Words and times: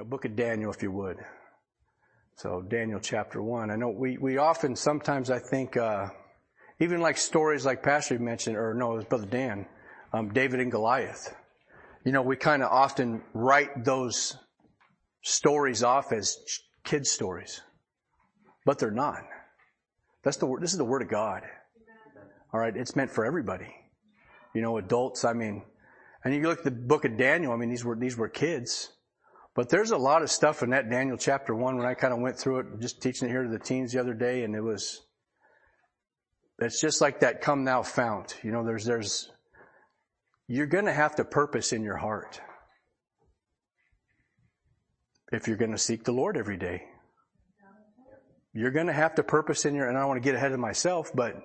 The 0.00 0.06
book 0.06 0.24
of 0.24 0.34
Daniel, 0.34 0.72
if 0.72 0.82
you 0.82 0.90
would. 0.92 1.18
So 2.36 2.62
Daniel 2.62 3.00
chapter 3.00 3.42
one. 3.42 3.70
I 3.70 3.76
know 3.76 3.90
we, 3.90 4.16
we 4.16 4.38
often, 4.38 4.74
sometimes 4.74 5.30
I 5.30 5.38
think, 5.38 5.76
uh, 5.76 6.06
even 6.78 7.02
like 7.02 7.18
stories 7.18 7.66
like 7.66 7.82
Pastor 7.82 8.18
mentioned, 8.18 8.56
or 8.56 8.72
no, 8.72 8.92
it 8.92 8.96
was 8.96 9.04
Brother 9.04 9.26
Dan, 9.26 9.66
um, 10.14 10.32
David 10.32 10.60
and 10.60 10.72
Goliath. 10.72 11.36
You 12.02 12.12
know, 12.12 12.22
we 12.22 12.36
kind 12.36 12.62
of 12.62 12.72
often 12.72 13.22
write 13.34 13.84
those 13.84 14.38
stories 15.20 15.82
off 15.82 16.12
as 16.12 16.38
kid 16.82 17.06
stories, 17.06 17.60
but 18.64 18.78
they're 18.78 18.90
not. 18.90 19.20
That's 20.24 20.38
the 20.38 20.46
word. 20.46 20.62
This 20.62 20.72
is 20.72 20.78
the 20.78 20.84
word 20.86 21.02
of 21.02 21.10
God. 21.10 21.42
All 22.54 22.60
right. 22.60 22.74
It's 22.74 22.96
meant 22.96 23.10
for 23.10 23.26
everybody. 23.26 23.68
You 24.54 24.62
know, 24.62 24.78
adults. 24.78 25.26
I 25.26 25.34
mean, 25.34 25.62
and 26.24 26.34
you 26.34 26.40
look 26.40 26.60
at 26.60 26.64
the 26.64 26.70
book 26.70 27.04
of 27.04 27.18
Daniel. 27.18 27.52
I 27.52 27.56
mean, 27.56 27.68
these 27.68 27.84
were, 27.84 27.96
these 27.96 28.16
were 28.16 28.30
kids, 28.30 28.92
but 29.54 29.68
there's 29.68 29.90
a 29.90 29.96
lot 29.96 30.22
of 30.22 30.30
stuff 30.30 30.62
in 30.62 30.70
that 30.70 30.88
Daniel 30.88 31.16
chapter 31.16 31.54
one 31.54 31.76
when 31.76 31.86
I 31.86 31.94
kind 31.94 32.12
of 32.12 32.20
went 32.20 32.38
through 32.38 32.60
it, 32.60 32.66
just 32.80 33.02
teaching 33.02 33.28
it 33.28 33.32
here 33.32 33.42
to 33.42 33.48
the 33.48 33.58
teens 33.58 33.92
the 33.92 34.00
other 34.00 34.14
day. 34.14 34.44
And 34.44 34.54
it 34.54 34.62
was, 34.62 35.02
it's 36.58 36.80
just 36.80 37.00
like 37.00 37.20
that 37.20 37.40
come 37.40 37.64
now 37.64 37.82
fount. 37.82 38.38
You 38.42 38.52
know, 38.52 38.64
there's, 38.64 38.84
there's, 38.84 39.30
you're 40.46 40.66
going 40.66 40.84
to 40.84 40.92
have 40.92 41.16
to 41.16 41.24
purpose 41.24 41.72
in 41.72 41.82
your 41.82 41.96
heart 41.96 42.40
if 45.32 45.48
you're 45.48 45.56
going 45.56 45.72
to 45.72 45.78
seek 45.78 46.04
the 46.04 46.12
Lord 46.12 46.36
every 46.36 46.56
day. 46.56 46.84
You're 48.52 48.72
going 48.72 48.88
to 48.88 48.92
have 48.92 49.14
to 49.16 49.22
purpose 49.22 49.64
in 49.64 49.74
your, 49.74 49.88
and 49.88 49.96
I 49.96 50.00
don't 50.00 50.08
want 50.08 50.22
to 50.22 50.28
get 50.28 50.34
ahead 50.34 50.52
of 50.52 50.58
myself, 50.58 51.10
but 51.14 51.36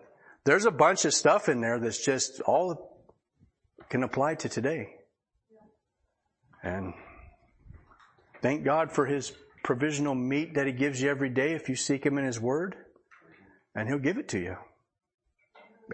there's 0.43 0.65
a 0.65 0.71
bunch 0.71 1.05
of 1.05 1.13
stuff 1.13 1.49
in 1.49 1.61
there 1.61 1.79
that's 1.79 2.03
just 2.03 2.41
all 2.41 3.07
can 3.89 4.03
apply 4.03 4.35
to 4.35 4.49
today. 4.49 4.89
And 6.63 6.93
thank 8.45 8.63
God 8.63 8.91
for 8.91 9.07
His 9.07 9.33
provisional 9.63 10.13
meat 10.13 10.53
that 10.53 10.67
He 10.67 10.71
gives 10.71 11.01
you 11.01 11.09
every 11.09 11.29
day 11.29 11.53
if 11.53 11.67
you 11.67 11.75
seek 11.75 12.05
Him 12.05 12.19
in 12.19 12.25
His 12.25 12.39
Word, 12.39 12.75
and 13.73 13.89
He'll 13.89 13.97
give 13.97 14.19
it 14.19 14.27
to 14.29 14.39
you. 14.39 14.55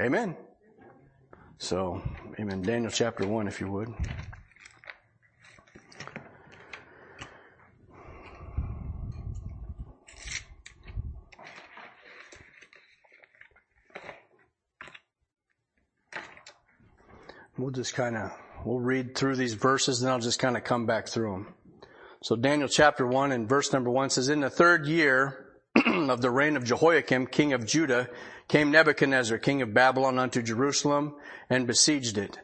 Amen. 0.02 0.36
So, 1.60 2.02
amen. 2.38 2.62
Daniel 2.62 2.92
chapter 2.92 3.26
1, 3.26 3.48
if 3.48 3.62
you 3.62 3.72
would. 3.72 3.88
We'll 17.58 17.72
just 17.72 17.94
kind 17.94 18.18
of, 18.18 18.32
we'll 18.66 18.80
read 18.82 19.16
through 19.16 19.38
these 19.38 19.54
verses 19.54 20.02
and 20.02 20.12
I'll 20.12 20.20
just 20.20 20.40
kind 20.40 20.58
of 20.58 20.66
come 20.66 20.86
back 20.86 21.08
through 21.08 21.32
them. 21.32 21.54
So 22.24 22.36
Daniel 22.36 22.68
chapter 22.68 23.08
1 23.08 23.32
and 23.32 23.50
verse 23.50 23.74
number 23.74 23.90
1 23.90 24.12
says, 24.12 24.30
In 24.30 24.42
the 24.42 24.50
third 24.50 24.86
year 24.86 25.48
of 25.88 26.22
the 26.22 26.30
reign 26.30 26.56
of 26.56 26.64
Jehoiakim, 26.64 27.26
king 27.26 27.54
of 27.54 27.66
Judah, 27.66 28.10
came 28.48 28.70
Nebuchadnezzar, 28.70 29.40
king 29.40 29.64
of 29.64 29.74
Babylon, 29.74 30.20
unto 30.20 30.44
Jerusalem 30.44 31.16
and 31.50 31.66
besieged 31.66 32.20
it. 32.20 32.38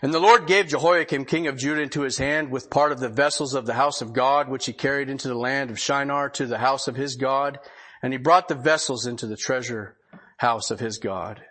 And 0.00 0.12
the 0.12 0.18
Lord 0.18 0.48
gave 0.48 0.66
Jehoiakim, 0.66 1.26
king 1.26 1.46
of 1.46 1.56
Judah, 1.56 1.82
into 1.82 2.02
his 2.02 2.18
hand 2.18 2.50
with 2.50 2.68
part 2.68 2.90
of 2.90 2.98
the 2.98 3.08
vessels 3.08 3.54
of 3.54 3.64
the 3.64 3.74
house 3.74 4.02
of 4.02 4.12
God, 4.12 4.48
which 4.48 4.66
he 4.66 4.72
carried 4.72 5.08
into 5.08 5.28
the 5.28 5.38
land 5.38 5.70
of 5.70 5.78
Shinar 5.78 6.28
to 6.30 6.46
the 6.46 6.58
house 6.58 6.88
of 6.88 6.96
his 6.96 7.14
God. 7.14 7.60
And 8.02 8.12
he 8.12 8.18
brought 8.18 8.48
the 8.48 8.56
vessels 8.56 9.06
into 9.06 9.28
the 9.28 9.36
treasure 9.36 9.96
house 10.38 10.72
of 10.72 10.80
his 10.80 10.98
God. 10.98 11.42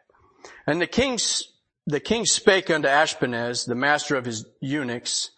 And 0.68 0.82
the 0.82 0.88
king's 0.88 1.44
the 1.88 2.02
king 2.02 2.26
spake 2.26 2.70
unto 2.70 2.90
Ashpenaz, 2.90 3.66
the 3.66 3.76
master 3.76 4.18
of 4.18 4.26
his 4.26 4.46
eunuchs, 4.60 5.32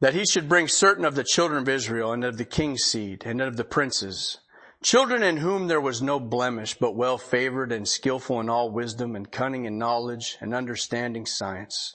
that 0.00 0.14
he 0.14 0.24
should 0.24 0.48
bring 0.48 0.68
certain 0.68 1.04
of 1.04 1.14
the 1.14 1.24
children 1.24 1.62
of 1.62 1.68
Israel 1.68 2.12
and 2.12 2.24
of 2.24 2.36
the 2.36 2.44
king's 2.44 2.84
seed 2.84 3.22
and 3.24 3.40
of 3.40 3.56
the 3.56 3.64
princes, 3.64 4.38
children 4.82 5.22
in 5.22 5.38
whom 5.38 5.68
there 5.68 5.80
was 5.80 6.02
no 6.02 6.20
blemish, 6.20 6.74
but 6.74 6.96
well 6.96 7.18
favored 7.18 7.72
and 7.72 7.88
skillful 7.88 8.40
in 8.40 8.50
all 8.50 8.70
wisdom 8.70 9.16
and 9.16 9.30
cunning 9.30 9.66
and 9.66 9.78
knowledge 9.78 10.36
and 10.40 10.54
understanding 10.54 11.24
science. 11.24 11.94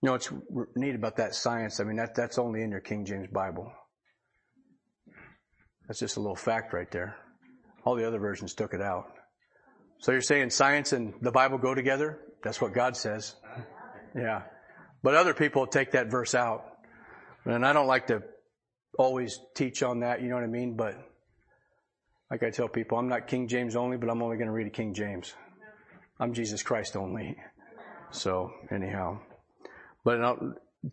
You 0.00 0.06
know 0.06 0.12
what's 0.12 0.32
neat 0.76 0.94
about 0.94 1.16
that 1.16 1.34
science? 1.34 1.80
I 1.80 1.84
mean, 1.84 1.96
that, 1.96 2.14
that's 2.14 2.38
only 2.38 2.62
in 2.62 2.70
your 2.70 2.80
King 2.80 3.04
James 3.04 3.28
Bible. 3.32 3.70
That's 5.86 6.00
just 6.00 6.16
a 6.16 6.20
little 6.20 6.36
fact 6.36 6.72
right 6.72 6.90
there. 6.90 7.16
All 7.84 7.96
the 7.96 8.06
other 8.06 8.18
versions 8.18 8.54
took 8.54 8.74
it 8.74 8.82
out. 8.82 9.06
So 9.98 10.12
you're 10.12 10.20
saying 10.20 10.50
science 10.50 10.92
and 10.92 11.14
the 11.20 11.32
Bible 11.32 11.58
go 11.58 11.74
together? 11.74 12.20
That's 12.44 12.60
what 12.60 12.72
God 12.72 12.96
says. 12.96 13.34
Yeah. 14.14 14.42
But 15.02 15.14
other 15.14 15.34
people 15.34 15.66
take 15.66 15.92
that 15.92 16.10
verse 16.10 16.34
out. 16.34 16.77
And 17.48 17.66
I 17.66 17.72
don't 17.72 17.86
like 17.86 18.08
to 18.08 18.22
always 18.98 19.40
teach 19.54 19.82
on 19.82 20.00
that, 20.00 20.20
you 20.22 20.28
know 20.28 20.34
what 20.34 20.44
I 20.44 20.48
mean? 20.48 20.76
But 20.76 20.96
like 22.30 22.42
I 22.42 22.50
tell 22.50 22.68
people, 22.68 22.98
I'm 22.98 23.08
not 23.08 23.26
King 23.26 23.48
James 23.48 23.74
only, 23.74 23.96
but 23.96 24.10
I'm 24.10 24.22
only 24.22 24.36
going 24.36 24.48
to 24.48 24.52
read 24.52 24.66
a 24.66 24.70
King 24.70 24.92
James. 24.92 25.32
I'm 26.20 26.34
Jesus 26.34 26.62
Christ 26.62 26.96
only. 26.96 27.36
So 28.10 28.52
anyhow, 28.70 29.18
but 30.04 30.20
uh, 30.22 30.36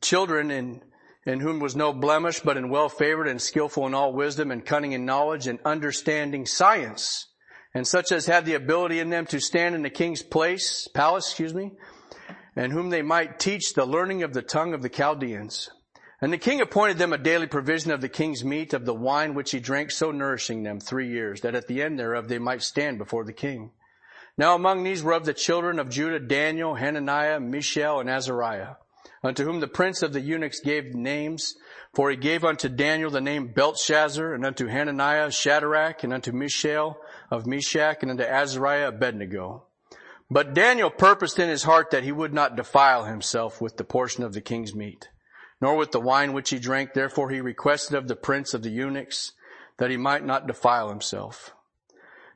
children 0.01 0.49
in, 0.51 0.81
in 1.25 1.39
whom 1.39 1.59
was 1.59 1.75
no 1.75 1.93
blemish, 1.93 2.39
but 2.39 2.57
in 2.57 2.69
well 2.69 2.89
favored 2.89 3.27
and 3.27 3.41
skillful 3.41 3.85
in 3.85 3.93
all 3.93 4.13
wisdom 4.13 4.51
and 4.51 4.65
cunning 4.65 4.93
in 4.93 5.05
knowledge 5.05 5.47
and 5.47 5.59
understanding 5.65 6.45
science 6.45 7.27
and 7.75 7.85
such 7.85 8.13
as 8.13 8.25
had 8.25 8.45
the 8.45 8.53
ability 8.53 8.99
in 9.01 9.09
them 9.09 9.25
to 9.25 9.41
stand 9.41 9.75
in 9.75 9.81
the 9.81 9.89
king's 9.89 10.23
place, 10.23 10.87
palace, 10.87 11.27
excuse 11.27 11.53
me, 11.53 11.73
and 12.55 12.71
whom 12.71 12.89
they 12.89 13.01
might 13.01 13.37
teach 13.37 13.73
the 13.73 13.85
learning 13.85 14.23
of 14.23 14.33
the 14.33 14.41
tongue 14.41 14.73
of 14.73 14.81
the 14.81 14.89
Chaldeans. 14.89 15.69
And 16.21 16.31
the 16.31 16.37
king 16.37 16.61
appointed 16.61 16.97
them 16.97 17.11
a 17.11 17.17
daily 17.17 17.47
provision 17.47 17.91
of 17.91 18.01
the 18.01 18.09
king's 18.09 18.43
meat, 18.43 18.73
of 18.73 18.85
the 18.85 18.93
wine 18.93 19.33
which 19.33 19.51
he 19.51 19.59
drank, 19.59 19.91
so 19.91 20.11
nourishing 20.11 20.63
them 20.63 20.79
three 20.79 21.09
years, 21.09 21.41
that 21.41 21.55
at 21.55 21.67
the 21.67 21.81
end 21.81 21.99
thereof 21.99 22.27
they 22.27 22.39
might 22.39 22.63
stand 22.63 22.97
before 22.97 23.25
the 23.25 23.33
king. 23.33 23.71
Now 24.37 24.55
among 24.55 24.83
these 24.83 25.03
were 25.03 25.13
of 25.13 25.25
the 25.25 25.33
children 25.33 25.79
of 25.79 25.89
Judah 25.89 26.19
Daniel, 26.19 26.75
Hananiah, 26.75 27.39
Mishael, 27.39 27.99
and 27.99 28.09
Azariah, 28.09 28.75
unto 29.23 29.43
whom 29.43 29.59
the 29.59 29.67
prince 29.67 30.01
of 30.01 30.13
the 30.13 30.21
eunuchs 30.21 30.59
gave 30.59 30.93
names, 30.93 31.55
for 31.93 32.09
he 32.09 32.17
gave 32.17 32.43
unto 32.43 32.67
Daniel 32.67 33.09
the 33.09 33.21
name 33.21 33.47
Belteshazzar, 33.47 34.33
and 34.33 34.45
unto 34.45 34.67
Hananiah 34.67 35.31
Shadrach, 35.31 36.03
and 36.03 36.13
unto 36.13 36.31
Mishael 36.31 36.97
of 37.31 37.45
Meshach 37.45 37.99
and 38.01 38.11
unto 38.11 38.23
Azariah 38.23 38.89
Abednego. 38.89 39.63
But 40.29 40.53
Daniel 40.53 40.89
purposed 40.89 41.39
in 41.39 41.49
his 41.49 41.63
heart 41.63 41.91
that 41.91 42.03
he 42.03 42.11
would 42.11 42.33
not 42.33 42.55
defile 42.55 43.05
himself 43.05 43.61
with 43.61 43.77
the 43.77 43.83
portion 43.83 44.23
of 44.23 44.33
the 44.33 44.41
king's 44.41 44.73
meat, 44.73 45.09
nor 45.61 45.75
with 45.75 45.91
the 45.91 45.99
wine 45.99 46.33
which 46.33 46.49
he 46.49 46.59
drank. 46.59 46.93
Therefore 46.93 47.29
he 47.29 47.41
requested 47.41 47.95
of 47.95 48.07
the 48.07 48.15
prince 48.15 48.53
of 48.53 48.63
the 48.63 48.69
eunuchs 48.69 49.33
that 49.77 49.91
he 49.91 49.97
might 49.97 50.25
not 50.25 50.47
defile 50.47 50.89
himself. 50.89 51.53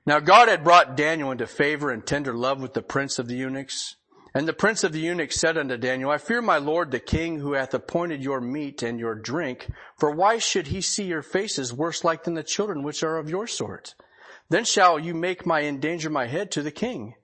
Now 0.06 0.19
God 0.19 0.47
had 0.47 0.63
brought 0.63 0.97
Daniel 0.97 1.31
into 1.31 1.47
favor 1.47 1.91
and 1.91 2.06
tender 2.06 2.34
love 2.34 2.62
with 2.62 2.74
the 2.74 2.81
prince 2.81 3.19
of 3.19 3.28
the 3.28 3.35
eunuchs. 3.35 3.96
And 4.34 4.47
the 4.47 4.53
prince 4.53 4.84
of 4.84 4.91
the 4.91 5.00
eunuchs 5.00 5.40
said 5.40 5.57
unto 5.57 5.75
Daniel, 5.75 6.12
I 6.12 6.19
fear 6.19 6.41
my 6.41 6.57
lord 6.57 6.91
the 6.91 7.00
king 7.00 7.40
who 7.40 7.53
hath 7.53 7.74
appointed 7.74 8.24
your 8.24 8.40
meat 8.40 8.84
and 8.84 9.00
your 9.00 9.16
drink, 9.16 9.69
for 9.97 10.12
why 10.12 10.38
should 10.38 10.68
he 10.68 10.81
see 10.81 11.06
your 11.06 11.24
faces 11.24 11.74
worse 11.74 12.03
like 12.03 12.24
than 12.24 12.36
the 12.36 12.44
children 12.44 12.84
which 12.84 13.01
are 13.01 13.18
of 13.18 13.30
your 13.30 13.47
sort? 13.47 13.96
Then 14.50 14.66
shall 14.66 15.00
you 15.00 15.13
make 15.13 15.46
my 15.46 15.63
endanger 15.63 16.09
my 16.09 16.28
head 16.28 16.51
to 16.51 16.62
the 16.62 16.72
king. 16.72 17.16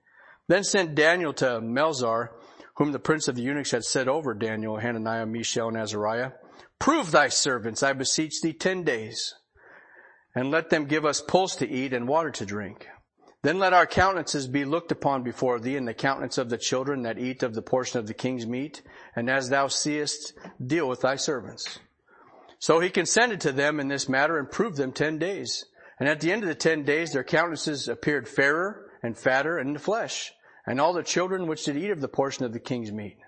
Then 0.48 0.64
sent 0.64 0.94
Daniel 0.94 1.32
to 1.34 1.60
Melzar, 1.60 2.30
whom 2.76 2.92
the 2.92 2.98
prince 2.98 3.28
of 3.28 3.34
the 3.34 3.42
eunuchs 3.42 3.70
had 3.70 3.84
set 3.84 4.08
over 4.08 4.34
Daniel, 4.34 4.78
Hananiah, 4.78 5.26
Mishael, 5.26 5.68
and 5.68 5.76
Azariah. 5.76 6.32
Prove 6.78 7.10
thy 7.10 7.28
servants, 7.28 7.82
I 7.82 7.92
beseech 7.92 8.40
thee, 8.42 8.52
ten 8.52 8.82
days, 8.82 9.34
and 10.34 10.50
let 10.50 10.70
them 10.70 10.84
give 10.84 11.04
us 11.04 11.20
pulse 11.20 11.56
to 11.56 11.68
eat 11.68 11.92
and 11.92 12.06
water 12.06 12.30
to 12.32 12.46
drink. 12.46 12.86
Then 13.42 13.58
let 13.58 13.72
our 13.72 13.86
countenances 13.86 14.46
be 14.46 14.64
looked 14.64 14.92
upon 14.92 15.22
before 15.22 15.58
thee, 15.58 15.76
and 15.76 15.86
the 15.86 15.94
countenance 15.94 16.36
of 16.36 16.50
the 16.50 16.58
children 16.58 17.02
that 17.02 17.18
eat 17.18 17.42
of 17.42 17.54
the 17.54 17.62
portion 17.62 17.98
of 17.98 18.06
the 18.06 18.14
king's 18.14 18.46
meat, 18.46 18.82
and 19.14 19.30
as 19.30 19.48
thou 19.48 19.68
seest, 19.68 20.34
deal 20.64 20.88
with 20.88 21.00
thy 21.00 21.16
servants. 21.16 21.78
So 22.58 22.80
he 22.80 22.90
consented 22.90 23.40
to 23.42 23.52
them 23.52 23.80
in 23.80 23.88
this 23.88 24.08
matter 24.08 24.38
and 24.38 24.50
proved 24.50 24.76
them 24.76 24.92
ten 24.92 25.18
days. 25.18 25.64
And 25.98 26.08
at 26.08 26.20
the 26.20 26.32
end 26.32 26.42
of 26.42 26.48
the 26.48 26.54
ten 26.54 26.82
days, 26.82 27.12
their 27.12 27.24
countenances 27.24 27.88
appeared 27.88 28.28
fairer 28.28 28.90
and 29.02 29.16
fatter 29.16 29.58
in 29.58 29.72
the 29.72 29.78
flesh, 29.78 30.32
and 30.66 30.80
all 30.80 30.92
the 30.92 31.02
children 31.02 31.46
which 31.46 31.64
did 31.64 31.76
eat 31.76 31.90
of 31.90 32.00
the 32.00 32.08
portion 32.08 32.44
of 32.44 32.52
the 32.52 32.60
king's 32.60 32.92
meat. 32.92 33.18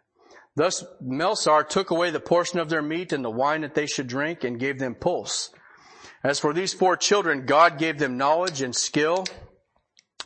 Thus 0.57 0.85
Melzar 1.03 1.69
took 1.69 1.91
away 1.91 2.11
the 2.11 2.21
portion 2.21 2.59
of 2.59 2.69
their 2.69 2.83
meat 2.83 3.13
and 3.13 3.25
the 3.25 3.31
wine 3.31 3.61
that 3.61 3.75
they 3.75 3.87
should 3.87 4.09
drink 4.09 4.43
and 4.43 4.59
gave 4.59 4.79
them 4.79 4.95
pulse. 4.97 5.51
As 6.25 6.41
for 6.41 6.53
these 6.53 6.75
four 6.75 6.97
children, 6.97 7.47
God 7.47 7.79
gave 7.79 7.99
them 7.99 8.17
knowledge 8.17 8.61
and 8.61 8.75
skill 8.75 9.25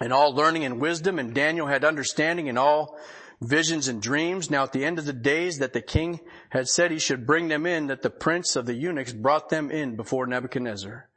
and 0.00 0.12
all 0.12 0.34
learning 0.34 0.64
and 0.64 0.80
wisdom, 0.80 1.18
and 1.18 1.34
Daniel 1.34 1.66
had 1.66 1.84
understanding 1.84 2.46
in 2.46 2.56
all 2.56 2.98
visions 3.42 3.88
and 3.88 4.00
dreams. 4.00 4.50
Now 4.50 4.62
at 4.62 4.72
the 4.72 4.84
end 4.84 4.98
of 4.98 5.04
the 5.04 5.12
days 5.12 5.58
that 5.58 5.74
the 5.74 5.82
king 5.82 6.20
had 6.50 6.68
said 6.68 6.90
he 6.90 6.98
should 6.98 7.26
bring 7.26 7.48
them 7.48 7.66
in, 7.66 7.88
that 7.88 8.02
the 8.02 8.10
prince 8.10 8.56
of 8.56 8.66
the 8.66 8.74
eunuchs 8.74 9.12
brought 9.12 9.50
them 9.50 9.70
in 9.70 9.96
before 9.96 10.26
Nebuchadnezzar. 10.26 11.08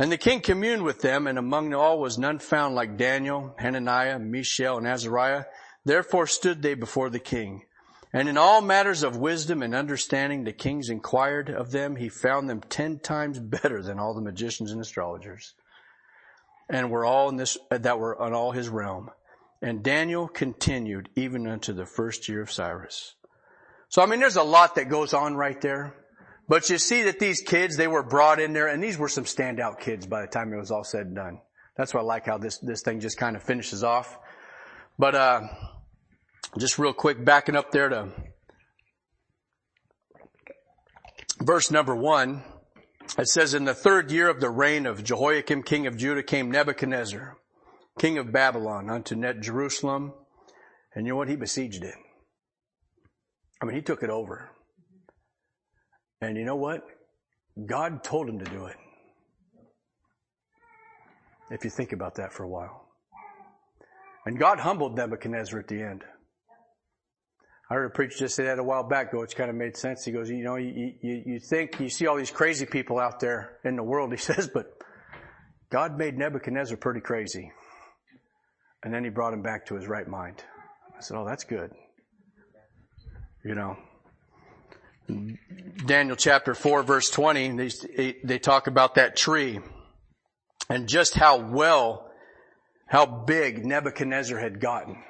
And 0.00 0.10
the 0.10 0.16
king 0.16 0.40
communed 0.40 0.82
with 0.82 1.02
them, 1.02 1.26
and 1.26 1.36
among 1.36 1.74
all 1.74 1.98
was 1.98 2.16
none 2.16 2.38
found 2.38 2.74
like 2.74 2.96
Daniel, 2.96 3.54
Hananiah, 3.58 4.18
Mishael, 4.18 4.78
and 4.78 4.88
Azariah. 4.88 5.44
Therefore 5.84 6.26
stood 6.26 6.62
they 6.62 6.72
before 6.72 7.10
the 7.10 7.18
king. 7.18 7.66
And 8.10 8.26
in 8.26 8.38
all 8.38 8.62
matters 8.62 9.02
of 9.02 9.18
wisdom 9.18 9.62
and 9.62 9.74
understanding, 9.74 10.44
the 10.44 10.54
kings 10.54 10.88
inquired 10.88 11.50
of 11.50 11.70
them. 11.70 11.96
He 11.96 12.08
found 12.08 12.48
them 12.48 12.62
ten 12.62 12.98
times 12.98 13.38
better 13.38 13.82
than 13.82 13.98
all 13.98 14.14
the 14.14 14.22
magicians 14.22 14.72
and 14.72 14.80
astrologers. 14.80 15.52
And 16.70 16.90
were 16.90 17.04
all 17.04 17.28
in 17.28 17.36
this, 17.36 17.58
that 17.68 17.98
were 17.98 18.18
on 18.18 18.32
all 18.32 18.52
his 18.52 18.70
realm. 18.70 19.10
And 19.60 19.82
Daniel 19.82 20.28
continued 20.28 21.10
even 21.14 21.46
unto 21.46 21.74
the 21.74 21.84
first 21.84 22.26
year 22.26 22.40
of 22.40 22.50
Cyrus. 22.50 23.16
So 23.90 24.00
I 24.00 24.06
mean, 24.06 24.20
there's 24.20 24.36
a 24.36 24.42
lot 24.42 24.76
that 24.76 24.88
goes 24.88 25.12
on 25.12 25.34
right 25.34 25.60
there. 25.60 25.94
But 26.50 26.68
you 26.68 26.78
see 26.78 27.04
that 27.04 27.20
these 27.20 27.42
kids, 27.42 27.76
they 27.76 27.86
were 27.86 28.02
brought 28.02 28.40
in 28.40 28.52
there 28.52 28.66
and 28.66 28.82
these 28.82 28.98
were 28.98 29.08
some 29.08 29.22
standout 29.22 29.78
kids 29.78 30.04
by 30.04 30.22
the 30.22 30.26
time 30.26 30.52
it 30.52 30.56
was 30.56 30.72
all 30.72 30.82
said 30.82 31.06
and 31.06 31.14
done. 31.14 31.40
That's 31.76 31.94
why 31.94 32.00
I 32.00 32.02
like 32.02 32.26
how 32.26 32.38
this, 32.38 32.58
this 32.58 32.82
thing 32.82 32.98
just 32.98 33.18
kind 33.18 33.36
of 33.36 33.42
finishes 33.44 33.84
off. 33.84 34.18
But, 34.98 35.14
uh, 35.14 35.42
just 36.58 36.76
real 36.76 36.92
quick, 36.92 37.24
backing 37.24 37.54
up 37.54 37.70
there 37.70 37.88
to 37.88 38.08
verse 41.40 41.70
number 41.70 41.94
one, 41.94 42.42
it 43.16 43.28
says, 43.28 43.54
in 43.54 43.64
the 43.64 43.72
third 43.72 44.10
year 44.10 44.28
of 44.28 44.40
the 44.40 44.50
reign 44.50 44.86
of 44.86 45.04
Jehoiakim, 45.04 45.62
king 45.62 45.86
of 45.86 45.96
Judah, 45.96 46.24
came 46.24 46.50
Nebuchadnezzar, 46.50 47.36
king 48.00 48.18
of 48.18 48.32
Babylon, 48.32 48.90
unto 48.90 49.14
Net 49.14 49.40
Jerusalem. 49.40 50.14
And 50.96 51.06
you 51.06 51.12
know 51.12 51.16
what? 51.16 51.28
He 51.28 51.36
besieged 51.36 51.84
it. 51.84 51.94
I 53.62 53.66
mean, 53.66 53.76
he 53.76 53.82
took 53.82 54.02
it 54.02 54.10
over. 54.10 54.50
And 56.20 56.36
you 56.36 56.44
know 56.44 56.56
what? 56.56 56.82
God 57.66 58.04
told 58.04 58.28
him 58.28 58.38
to 58.38 58.44
do 58.44 58.66
it. 58.66 58.76
If 61.50 61.64
you 61.64 61.70
think 61.70 61.92
about 61.92 62.16
that 62.16 62.32
for 62.32 62.44
a 62.44 62.48
while. 62.48 62.86
And 64.26 64.38
God 64.38 64.60
humbled 64.60 64.96
Nebuchadnezzar 64.96 65.58
at 65.58 65.68
the 65.68 65.82
end. 65.82 66.04
I 67.70 67.74
heard 67.74 67.86
a 67.86 67.90
preacher 67.90 68.18
just 68.18 68.34
say 68.34 68.44
that 68.44 68.58
a 68.58 68.62
while 68.62 68.82
back, 68.82 69.12
which 69.12 69.36
kind 69.36 69.48
of 69.48 69.56
made 69.56 69.76
sense. 69.76 70.04
He 70.04 70.12
goes, 70.12 70.28
you 70.28 70.42
know, 70.42 70.56
you, 70.56 70.92
you, 71.00 71.22
you 71.24 71.40
think, 71.40 71.78
you 71.80 71.88
see 71.88 72.06
all 72.06 72.16
these 72.16 72.30
crazy 72.30 72.66
people 72.66 72.98
out 72.98 73.20
there 73.20 73.58
in 73.64 73.76
the 73.76 73.82
world, 73.82 74.10
he 74.12 74.18
says, 74.18 74.48
but 74.52 74.66
God 75.70 75.96
made 75.96 76.18
Nebuchadnezzar 76.18 76.76
pretty 76.76 77.00
crazy. 77.00 77.52
And 78.82 78.92
then 78.92 79.04
he 79.04 79.10
brought 79.10 79.32
him 79.32 79.42
back 79.42 79.66
to 79.66 79.74
his 79.76 79.86
right 79.86 80.06
mind. 80.06 80.42
I 80.96 81.00
said, 81.00 81.16
oh, 81.16 81.24
that's 81.24 81.44
good. 81.44 81.70
You 83.44 83.54
know, 83.54 83.76
Daniel 85.86 86.16
chapter 86.16 86.54
4 86.54 86.82
verse 86.82 87.10
20, 87.10 87.56
they, 87.56 88.16
they 88.24 88.38
talk 88.38 88.66
about 88.66 88.96
that 88.96 89.16
tree 89.16 89.60
and 90.68 90.88
just 90.88 91.14
how 91.14 91.38
well, 91.38 92.10
how 92.86 93.06
big 93.06 93.64
Nebuchadnezzar 93.64 94.38
had 94.38 94.60
gotten. 94.60 95.02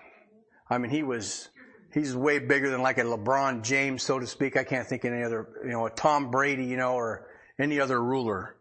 I 0.68 0.78
mean, 0.78 0.90
he 0.90 1.02
was, 1.02 1.48
he's 1.92 2.14
way 2.14 2.38
bigger 2.38 2.70
than 2.70 2.82
like 2.82 2.98
a 2.98 3.02
LeBron 3.02 3.62
James, 3.62 4.02
so 4.02 4.18
to 4.18 4.26
speak. 4.26 4.56
I 4.56 4.64
can't 4.64 4.86
think 4.86 5.04
of 5.04 5.12
any 5.12 5.22
other, 5.22 5.48
you 5.64 5.70
know, 5.70 5.86
a 5.86 5.90
Tom 5.90 6.30
Brady, 6.30 6.64
you 6.64 6.76
know, 6.76 6.94
or 6.94 7.26
any 7.58 7.80
other 7.80 8.00
ruler. 8.02 8.56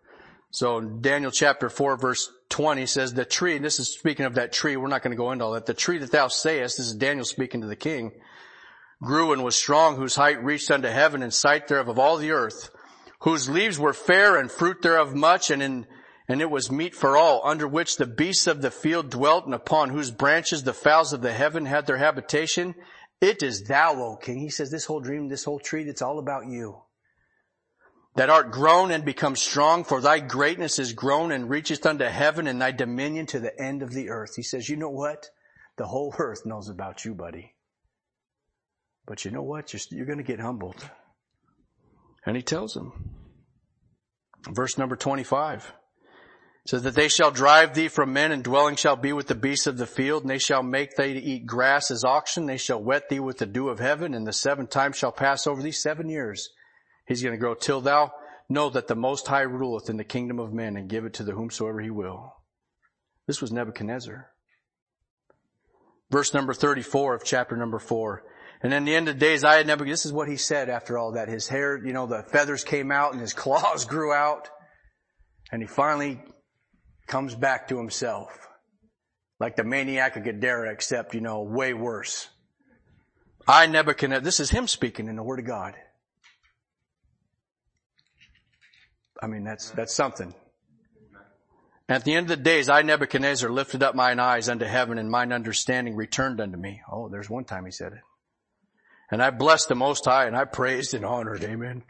So 0.52 0.82
Daniel 0.82 1.32
chapter 1.32 1.70
4 1.70 1.98
verse 1.98 2.30
20 2.50 2.88
says 2.88 3.14
the 3.14 3.26
tree, 3.26 3.56
and 3.56 3.64
this 3.64 3.80
is 3.80 3.94
speaking 3.94 4.26
of 4.26 4.36
that 4.36 4.52
tree, 4.52 4.76
we're 4.76 4.88
not 4.88 5.04
going 5.04 5.12
to 5.12 5.18
go 5.18 5.32
into 5.32 5.46
all 5.46 5.52
that. 5.52 5.68
The 5.68 5.74
tree 5.74 6.00
that 6.00 6.12
thou 6.12 6.28
sayest, 6.28 6.78
this 6.78 6.88
is 6.88 6.96
Daniel 6.96 7.26
speaking 7.26 7.62
to 7.62 7.68
the 7.68 7.76
king, 7.76 8.12
grew 9.02 9.32
and 9.32 9.44
was 9.44 9.56
strong, 9.56 9.96
whose 9.96 10.16
height 10.16 10.44
reached 10.44 10.72
unto 10.72 10.88
heaven 10.88 11.24
and 11.24 11.34
sight 11.34 11.68
thereof 11.68 11.88
of 11.88 12.00
all 12.00 12.18
the 12.18 12.32
earth, 12.32 12.70
whose 13.22 13.50
leaves 13.50 13.80
were 13.80 13.94
fair 13.94 14.38
and 14.38 14.52
fruit 14.52 14.82
thereof 14.82 15.16
much, 15.16 15.50
and 15.50 15.62
in 15.62 15.88
and 16.30 16.42
it 16.42 16.52
was 16.52 16.72
meat 16.72 16.94
for 16.94 17.18
all, 17.18 17.42
under 17.44 17.68
which 17.68 17.98
the 17.98 18.06
beasts 18.06 18.46
of 18.46 18.62
the 18.62 18.70
field 18.70 19.10
dwelt, 19.10 19.46
and 19.46 19.54
upon 19.56 19.90
whose 19.90 20.12
branches 20.12 20.64
the 20.64 20.74
fowls 20.74 21.12
of 21.12 21.22
the 21.22 21.34
heaven 21.34 21.66
had 21.66 21.88
their 21.88 21.98
habitation. 21.98 22.76
It 23.20 23.42
is 23.42 23.64
thou, 23.64 23.96
O 23.96 24.16
king. 24.16 24.40
He 24.40 24.50
says 24.50 24.70
this 24.70 24.86
whole 24.86 25.00
dream, 25.00 25.28
this 25.28 25.44
whole 25.44 25.60
treat, 25.60 25.88
it's 25.88 26.04
all 26.04 26.20
about 26.20 26.46
you. 26.46 26.84
That 28.16 28.30
art 28.30 28.52
grown 28.52 28.92
and 28.92 29.04
become 29.04 29.36
strong, 29.36 29.84
for 29.84 30.02
thy 30.02 30.20
greatness 30.20 30.78
is 30.78 30.94
grown 30.94 31.32
and 31.32 31.50
reacheth 31.50 31.86
unto 31.86 32.06
heaven 32.06 32.46
and 32.46 32.62
thy 32.62 32.72
dominion 32.74 33.26
to 33.28 33.40
the 33.40 33.60
end 33.60 33.82
of 33.82 33.92
the 33.92 34.10
earth. 34.10 34.36
He 34.36 34.44
says, 34.44 34.70
you 34.70 34.76
know 34.76 34.90
what? 34.90 35.30
The 35.78 35.88
whole 35.88 36.14
earth 36.20 36.46
knows 36.46 36.70
about 36.70 37.06
you, 37.06 37.16
buddy. 37.16 37.56
But 39.10 39.26
you 39.26 39.32
know 39.32 39.42
what? 39.42 39.74
You're, 39.74 39.82
you're 39.90 40.06
going 40.06 40.20
to 40.20 40.24
get 40.24 40.40
humbled. 40.40 40.88
And 42.28 42.36
he 42.38 42.44
tells 42.44 42.78
him. 42.78 42.94
Verse 44.48 44.78
number 44.78 44.96
25 44.96 45.74
says 46.68 46.84
that 46.84 46.94
they 46.94 47.08
shall 47.08 47.32
drive 47.32 47.74
thee 47.74 47.88
from 47.88 48.14
men 48.14 48.32
and 48.32 48.44
dwelling 48.44 48.76
shall 48.76 48.96
be 48.96 49.12
with 49.12 49.26
the 49.26 49.34
beasts 49.34 49.66
of 49.66 49.80
the 49.80 49.88
field 49.88 50.22
and 50.22 50.30
they 50.30 50.38
shall 50.38 50.62
make 50.62 50.96
thee 50.96 51.14
to 51.14 51.20
eat 51.20 51.48
grass 51.48 51.90
as 51.90 52.04
oxen. 52.04 52.46
They 52.46 52.58
shall 52.58 52.84
wet 52.84 53.10
thee 53.10 53.20
with 53.20 53.40
the 53.40 53.48
dew 53.48 53.70
of 53.70 53.80
heaven 53.80 54.14
and 54.14 54.28
the 54.28 54.32
seven 54.32 54.68
times 54.68 54.96
shall 54.96 55.12
pass 55.12 55.48
over 55.48 55.64
thee 55.64 55.72
seven 55.72 56.08
years. 56.08 56.50
He's 57.08 57.24
going 57.24 57.34
to 57.34 57.40
grow 57.40 57.56
till 57.56 57.82
thou 57.82 58.12
know 58.48 58.70
that 58.70 58.88
the 58.88 58.96
most 58.96 59.28
high 59.28 59.42
ruleth 59.42 59.90
in 59.90 59.98
the 59.98 60.04
kingdom 60.04 60.38
of 60.38 60.54
men 60.54 60.78
and 60.78 60.88
give 60.88 61.06
it 61.06 61.16
to 61.16 61.24
the 61.24 61.34
whomsoever 61.34 61.82
he 61.82 61.90
will. 61.90 62.36
This 63.26 63.42
was 63.42 63.52
Nebuchadnezzar. 63.52 64.30
Verse 66.12 66.32
number 66.36 66.54
34 66.54 67.16
of 67.16 67.24
chapter 67.24 67.58
number 67.58 67.80
four. 67.80 68.24
And 68.62 68.74
in 68.74 68.84
the 68.84 68.96
end 68.96 69.08
of 69.08 69.16
the 69.16 69.20
days, 69.20 69.44
I 69.44 69.56
had 69.56 69.68
Nebuchadnezzar, 69.68 69.94
this 69.94 70.06
is 70.06 70.14
what 70.14 70.28
he 70.28 70.36
said 70.36 70.70
after 70.70 70.98
all 70.98 71.14
that. 71.14 71.30
His 71.30 71.48
hair, 71.48 71.78
you 71.78 71.94
know, 71.94 72.08
the 72.08 72.24
feathers 72.24 72.64
came 72.64 72.92
out 72.92 73.14
and 73.14 73.22
his 73.22 73.34
claws 73.44 73.86
grew 73.86 74.12
out. 74.12 74.50
And 75.52 75.62
he 75.62 75.68
finally 75.68 76.22
comes 77.08 77.36
back 77.36 77.70
to 77.70 77.78
himself. 77.78 78.48
Like 79.40 79.56
the 79.56 79.64
maniac 79.64 80.18
of 80.18 80.26
Gadara, 80.26 80.72
except, 80.72 81.16
you 81.16 81.22
know, 81.22 81.44
way 81.44 81.74
worse. 81.74 82.28
I 83.48 83.66
Nebuchadnezzar, 83.68 84.22
this 84.22 84.42
is 84.42 84.50
him 84.50 84.68
speaking 84.68 85.08
in 85.08 85.16
the 85.16 85.24
Word 85.24 85.40
of 85.40 85.46
God. 85.46 85.76
I 89.22 89.28
mean, 89.28 89.44
that's, 89.44 89.72
that's 89.72 89.94
something. 89.94 90.36
At 91.88 92.04
the 92.04 92.14
end 92.14 92.30
of 92.30 92.38
the 92.38 92.44
days, 92.44 92.70
I 92.70 92.84
Nebuchadnezzar 92.84 93.50
lifted 93.50 93.82
up 93.82 93.96
mine 93.96 94.20
eyes 94.20 94.50
unto 94.50 94.66
heaven 94.66 94.98
and 94.98 95.10
mine 95.10 95.32
understanding 95.32 95.96
returned 95.96 96.40
unto 96.40 96.58
me. 96.58 96.82
Oh, 96.92 97.10
there's 97.10 97.30
one 97.30 97.46
time 97.46 97.66
he 97.66 97.72
said 97.72 97.94
it. 97.94 98.00
And 99.12 99.24
I 99.24 99.30
blessed 99.32 99.70
the 99.70 99.76
Most 99.76 100.06
High 100.06 100.26
and 100.26 100.36
I 100.36 100.46
praised 100.46 100.94
and 100.94 101.06
honored, 101.06 101.44
amen. 101.44 101.84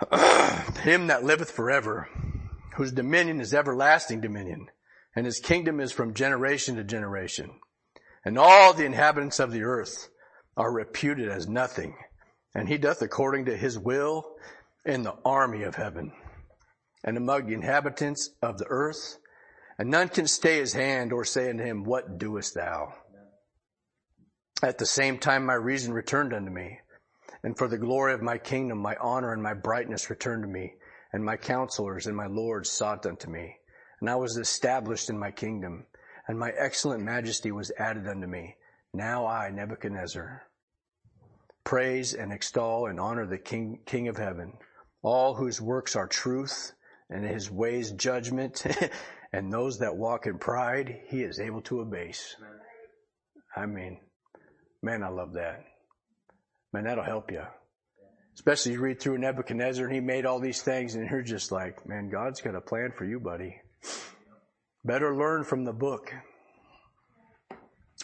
Him 0.82 1.08
that 1.08 1.24
liveth 1.24 1.50
forever 1.50 2.08
whose 2.78 2.92
dominion 2.92 3.40
is 3.40 3.52
everlasting 3.52 4.20
dominion, 4.20 4.68
and 5.16 5.26
his 5.26 5.40
kingdom 5.40 5.80
is 5.80 5.90
from 5.90 6.14
generation 6.14 6.76
to 6.76 6.84
generation. 6.84 7.50
And 8.24 8.38
all 8.38 8.72
the 8.72 8.84
inhabitants 8.84 9.40
of 9.40 9.50
the 9.50 9.64
earth 9.64 10.08
are 10.56 10.70
reputed 10.70 11.28
as 11.28 11.48
nothing, 11.48 11.96
and 12.54 12.68
he 12.68 12.78
doth 12.78 13.02
according 13.02 13.46
to 13.46 13.56
his 13.56 13.76
will 13.76 14.36
in 14.84 15.02
the 15.02 15.16
army 15.24 15.64
of 15.64 15.74
heaven, 15.74 16.12
and 17.02 17.16
among 17.16 17.46
the 17.46 17.54
inhabitants 17.54 18.30
of 18.40 18.58
the 18.58 18.66
earth, 18.68 19.18
and 19.76 19.90
none 19.90 20.08
can 20.08 20.28
stay 20.28 20.58
his 20.58 20.72
hand 20.72 21.12
or 21.12 21.24
say 21.24 21.50
unto 21.50 21.64
him, 21.64 21.82
What 21.82 22.16
doest 22.16 22.54
thou? 22.54 22.94
At 24.60 24.78
the 24.78 24.86
same 24.86 25.18
time 25.18 25.46
my 25.46 25.54
reason 25.54 25.92
returned 25.92 26.34
unto 26.34 26.50
me, 26.50 26.80
and 27.44 27.56
for 27.56 27.68
the 27.68 27.78
glory 27.78 28.12
of 28.12 28.22
my 28.22 28.38
kingdom 28.38 28.78
my 28.78 28.96
honor 28.96 29.32
and 29.32 29.40
my 29.40 29.54
brightness 29.54 30.10
returned 30.10 30.42
to 30.42 30.48
me, 30.48 30.74
and 31.12 31.24
my 31.24 31.36
counselors 31.36 32.08
and 32.08 32.16
my 32.16 32.26
lords 32.26 32.68
sought 32.68 33.06
unto 33.06 33.30
me. 33.30 33.56
And 34.00 34.10
I 34.10 34.16
was 34.16 34.36
established 34.36 35.10
in 35.10 35.18
my 35.18 35.30
kingdom, 35.30 35.86
and 36.26 36.36
my 36.36 36.50
excellent 36.50 37.04
majesty 37.04 37.52
was 37.52 37.70
added 37.78 38.08
unto 38.08 38.26
me. 38.26 38.56
Now 38.92 39.26
I, 39.26 39.50
Nebuchadnezzar, 39.50 40.42
praise 41.62 42.14
and 42.14 42.32
extol 42.32 42.86
and 42.86 42.98
honor 42.98 43.26
the 43.26 43.38
King, 43.38 43.80
King 43.86 44.08
of 44.08 44.16
heaven, 44.16 44.54
all 45.02 45.34
whose 45.34 45.60
works 45.60 45.94
are 45.94 46.08
truth 46.08 46.72
and 47.10 47.24
his 47.24 47.48
ways 47.48 47.92
judgment, 47.92 48.66
and 49.32 49.52
those 49.52 49.78
that 49.78 49.96
walk 49.96 50.26
in 50.26 50.38
pride, 50.38 51.02
he 51.06 51.22
is 51.22 51.38
able 51.38 51.60
to 51.62 51.80
abase. 51.80 52.34
I 53.56 53.66
mean, 53.66 54.00
man, 54.82 55.02
I 55.02 55.08
love 55.08 55.34
that. 55.34 55.64
Man, 56.72 56.84
that'll 56.84 57.04
help 57.04 57.30
you. 57.30 57.42
Especially 58.34 58.72
you 58.72 58.80
read 58.80 59.00
through 59.00 59.18
Nebuchadnezzar 59.18 59.86
and 59.86 59.94
he 59.94 60.00
made 60.00 60.24
all 60.24 60.38
these 60.38 60.62
things 60.62 60.94
and 60.94 61.10
you're 61.10 61.22
just 61.22 61.50
like, 61.50 61.86
man, 61.88 62.08
God's 62.08 62.40
got 62.40 62.54
a 62.54 62.60
plan 62.60 62.92
for 62.96 63.04
you, 63.04 63.18
buddy. 63.18 63.60
Better 64.84 65.16
learn 65.16 65.44
from 65.44 65.64
the 65.64 65.72
book. 65.72 66.12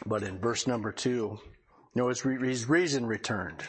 But 0.05 0.25
in 0.25 0.41
verse 0.41 0.67
number 0.67 0.91
two, 0.91 1.39
you 1.95 2.03
know, 2.03 2.09
his, 2.09 2.21
his 2.21 2.69
reason 2.69 3.07
returned. 3.07 3.63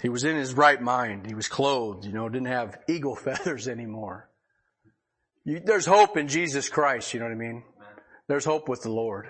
He 0.00 0.08
was 0.08 0.24
in 0.24 0.36
his 0.36 0.54
right 0.54 0.80
mind. 0.80 1.26
He 1.26 1.34
was 1.34 1.48
clothed, 1.48 2.06
you 2.06 2.12
know, 2.12 2.28
didn't 2.28 2.46
have 2.46 2.78
eagle 2.88 3.16
feathers 3.16 3.68
anymore. 3.68 4.30
You, 5.44 5.60
there's 5.60 5.86
hope 5.86 6.16
in 6.16 6.28
Jesus 6.28 6.68
Christ, 6.68 7.12
you 7.12 7.20
know 7.20 7.26
what 7.26 7.32
I 7.32 7.36
mean? 7.36 7.62
There's 8.28 8.44
hope 8.44 8.68
with 8.68 8.82
the 8.82 8.90
Lord 8.90 9.26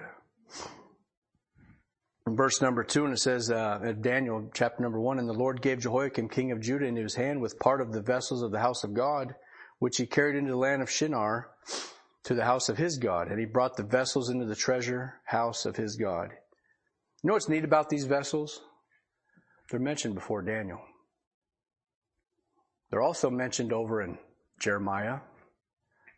verse 2.35 2.61
number 2.61 2.83
two, 2.83 3.05
and 3.05 3.15
it 3.15 3.21
says, 3.21 3.51
uh, 3.51 3.95
Daniel 4.01 4.51
chapter 4.53 4.83
number 4.83 5.01
one, 5.01 5.19
and 5.19 5.29
the 5.29 5.33
Lord 5.33 5.63
gave 5.63 5.81
Jehoiakim 5.81 6.29
king 6.29 6.51
of 6.51 6.61
Judah 6.61 6.87
into 6.87 7.03
his 7.03 7.15
hand 7.15 7.41
with 7.41 7.59
part 7.59 7.81
of 7.81 7.93
the 7.93 8.03
vessels 8.03 8.43
of 8.43 8.51
the 8.51 8.59
house 8.59 8.83
of 8.83 8.95
God, 8.95 9.35
which 9.79 9.97
he 9.99 10.07
carried 10.07 10.37
into 10.37 10.51
the 10.51 10.57
land 10.57 10.83
of 10.83 10.91
Shinar 10.91 11.51
to 12.25 12.35
the 12.35 12.45
house 12.45 12.69
of 12.69 12.79
his 12.79 12.99
God, 12.99 13.29
and 13.29 13.39
he 13.39 13.47
brought 13.47 13.77
the 13.77 13.85
vessels 13.85 14.29
into 14.29 14.47
the 14.47 14.57
treasure 14.57 15.21
house 15.25 15.65
of 15.65 15.77
his 15.77 15.95
God. 15.95 16.31
You 17.23 17.29
know 17.29 17.35
what's 17.35 17.49
neat 17.49 17.65
about 17.65 17.89
these 17.89 18.05
vessels? 18.05 18.61
They're 19.71 19.79
mentioned 19.79 20.15
before 20.15 20.43
Daniel. 20.43 20.81
They're 22.91 23.03
also 23.03 23.31
mentioned 23.31 23.73
over 23.73 24.03
in 24.03 24.19
Jeremiah. 24.59 25.19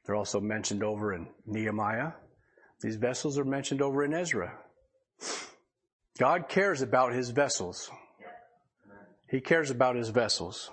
They're 0.05 0.15
also 0.15 0.41
mentioned 0.41 0.83
over 0.83 1.13
in 1.13 1.27
Nehemiah. 1.47 2.13
These 2.81 2.97
vessels 2.97 3.39
are 3.39 3.45
mentioned 3.45 3.83
over 3.83 4.05
in 4.05 4.15
Ezra. 4.15 4.53
God 6.19 6.49
cares 6.49 6.83
about 6.83 7.13
his 7.13 7.31
vessels. 7.31 7.91
He 9.29 9.41
cares 9.41 9.71
about 9.71 9.95
his 9.95 10.09
vessels. 10.09 10.71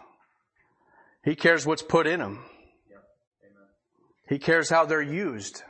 He 1.24 1.36
cares 1.36 1.66
what's 1.66 1.84
put 1.84 2.08
in 2.08 2.20
them. 2.20 2.44
He 4.28 4.40
cares 4.40 4.70
how 4.70 4.86
they're 4.86 5.02
used. 5.02 5.62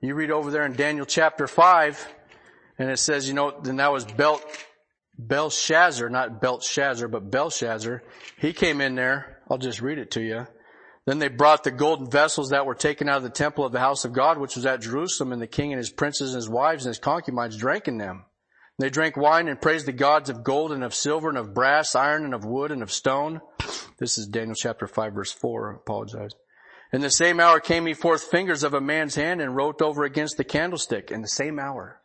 You 0.00 0.14
read 0.14 0.30
over 0.30 0.50
there 0.50 0.64
in 0.64 0.74
Daniel 0.74 1.06
chapter 1.06 1.46
5, 1.46 2.14
and 2.78 2.90
it 2.90 2.98
says, 2.98 3.28
you 3.28 3.34
know, 3.34 3.58
then 3.62 3.76
that 3.76 3.92
was 3.92 4.04
Belt, 4.04 4.42
Belshazzar, 5.18 6.08
not 6.08 6.40
Belshazzar, 6.40 7.08
but 7.08 7.30
Belshazzar. 7.30 8.02
He 8.38 8.52
came 8.52 8.80
in 8.80 8.94
there. 8.94 9.42
I'll 9.50 9.58
just 9.58 9.82
read 9.82 9.98
it 9.98 10.10
to 10.12 10.22
you. 10.22 10.46
Then 11.06 11.18
they 11.18 11.28
brought 11.28 11.64
the 11.64 11.70
golden 11.70 12.10
vessels 12.10 12.50
that 12.50 12.64
were 12.64 12.74
taken 12.74 13.08
out 13.08 13.18
of 13.18 13.22
the 13.22 13.28
temple 13.28 13.66
of 13.66 13.72
the 13.72 13.80
house 13.80 14.06
of 14.06 14.14
God, 14.14 14.38
which 14.38 14.56
was 14.56 14.64
at 14.64 14.80
Jerusalem, 14.80 15.32
and 15.32 15.42
the 15.42 15.46
king 15.46 15.72
and 15.72 15.78
his 15.78 15.90
princes 15.90 16.30
and 16.30 16.36
his 16.36 16.48
wives 16.48 16.86
and 16.86 16.90
his 16.90 16.98
concubines 16.98 17.56
drank 17.56 17.88
in 17.88 17.98
them. 17.98 18.24
They 18.78 18.90
drank 18.90 19.16
wine 19.16 19.46
and 19.46 19.60
praised 19.60 19.86
the 19.86 19.92
gods 19.92 20.28
of 20.28 20.42
gold 20.42 20.72
and 20.72 20.82
of 20.82 20.94
silver 20.94 21.28
and 21.28 21.38
of 21.38 21.54
brass, 21.54 21.94
iron 21.94 22.24
and 22.24 22.34
of 22.34 22.44
wood 22.44 22.72
and 22.72 22.82
of 22.82 22.90
stone. 22.90 23.40
This 23.98 24.18
is 24.18 24.26
Daniel 24.26 24.56
chapter 24.56 24.88
5 24.88 25.12
verse 25.12 25.32
4. 25.32 25.72
I 25.72 25.76
apologize. 25.76 26.32
In 26.92 27.00
the 27.00 27.10
same 27.10 27.38
hour 27.38 27.60
came 27.60 27.86
he 27.86 27.94
forth 27.94 28.24
fingers 28.24 28.64
of 28.64 28.74
a 28.74 28.80
man's 28.80 29.14
hand 29.14 29.40
and 29.40 29.54
wrote 29.54 29.80
over 29.80 30.04
against 30.04 30.36
the 30.36 30.44
candlestick 30.44 31.12
in 31.12 31.22
the 31.22 31.28
same 31.28 31.58
hour. 31.58 32.00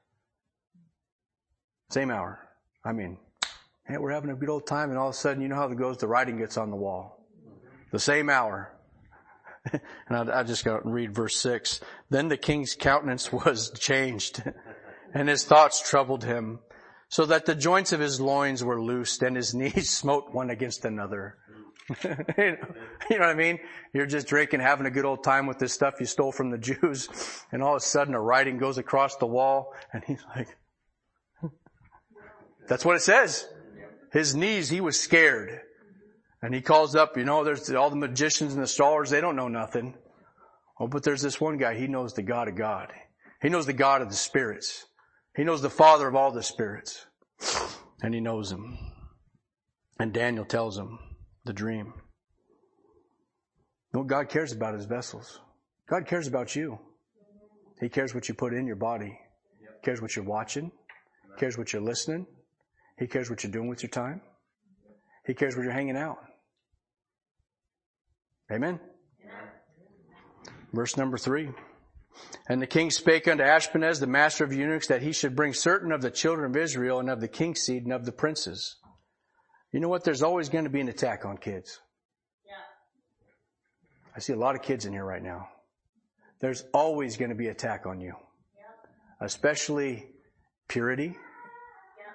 Same 1.90 2.12
hour. 2.12 2.48
I 2.86 2.94
mean, 2.94 3.18
hey, 3.88 3.98
we're 3.98 4.12
having 4.12 4.30
a 4.30 4.36
good 4.36 4.50
old 4.50 4.68
time 4.68 4.90
and 4.90 4.98
all 4.98 5.10
of 5.10 5.16
a 5.16 5.18
sudden, 5.18 5.42
you 5.42 5.48
know 5.48 5.56
how 5.56 5.70
it 5.70 5.78
goes, 5.78 5.98
the 5.98 6.08
writing 6.08 6.38
gets 6.38 6.56
on 6.58 6.70
the 6.70 6.76
wall. 6.76 7.26
The 7.92 8.00
same 8.00 8.30
hour. 8.30 8.72
and 9.74 9.82
I, 10.32 10.40
I 10.40 10.44
just 10.44 10.64
got 10.64 10.84
to 10.84 10.90
read 10.90 11.16
verse 11.16 11.36
six. 11.36 11.82
Then 12.12 12.28
the 12.28 12.38
king's 12.38 12.76
countenance 12.76 13.32
was 13.34 13.72
changed 13.72 14.44
and 15.14 15.30
his 15.30 15.44
thoughts 15.44 15.88
troubled 15.88 16.24
him 16.24 16.60
so 17.10 17.26
that 17.26 17.46
the 17.46 17.56
joints 17.56 17.92
of 17.92 18.00
his 18.00 18.22
loins 18.22 18.64
were 18.64 18.82
loosed 18.82 19.24
and 19.24 19.36
his 19.36 19.54
knees 19.56 19.90
smote 19.90 20.34
one 20.34 20.50
against 20.50 20.86
another. 20.86 21.38
you, 22.04 22.18
know, 22.38 22.58
what 23.10 23.22
I 23.24 23.34
mean? 23.34 23.58
You're 23.94 24.06
just 24.06 24.28
drinking, 24.28 24.60
having 24.60 24.86
a 24.86 24.92
good 24.92 25.06
old 25.06 25.24
time 25.24 25.48
with 25.48 25.58
this 25.58 25.74
stuff 25.74 25.96
you 26.00 26.06
stole 26.06 26.32
from 26.32 26.52
the 26.52 26.58
Jews, 26.60 27.10
and 27.52 27.64
all 27.64 27.76
of 27.76 27.82
a 27.82 27.86
sudden 27.86 28.14
a 28.14 28.22
writing 28.22 28.60
goes 28.60 28.78
across 28.78 29.16
the 29.16 29.26
wall, 29.26 29.74
and 29.92 30.04
he's 30.04 30.24
like, 30.36 30.56
that's 32.68 32.86
what 32.86 32.96
it 32.96 33.02
says. 33.02 33.48
His 34.12 34.36
knees, 34.36 34.70
he 34.70 34.82
was 34.82 35.00
scared. 35.00 35.62
And 36.44 36.54
he 36.54 36.62
calls 36.62 36.96
up, 36.96 37.18
you 37.18 37.26
know, 37.26 37.44
there's 37.44 37.70
all 37.72 37.90
the 37.90 37.96
magicians 37.96 38.54
and 38.54 38.62
the 38.62 38.68
stars, 38.68 39.10
they 39.10 39.20
don't 39.20 39.36
know 39.36 39.48
nothing. 39.48 39.96
Oh, 40.80 40.88
but 40.88 41.04
there's 41.04 41.24
this 41.24 41.42
one 41.42 41.58
guy, 41.58 41.76
he 41.76 41.88
knows 41.88 42.14
the 42.14 42.22
God 42.22 42.48
of 42.48 42.56
God. 42.56 42.94
He 43.42 43.50
knows 43.50 43.66
the 43.66 43.74
God 43.74 44.02
of 44.02 44.10
the 44.10 44.16
spirits. 44.16 44.86
He 45.36 45.44
knows 45.44 45.62
the 45.62 45.70
father 45.70 46.08
of 46.08 46.16
all 46.16 46.32
the 46.32 46.44
spirits. 46.44 47.06
And 48.02 48.14
he 48.14 48.20
knows 48.20 48.52
him. 48.52 48.78
And 50.00 50.14
Daniel 50.14 50.46
tells 50.46 50.78
him 50.78 51.00
the 51.46 51.54
dream. 51.54 51.94
You 53.94 54.04
God 54.06 54.30
cares 54.30 54.52
about 54.52 54.76
his 54.76 54.86
vessels. 54.86 55.40
God 55.90 56.06
cares 56.06 56.28
about 56.28 56.56
you. 56.56 56.80
He 57.80 57.90
cares 57.90 58.14
what 58.14 58.28
you 58.28 58.36
put 58.36 58.54
in 58.54 58.68
your 58.68 58.76
body. 58.76 59.18
He 59.60 59.66
cares 59.84 60.02
what 60.02 60.16
you're 60.16 60.26
watching. 60.26 60.72
He 61.34 61.40
cares 61.40 61.58
what 61.58 61.74
you're 61.74 61.82
listening. 61.82 62.28
He 62.98 63.08
cares 63.08 63.30
what 63.30 63.44
you're 63.44 63.52
doing 63.52 63.68
with 63.68 63.82
your 63.82 63.90
time. 63.90 64.22
He 65.26 65.34
cares 65.34 65.56
where 65.56 65.64
you're 65.64 65.74
hanging 65.74 65.98
out. 65.98 66.18
Amen. 68.52 68.80
Verse 70.74 70.98
number 70.98 71.18
three. 71.18 71.50
And 72.48 72.62
the 72.62 72.68
king 72.68 72.90
spake 72.90 73.28
unto 73.28 73.44
Ashpenaz, 73.44 74.00
the 74.00 74.08
master 74.08 74.44
of 74.44 74.52
eunuchs, 74.52 74.88
that 74.88 75.04
he 75.04 75.12
should 75.12 75.36
bring 75.36 75.54
certain 75.54 75.92
of 75.92 76.02
the 76.02 76.10
children 76.10 76.50
of 76.50 76.58
Israel 76.58 77.00
and 77.00 77.10
of 77.10 77.22
the 77.22 77.28
king's 77.28 77.62
seed 77.62 77.84
and 77.84 77.94
of 77.94 78.06
the 78.06 78.12
princes. 78.12 78.78
You 79.72 79.80
know 79.80 79.88
what? 79.88 80.04
There's 80.04 80.24
always 80.24 80.50
going 80.50 80.64
to 80.64 80.70
be 80.70 80.82
an 80.82 80.90
attack 80.90 81.26
on 81.26 81.38
kids. 81.38 81.80
Yeah. 82.46 82.54
I 84.16 84.20
see 84.20 84.34
a 84.34 84.38
lot 84.38 84.56
of 84.56 84.64
kids 84.64 84.86
in 84.86 84.94
here 84.94 85.06
right 85.06 85.22
now. 85.22 85.48
There's 86.40 86.64
always 86.74 87.18
going 87.18 87.30
to 87.30 87.36
be 87.36 87.50
attack 87.50 87.86
on 87.86 88.02
you. 88.02 88.16
Yeah. 88.58 89.26
Especially 89.26 90.08
purity. 90.68 91.16
Yeah. 92.00 92.14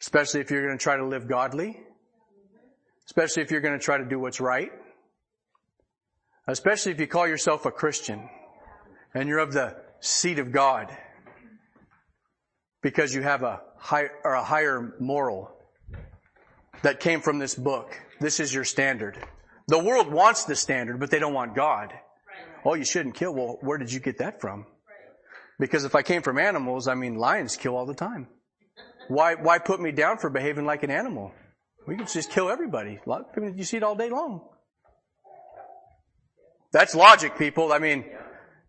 Especially 0.00 0.40
if 0.40 0.52
you're 0.52 0.64
going 0.64 0.78
to 0.78 0.82
try 0.82 0.96
to 0.96 1.06
live 1.06 1.26
godly. 1.26 1.70
Mm-hmm. 1.70 2.58
Especially 3.06 3.42
if 3.42 3.50
you're 3.50 3.62
going 3.62 3.76
to 3.76 3.84
try 3.84 3.98
to 3.98 4.04
do 4.04 4.20
what's 4.20 4.40
right. 4.40 4.70
Especially 6.48 6.92
if 6.92 6.98
you 6.98 7.06
call 7.06 7.28
yourself 7.28 7.66
a 7.66 7.70
Christian 7.70 8.26
and 9.14 9.28
you're 9.28 9.38
of 9.38 9.52
the 9.52 9.76
seed 10.00 10.38
of 10.38 10.50
God 10.50 10.88
because 12.82 13.14
you 13.14 13.20
have 13.20 13.42
a 13.42 13.60
high, 13.76 14.08
or 14.24 14.32
a 14.32 14.42
higher 14.42 14.94
moral 14.98 15.54
that 16.82 17.00
came 17.00 17.20
from 17.20 17.38
this 17.38 17.54
book. 17.54 18.00
This 18.18 18.40
is 18.40 18.52
your 18.52 18.64
standard. 18.64 19.18
The 19.66 19.78
world 19.78 20.10
wants 20.10 20.44
the 20.44 20.56
standard, 20.56 20.98
but 20.98 21.10
they 21.10 21.18
don't 21.18 21.34
want 21.34 21.54
God. 21.54 21.92
Oh, 22.64 22.74
you 22.74 22.84
shouldn't 22.84 23.14
kill. 23.14 23.34
Well, 23.34 23.58
where 23.60 23.76
did 23.76 23.92
you 23.92 24.00
get 24.00 24.18
that 24.18 24.40
from? 24.40 24.64
Because 25.60 25.84
if 25.84 25.94
I 25.94 26.02
came 26.02 26.22
from 26.22 26.38
animals, 26.38 26.88
I 26.88 26.94
mean, 26.94 27.16
lions 27.16 27.56
kill 27.56 27.76
all 27.76 27.84
the 27.84 27.94
time. 27.94 28.26
Why, 29.08 29.34
why 29.34 29.58
put 29.58 29.80
me 29.80 29.92
down 29.92 30.16
for 30.16 30.30
behaving 30.30 30.64
like 30.64 30.82
an 30.82 30.90
animal? 30.90 31.32
We 31.86 31.96
can 31.96 32.06
just 32.06 32.30
kill 32.30 32.48
everybody. 32.48 33.00
You 33.06 33.64
see 33.64 33.76
it 33.76 33.82
all 33.82 33.96
day 33.96 34.08
long. 34.08 34.48
That's 36.72 36.94
logic, 36.94 37.38
people. 37.38 37.72
I 37.72 37.78
mean, 37.78 38.04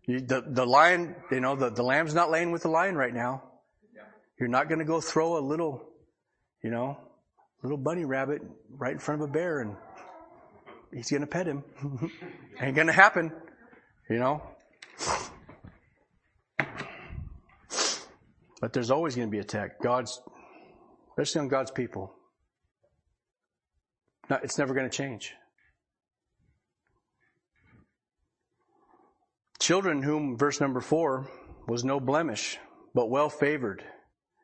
you, 0.06 0.20
the, 0.20 0.42
the 0.46 0.64
lion, 0.64 1.14
you 1.30 1.40
know, 1.40 1.54
the, 1.56 1.70
the 1.70 1.82
lamb's 1.82 2.14
not 2.14 2.30
laying 2.30 2.50
with 2.50 2.62
the 2.62 2.70
lion 2.70 2.96
right 2.96 3.12
now. 3.12 3.42
You're 4.38 4.48
not 4.48 4.68
going 4.68 4.78
to 4.78 4.86
go 4.86 5.02
throw 5.02 5.36
a 5.36 5.44
little, 5.44 5.86
you 6.62 6.70
know, 6.70 6.96
little 7.62 7.76
bunny 7.76 8.06
rabbit 8.06 8.40
right 8.70 8.92
in 8.92 8.98
front 8.98 9.20
of 9.22 9.28
a 9.28 9.32
bear 9.32 9.60
and 9.60 9.76
he's 10.94 11.10
going 11.10 11.20
to 11.20 11.26
pet 11.26 11.46
him. 11.46 11.62
Ain't 12.60 12.74
going 12.74 12.86
to 12.86 12.92
happen, 12.92 13.32
you 14.08 14.18
know. 14.18 14.42
But 18.60 18.72
there's 18.72 18.90
always 18.90 19.14
going 19.14 19.28
to 19.28 19.32
be 19.32 19.38
attack. 19.38 19.80
God's, 19.82 20.20
especially 21.10 21.42
on 21.42 21.48
God's 21.48 21.70
people. 21.70 22.14
it's 24.30 24.58
never 24.58 24.74
going 24.74 24.88
to 24.88 24.94
change. 24.96 25.34
Children 29.60 30.02
whom, 30.02 30.38
verse 30.38 30.58
number 30.58 30.80
four, 30.80 31.28
was 31.68 31.84
no 31.84 32.00
blemish, 32.00 32.58
but 32.94 33.10
well 33.10 33.28
favored, 33.28 33.84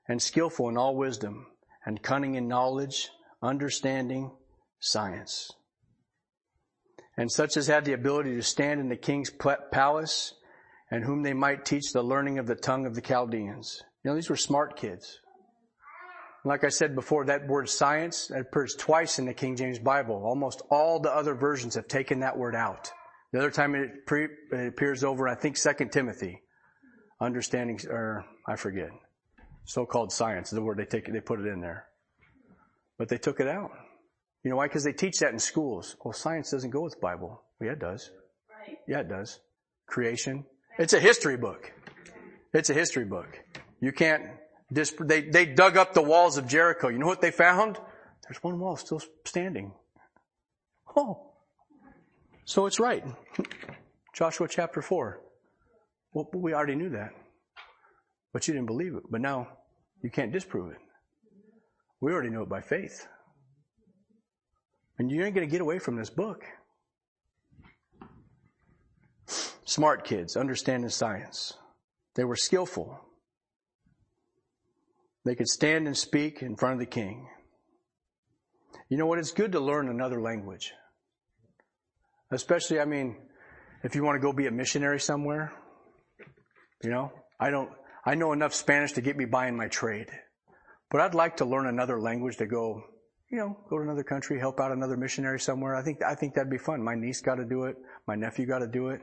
and 0.07 0.21
skillful 0.21 0.69
in 0.69 0.77
all 0.77 0.95
wisdom, 0.95 1.47
and 1.87 2.03
cunning 2.03 2.35
in 2.35 2.49
knowledge, 2.49 3.09
understanding, 3.43 4.31
science. 4.79 5.51
And 7.17 7.33
such 7.33 7.57
as 7.57 7.67
had 7.67 7.87
the 7.87 7.95
ability 7.95 8.37
to 8.37 8.43
stand 8.43 8.79
in 8.79 8.91
the 8.91 8.97
king's 8.97 9.31
palace, 9.73 10.35
and 10.91 11.03
whom 11.03 11.23
they 11.23 11.33
might 11.33 11.65
teach 11.65 11.93
the 11.93 12.03
learning 12.03 12.39
of 12.39 12.47
the 12.47 12.55
tongue 12.55 12.85
of 12.85 12.95
the 12.95 13.01
Chaldeans. 13.01 13.83
You 14.05 14.11
know, 14.11 14.15
these 14.15 14.29
were 14.29 14.37
smart 14.37 14.77
kids. 14.77 15.19
Like 16.45 16.63
I 16.63 16.69
said 16.69 16.95
before, 16.95 17.25
that 17.25 17.49
word 17.49 17.71
science 17.71 18.31
appears 18.31 18.75
twice 18.75 19.19
in 19.19 19.25
the 19.25 19.35
King 19.35 19.57
James 19.57 19.79
Bible. 19.79 20.23
Almost 20.25 20.61
all 20.71 21.01
the 21.01 21.11
other 21.11 21.35
versions 21.35 21.75
have 21.75 21.89
taken 21.89 22.21
that 22.21 22.37
word 22.37 22.55
out. 22.55 22.93
The 23.37 23.43
other 23.43 23.51
time 23.51 23.75
it, 23.75 24.07
pre, 24.07 24.29
it 24.51 24.69
appears 24.69 25.05
over, 25.05 25.29
I 25.29 25.35
think, 25.35 25.59
Second 25.59 25.93
Timothy. 25.93 26.41
Understanding, 27.21 27.79
or 27.87 28.25
I 28.49 28.57
forget. 28.57 28.89
So-called 29.67 30.11
science, 30.11 30.49
the 30.49 30.63
word 30.63 30.79
they 30.79 30.87
take, 30.87 31.13
they 31.13 31.21
put 31.21 31.41
it 31.41 31.47
in 31.47 31.61
there. 31.61 31.85
But 32.97 33.11
they 33.11 33.19
took 33.19 33.39
it 33.41 33.47
out. 33.47 33.73
You 34.43 34.49
know 34.49 34.57
why? 34.57 34.69
Because 34.69 34.85
they 34.85 34.95
teach 34.95 35.19
that 35.19 35.35
in 35.35 35.39
schools. 35.39 35.97
Well, 36.03 36.15
science 36.15 36.51
doesn't 36.51 36.71
go 36.71 36.81
with 36.81 36.99
Bible. 36.99 37.43
Well, 37.61 37.67
yeah, 37.67 37.73
it 37.73 37.79
does. 37.79 38.11
Right. 38.49 38.79
Yeah, 38.89 39.01
it 39.01 39.11
does. 39.11 39.39
Creation. 39.87 40.47
It's 40.79 40.95
a 40.95 41.01
history 41.01 41.37
book. 41.37 41.71
It's 42.55 42.71
a 42.71 42.75
history 42.75 43.05
book. 43.05 43.39
You 43.83 43.93
can't, 43.93 44.23
disp- 44.73 45.03
they, 45.05 45.21
they 45.21 45.45
dug 45.45 45.77
up 45.77 45.93
the 45.93 46.01
walls 46.01 46.39
of 46.39 46.49
Jericho. 46.49 46.89
You 46.89 46.97
know 46.97 47.07
what 47.07 47.21
they 47.21 47.33
found? 47.33 47.77
There's 48.23 48.43
one 48.43 48.59
wall 48.59 48.79
still 48.79 49.03
standing. 49.27 49.75
Oh, 50.97 51.35
so 52.47 52.65
it's 52.65 52.81
right. 52.81 53.05
Joshua 54.15 54.49
chapter 54.49 54.81
4. 54.81 55.21
Well, 56.15 56.31
we 56.33 56.55
already 56.55 56.77
knew 56.77 56.89
that. 56.91 57.11
But 58.33 58.49
you 58.49 58.55
didn't 58.55 58.67
believe 58.67 58.95
it. 58.95 59.03
But 59.11 59.21
now 59.21 59.49
you 60.03 60.09
can't 60.09 60.33
disprove 60.33 60.71
it. 60.71 60.79
We 62.01 62.13
already 62.13 62.31
know 62.31 62.43
it 62.43 62.49
by 62.49 62.63
faith. 62.63 63.07
And 64.99 65.11
you 65.11 65.23
ain't 65.25 65.35
going 65.35 65.47
to 65.47 65.51
get 65.51 65.61
away 65.61 65.79
from 65.79 65.97
this 65.97 66.09
book. 66.09 66.45
Smart 69.65 70.05
kids, 70.05 70.37
understanding 70.37 70.89
science. 70.89 71.55
They 72.15 72.25
were 72.25 72.37
skillful. 72.37 72.99
they 75.25 75.35
could 75.35 75.49
stand 75.49 75.87
and 75.87 75.97
speak 75.97 76.41
in 76.41 76.57
front 76.57 76.75
of 76.75 76.79
the 76.79 76.87
king. 76.87 77.29
You 78.89 78.97
know 78.97 79.07
what? 79.07 79.19
It's 79.19 79.33
good 79.33 79.53
to 79.53 79.61
learn 79.61 79.89
another 79.89 80.21
language. 80.21 80.73
Especially, 82.31 82.81
I 82.81 82.85
mean, 82.85 83.17
if 83.83 83.95
you 83.95 84.03
want 84.03 84.17
to 84.17 84.21
go 84.21 84.33
be 84.33 84.47
a 84.47 84.51
missionary 84.51 85.01
somewhere, 85.01 85.53
you 86.83 86.91
know, 86.91 87.13
I 87.39 87.51
don't, 87.51 87.71
I 88.05 88.15
know 88.15 88.33
enough 88.33 88.55
Spanish 88.55 88.93
to 88.93 89.01
get 89.01 89.17
me 89.17 89.25
by 89.25 89.49
in 89.49 89.57
my 89.57 89.69
trade. 89.69 90.11
But 90.91 91.01
I'd 91.01 91.15
like 91.15 91.39
to 91.39 91.45
learn 91.45 91.67
another 91.67 92.01
language 92.01 92.37
to 92.39 92.47
go, 92.47 92.83
you 93.31 93.39
know, 93.39 93.57
go 93.69 93.79
to 93.79 93.83
another 93.83 94.05
country, 94.05 94.39
help 94.39 94.61
out 94.61 94.73
another 94.73 94.97
missionary 94.97 95.41
somewhere. 95.41 95.75
I 95.75 95.83
think, 95.83 96.03
I 96.03 96.15
think 96.15 96.35
that'd 96.35 96.51
be 96.51 96.59
fun. 96.59 96.83
My 96.83 96.95
niece 96.95 97.21
got 97.21 97.37
to 97.37 97.45
do 97.45 97.65
it. 97.65 97.77
My 98.07 98.15
nephew 98.15 98.47
got 98.47 98.61
to 98.61 98.69
do 98.69 98.89
it. 98.89 99.01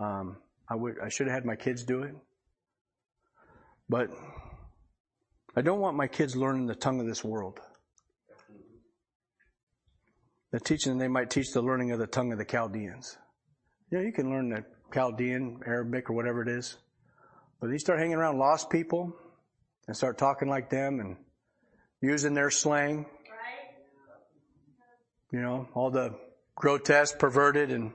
Um, 0.00 0.36
I 0.68 0.74
would, 0.74 0.96
I 1.02 1.08
should 1.08 1.26
have 1.26 1.34
had 1.34 1.44
my 1.44 1.56
kids 1.56 1.84
do 1.84 2.02
it. 2.02 2.14
But 3.88 4.10
I 5.56 5.62
don't 5.62 5.80
want 5.80 5.96
my 5.96 6.06
kids 6.06 6.34
learning 6.36 6.66
the 6.66 6.74
tongue 6.74 7.00
of 7.00 7.06
this 7.06 7.22
world. 7.22 7.60
They're 10.54 10.60
teaching 10.60 10.98
they 10.98 11.08
might 11.08 11.30
teach 11.30 11.50
the 11.50 11.60
learning 11.60 11.90
of 11.90 11.98
the 11.98 12.06
tongue 12.06 12.30
of 12.30 12.38
the 12.38 12.44
Chaldeans. 12.44 13.18
Yeah, 13.90 14.02
you 14.02 14.12
can 14.12 14.30
learn 14.30 14.50
the 14.50 14.64
Chaldean, 14.92 15.58
Arabic, 15.66 16.08
or 16.08 16.12
whatever 16.12 16.42
it 16.42 16.48
is. 16.48 16.76
But 17.60 17.70
you 17.70 17.78
start 17.80 17.98
hanging 17.98 18.14
around 18.14 18.38
lost 18.38 18.70
people 18.70 19.16
and 19.88 19.96
start 19.96 20.16
talking 20.16 20.48
like 20.48 20.70
them 20.70 21.00
and 21.00 21.16
using 22.00 22.34
their 22.34 22.50
slang. 22.50 23.04
You 25.32 25.40
know, 25.40 25.68
all 25.74 25.90
the 25.90 26.14
grotesque, 26.54 27.18
perverted, 27.18 27.72
and 27.72 27.90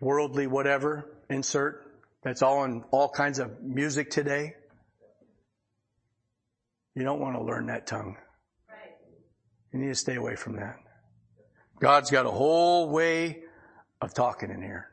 worldly 0.00 0.48
whatever 0.48 1.06
insert. 1.28 1.92
That's 2.24 2.42
all 2.42 2.64
in 2.64 2.82
all 2.90 3.08
kinds 3.08 3.38
of 3.38 3.62
music 3.62 4.10
today. 4.10 4.54
You 6.96 7.04
don't 7.04 7.20
want 7.20 7.36
to 7.36 7.44
learn 7.44 7.66
that 7.66 7.86
tongue. 7.86 8.16
You 9.72 9.78
need 9.80 9.88
to 9.88 9.94
stay 9.94 10.16
away 10.16 10.36
from 10.36 10.56
that. 10.56 10.76
God's 11.80 12.10
got 12.10 12.26
a 12.26 12.30
whole 12.30 12.90
way 12.90 13.42
of 14.00 14.14
talking 14.14 14.50
in 14.50 14.62
here. 14.62 14.90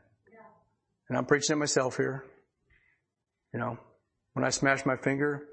And 1.08 1.16
I'm 1.16 1.24
preaching 1.24 1.54
it 1.54 1.58
myself 1.58 1.96
here. 1.96 2.24
You 3.52 3.60
know, 3.60 3.78
when 4.34 4.44
I 4.44 4.50
smash 4.50 4.84
my 4.84 4.96
finger, 4.96 5.48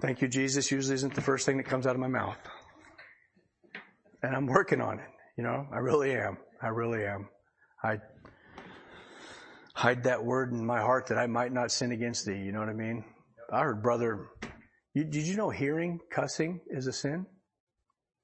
thank 0.00 0.22
you, 0.22 0.28
Jesus, 0.28 0.70
usually 0.70 0.94
isn't 0.94 1.14
the 1.14 1.20
first 1.20 1.46
thing 1.46 1.58
that 1.58 1.64
comes 1.64 1.86
out 1.86 1.94
of 1.94 2.00
my 2.00 2.08
mouth. 2.08 2.38
And 4.22 4.34
I'm 4.34 4.46
working 4.46 4.80
on 4.80 4.98
it. 4.98 5.08
You 5.36 5.44
know, 5.44 5.66
I 5.72 5.78
really 5.78 6.12
am. 6.12 6.38
I 6.62 6.68
really 6.68 7.04
am. 7.04 7.28
I 7.82 7.98
hide 9.74 10.04
that 10.04 10.24
word 10.24 10.52
in 10.52 10.64
my 10.64 10.80
heart 10.80 11.08
that 11.08 11.18
I 11.18 11.26
might 11.26 11.52
not 11.52 11.70
sin 11.70 11.92
against 11.92 12.24
thee. 12.24 12.38
You 12.38 12.52
know 12.52 12.60
what 12.60 12.68
I 12.68 12.74
mean? 12.74 13.04
I 13.52 13.60
heard 13.60 13.82
brother, 13.82 14.28
you, 14.94 15.04
did 15.04 15.26
you 15.26 15.36
know 15.36 15.50
hearing 15.50 16.00
cussing 16.10 16.60
is 16.68 16.86
a 16.86 16.92
sin? 16.92 17.26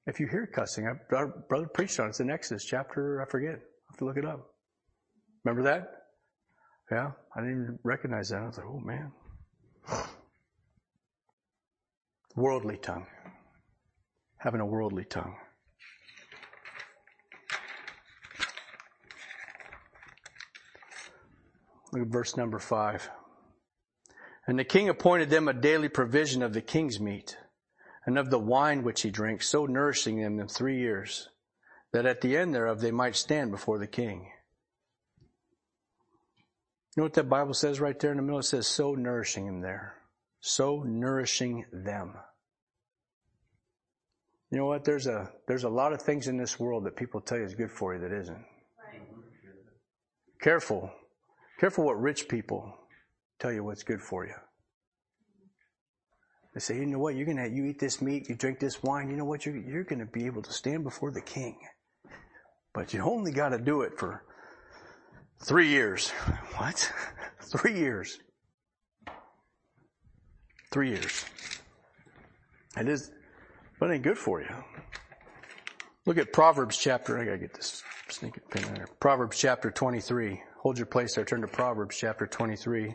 If 0.07 0.19
you 0.19 0.27
hear 0.27 0.47
cussing, 0.47 0.87
I, 0.87 0.93
brother 1.09 1.67
preached 1.73 2.01
on 2.01 2.07
it. 2.07 2.11
It's 2.11 2.21
in 2.21 2.31
Exodus 2.31 2.65
chapter, 2.65 3.23
I 3.23 3.31
forget. 3.31 3.55
I 3.55 3.93
have 3.93 3.99
to 3.99 4.05
look 4.05 4.17
it 4.17 4.25
up. 4.25 4.41
Remember 5.45 5.63
that? 5.65 5.89
Yeah, 6.91 7.13
I 7.37 7.41
didn't 7.41 7.63
even 7.63 7.79
recognize 7.85 8.31
that. 8.31 8.43
I 8.43 8.47
was 8.47 8.57
like, 8.57 8.67
oh 8.67 8.81
man. 8.81 9.13
Worldly 12.35 12.79
tongue. 12.79 13.07
Having 14.39 14.61
a 14.61 14.67
worldly 14.67 15.05
tongue. 15.05 15.37
Look 21.93 22.03
at 22.03 22.09
verse 22.09 22.37
number 22.37 22.59
five. 22.59 23.11
And 24.47 24.59
the 24.59 24.65
king 24.65 24.89
appointed 24.89 25.29
them 25.29 25.49
a 25.49 25.53
daily 25.53 25.89
provision 25.89 26.43
of 26.43 26.53
the 26.53 26.63
king's 26.63 26.99
meat 26.99 27.37
and 28.07 28.19
of 28.19 28.31
the 28.31 28.39
wine 28.39 28.83
which 28.83 29.03
he 29.03 29.11
drinks, 29.11 29.49
so 29.49 29.67
nourishing 29.67 30.21
them 30.21 30.41
in 30.41 30.49
three 30.49 30.79
years, 30.79 31.29
that 31.93 32.07
at 32.07 32.21
the 32.21 32.37
end 32.37 32.55
thereof 32.55 32.81
they 32.81 32.91
might 32.91 33.17
stand 33.17 33.51
before 33.51 33.79
the 33.79 33.87
king. 33.87 34.31
You 36.97 37.03
know 37.03 37.05
what 37.05 37.15
that 37.15 37.29
Bible 37.29 37.55
says 37.55 37.81
right 37.81 37.99
there 37.99 38.11
in 38.11 38.17
the 38.17 38.23
middle? 38.23 38.41
It 38.41 38.45
says, 38.45 38.67
so 38.67 38.95
nourishing 38.95 39.47
him 39.47 39.61
there. 39.61 39.97
So 40.41 40.83
nourishing 40.83 41.67
them. 41.73 42.15
You 44.51 44.59
know 44.59 44.67
what? 44.67 44.85
There's 44.85 45.07
a, 45.07 45.31
there's 45.47 45.65
a 45.65 45.69
lot 45.69 45.93
of 45.93 46.03
things 46.03 46.27
in 46.27 46.37
this 46.37 46.59
world 46.59 46.85
that 46.85 46.97
people 46.97 47.21
tell 47.21 47.39
you 47.39 47.45
is 47.45 47.55
good 47.55 47.71
for 47.71 47.95
you 47.95 48.01
that 48.01 48.13
isn't. 48.13 48.35
Right. 48.35 49.03
Careful. 50.41 50.91
Careful 51.61 51.85
what 51.85 52.01
rich 52.01 52.29
people 52.29 52.75
tell 53.39 53.53
you 53.53 53.63
what's 53.63 53.85
good 53.85 54.01
for 54.01 54.27
you. 54.27 54.35
Say, 56.61 56.77
you 56.77 56.87
know 56.87 56.99
what? 56.99 57.15
You're 57.17 57.27
gonna, 57.27 57.49
you 57.49 57.65
eat 57.65 57.79
this 57.79 58.01
meat, 58.01 58.29
you 58.29 58.35
drink 58.35 58.59
this 58.59 58.83
wine. 58.83 59.11
You 59.11 59.17
know 59.17 59.25
what? 59.25 59.47
You're, 59.47 59.57
you're 59.57 59.85
gonna 59.85 60.07
be 60.07 60.27
able 60.27 60.43
to 60.43 60.53
stand 60.53 60.85
before 60.85 61.11
the 61.11 61.21
king. 61.21 61.57
But 62.73 62.95
you 62.95 63.01
only 63.01 63.33
gotta 63.33 63.59
do 63.59 63.83
it 63.83 63.99
for 63.99 64.23
Three 65.43 65.69
years. 65.69 66.13
What? 66.57 66.93
Three 67.41 67.79
years. 67.79 68.19
Three 70.71 70.91
years. 70.91 71.25
It 72.77 72.87
is, 72.87 73.11
but 73.79 73.91
it 73.91 73.95
ain't 73.95 74.03
good 74.03 74.19
for 74.19 74.43
you. 74.43 74.49
Look 76.05 76.19
at 76.19 76.35
Proverbs 76.35 76.77
chapter, 76.77 77.19
I 77.19 77.25
gotta 77.25 77.39
get 77.39 77.55
this 77.55 77.83
sneaking 78.09 78.43
pin 78.51 78.65
in 78.65 78.75
there. 78.75 78.89
Proverbs 79.01 79.39
chapter 79.39 79.71
23. 79.71 80.43
Hold 80.59 80.77
your 80.77 80.87
place 80.87 81.15
there. 81.15 81.25
Turn 81.25 81.41
to 81.41 81.47
Proverbs 81.47 81.97
chapter 81.97 82.27
23. 82.27 82.89
I'm 82.89 82.95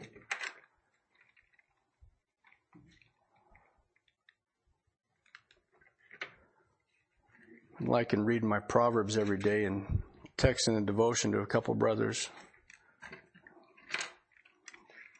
liking 7.81 8.23
reading 8.23 8.49
my 8.49 8.59
Proverbs 8.59 9.17
every 9.17 9.37
day 9.37 9.65
and 9.65 10.01
texting 10.37 10.77
a 10.77 10.81
devotion 10.81 11.31
to 11.31 11.39
a 11.39 11.45
couple 11.45 11.73
brothers. 11.75 12.29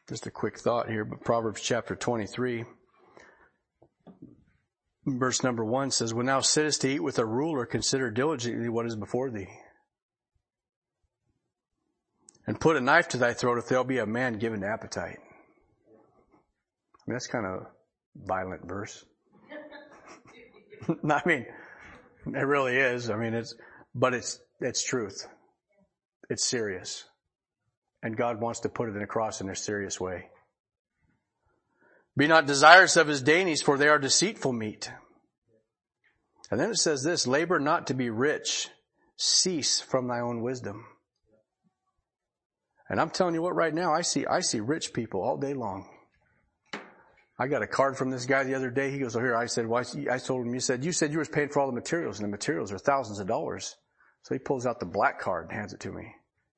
Just 0.08 0.28
a 0.28 0.32
quick 0.32 0.60
thought 0.60 0.89
here, 0.89 1.04
but 1.04 1.24
Proverbs 1.24 1.62
chapter 1.62 1.96
23, 1.96 2.63
verse 5.06 5.44
number 5.44 5.65
1 5.65 5.91
says, 5.91 6.13
When 6.13 6.28
thou 6.28 6.41
sittest 6.41 6.82
to 6.82 6.89
eat 6.89 7.00
with 7.00 7.18
a 7.18 7.26
ruler, 7.26 7.65
consider 7.65 8.12
diligently 8.12 8.70
what 8.70 8.86
is 8.86 8.96
before 8.96 9.32
thee. 9.32 9.50
And 12.46 12.60
put 12.60 12.78
a 12.78 12.82
knife 12.82 13.08
to 13.10 13.18
thy 13.18 13.34
throat 13.34 13.58
if 13.58 13.68
there'll 13.68 13.84
be 13.84 13.98
a 13.98 14.06
man 14.06 14.38
given 14.38 14.62
to 14.62 14.68
appetite. 14.68 15.18
I 15.88 17.08
mean, 17.08 17.15
that's 17.15 17.26
kind 17.26 17.48
of 17.48 17.65
violent 18.15 18.68
verse. 18.68 19.04
I 21.10 21.22
mean, 21.26 21.48
it 22.25 22.45
really 22.45 22.75
is. 22.75 23.09
I 23.09 23.15
mean, 23.15 23.33
it's, 23.33 23.55
but 23.93 24.13
it's 24.13 24.39
it's 24.59 24.83
truth. 24.83 25.27
It's 26.29 26.45
serious. 26.45 27.03
And 28.01 28.17
God 28.17 28.39
wants 28.39 28.61
to 28.61 28.69
put 28.69 28.89
it 28.89 29.01
across 29.01 29.41
in 29.41 29.49
a 29.49 29.55
serious 29.55 29.99
way. 29.99 30.29
Be 32.17 32.27
not 32.27 32.45
desirous 32.45 32.95
of 32.97 33.07
his 33.07 33.21
dainties, 33.21 33.61
for 33.61 33.77
they 33.77 33.88
are 33.88 33.99
deceitful 33.99 34.53
meat. 34.53 34.89
And 36.49 36.59
then 36.59 36.69
it 36.69 36.77
says 36.77 37.03
this, 37.03 37.27
labor 37.27 37.59
not 37.59 37.88
to 37.88 37.93
be 37.93 38.09
rich, 38.09 38.69
cease 39.17 39.81
from 39.81 40.07
thy 40.07 40.19
own 40.19 40.41
wisdom. 40.41 40.85
And 42.88 43.01
I'm 43.01 43.09
telling 43.09 43.33
you 43.33 43.41
what 43.41 43.55
right 43.55 43.73
now, 43.73 43.93
I 43.93 44.01
see, 44.01 44.25
I 44.25 44.41
see 44.41 44.59
rich 44.59 44.93
people 44.93 45.21
all 45.21 45.38
day 45.38 45.53
long. 45.53 45.89
I 47.38 47.48
got 47.48 47.62
a 47.62 47.67
card 47.67 47.98
from 47.98 48.12
this 48.12 48.26
guy 48.26 48.43
the 48.43 48.56
other 48.56 48.69
day. 48.69 48.91
He 48.91 49.00
goes, 49.00 49.15
oh 49.15 49.19
here, 49.19 49.36
I 49.36 49.45
said, 49.45 49.67
well, 49.67 49.84
I 50.10 50.17
told 50.19 50.45
him, 50.45 50.54
you 50.54 50.62
said, 50.62 50.86
you 50.86 50.93
said 50.93 51.12
you 51.12 51.19
was 51.19 51.28
paying 51.28 51.50
for 51.50 51.60
all 51.60 51.67
the 51.67 51.74
materials 51.74 52.19
and 52.19 52.26
the 52.26 52.32
materials 52.32 52.71
are 52.71 52.78
thousands 52.78 53.19
of 53.19 53.28
dollars. 53.28 53.76
So 54.24 54.34
he 54.34 54.39
pulls 54.39 54.65
out 54.65 54.80
the 54.80 54.86
black 54.86 55.19
card 55.19 55.50
and 55.50 55.54
hands 55.54 55.74
it 55.74 55.82
to 55.82 55.91
me. 55.91 56.04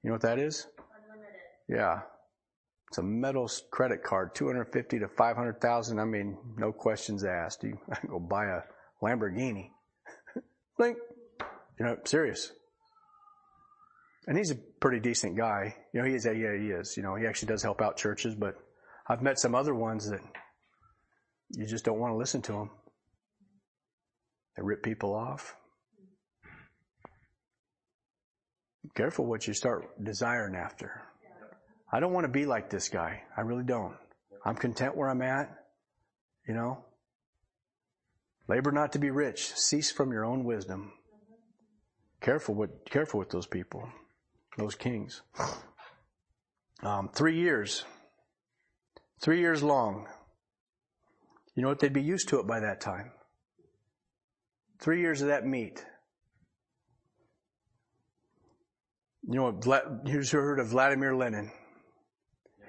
You 0.04 0.10
know 0.10 0.13
what 0.13 0.22
that 0.22 0.40
is? 0.40 0.68
Unlimited. 0.78 1.36
Yeah. 1.68 2.02
It's 2.90 3.00
a 3.00 3.04
metal 3.04 3.50
credit 3.72 4.04
card, 4.04 4.36
250 4.36 5.00
to 5.00 5.08
500,000. 5.08 6.00
I 6.00 6.06
mean, 6.06 6.38
no 6.58 6.72
questions 6.72 7.26
asked. 7.26 7.63
You 7.63 7.78
I 7.92 7.96
can 7.96 8.10
go 8.10 8.20
buy 8.20 8.46
a 8.46 8.62
Lamborghini. 9.04 9.72
Blink. 10.78 10.98
You 11.80 11.86
know, 11.86 11.98
serious. 12.06 12.52
And 14.28 14.38
he's 14.38 14.52
a 14.52 14.56
pretty 14.56 15.00
decent 15.00 15.38
guy. 15.38 15.76
You 15.94 16.02
know, 16.02 16.08
he 16.08 16.13
is, 16.13 16.26
yeah, 16.26 16.34
he 16.34 16.70
is. 16.70 16.96
You 16.96 17.04
know, 17.04 17.16
he 17.16 17.26
actually 17.26 17.48
does 17.48 17.63
help 17.63 17.82
out 17.82 17.98
churches, 17.98 18.36
but 18.36 18.56
I've 19.08 19.22
met 19.22 19.40
some 19.40 19.56
other 19.56 19.74
ones 19.74 20.10
that 20.10 20.22
you 21.52 21.66
just 21.66 21.86
don't 21.86 22.00
want 22.00 22.14
to 22.14 22.18
listen 22.18 22.42
to 22.44 22.52
them. 22.52 22.70
They 24.56 24.64
rip 24.64 24.84
people 24.84 25.14
off. 25.14 25.56
Careful 28.96 29.26
what 29.26 29.48
you 29.48 29.54
start 29.54 30.04
desiring 30.04 30.56
after. 30.56 31.04
I 31.92 32.00
don't 32.00 32.14
want 32.14 32.26
to 32.26 32.32
be 32.32 32.46
like 32.46 32.70
this 32.70 32.90
guy. 32.90 33.22
I 33.36 33.42
really 33.42 33.64
don't. 33.64 33.96
I'm 34.44 34.56
content 34.56 34.98
where 34.98 35.10
I'm 35.10 35.22
at. 35.22 35.50
You 36.48 36.54
know? 36.54 36.86
Labor 38.48 38.72
not 38.72 38.94
to 38.94 39.00
be 39.00 39.12
rich. 39.12 39.54
Cease 39.54 39.92
from 39.92 40.12
your 40.12 40.26
own 40.26 40.44
wisdom. 40.44 40.94
Careful 42.22 42.56
with, 42.56 42.86
careful 42.86 43.20
with 43.20 43.30
those 43.30 43.46
people, 43.46 43.88
those 44.58 44.76
kings. 44.76 45.22
Um, 46.84 47.10
three 47.14 47.40
years. 47.40 47.86
Three 49.22 49.40
years 49.40 49.64
long. 49.64 50.08
You 51.58 51.63
know 51.63 51.70
what? 51.70 51.80
They'd 51.80 51.91
be 51.91 52.04
used 52.04 52.30
to 52.30 52.39
it 52.39 52.46
by 52.46 52.60
that 52.60 52.80
time. 52.80 53.12
Three 54.80 55.02
years 55.02 55.24
of 55.24 55.30
that 55.30 55.43
meat. 55.43 55.84
You 59.28 59.34
know, 59.34 60.02
here's 60.06 60.30
heard 60.30 60.60
of 60.60 60.67
Vladimir 60.67 61.15
Lenin. 61.15 61.52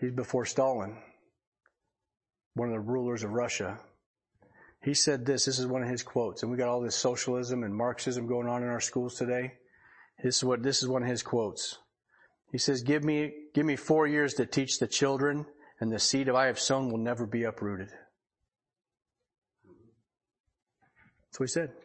He's 0.01 0.13
before 0.13 0.47
Stalin, 0.47 0.97
one 2.55 2.69
of 2.69 2.73
the 2.73 2.81
rulers 2.81 3.25
of 3.25 3.31
Russia. 3.31 3.79
He 4.83 4.95
said 4.95 5.27
this, 5.27 5.45
this 5.45 5.59
is 5.59 5.67
one 5.67 5.83
of 5.83 5.89
his 5.91 6.03
quotes, 6.03 6.43
and 6.43 6.51
we 6.51 6.57
got 6.57 6.69
all 6.69 6.81
this 6.81 6.97
socialism 6.97 7.65
and 7.65 7.75
Marxism 7.75 8.27
going 8.27 8.49
on 8.49 8.63
in 8.63 8.69
our 8.71 8.81
schools 8.81 9.17
today. 9.17 9.53
This 10.25 10.39
is 10.39 10.45
what, 10.45 10.63
this 10.63 10.83
is 10.83 10.89
one 10.89 11.03
of 11.03 11.09
his 11.09 11.23
quotes. 11.23 11.79
He 12.53 12.59
says, 12.59 12.83
give 12.83 13.05
me, 13.05 13.35
give 13.55 13.67
me 13.67 13.77
four 13.77 14.07
years 14.07 14.35
to 14.35 14.47
teach 14.47 14.79
the 14.79 14.87
children 14.87 15.45
and 15.79 15.93
the 15.93 15.99
seed 15.99 16.29
of 16.29 16.37
I 16.37 16.47
have 16.47 16.59
sown 16.59 16.91
will 16.91 16.99
never 16.99 17.27
be 17.27 17.43
uprooted. 17.43 17.91
That's 21.39 21.55
what 21.55 21.63
he 21.63 21.69
said. 21.69 21.77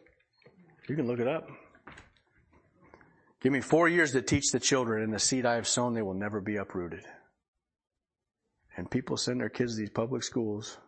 You 0.88 0.96
can 0.96 1.06
look 1.06 1.20
it 1.20 1.28
up. 1.28 1.48
Give 3.40 3.52
me 3.52 3.60
four 3.60 3.88
years 3.88 4.10
to 4.10 4.20
teach 4.20 4.50
the 4.50 4.58
children 4.58 5.04
and 5.04 5.12
the 5.12 5.20
seed 5.20 5.46
I 5.46 5.54
have 5.54 5.68
sown, 5.68 5.94
they 5.94 6.02
will 6.02 6.14
never 6.14 6.40
be 6.40 6.56
uprooted. 6.56 7.04
And 8.76 8.90
people 8.90 9.16
send 9.16 9.40
their 9.40 9.48
kids 9.48 9.74
to 9.74 9.80
these 9.80 9.90
public 9.90 10.24
schools 10.24 10.78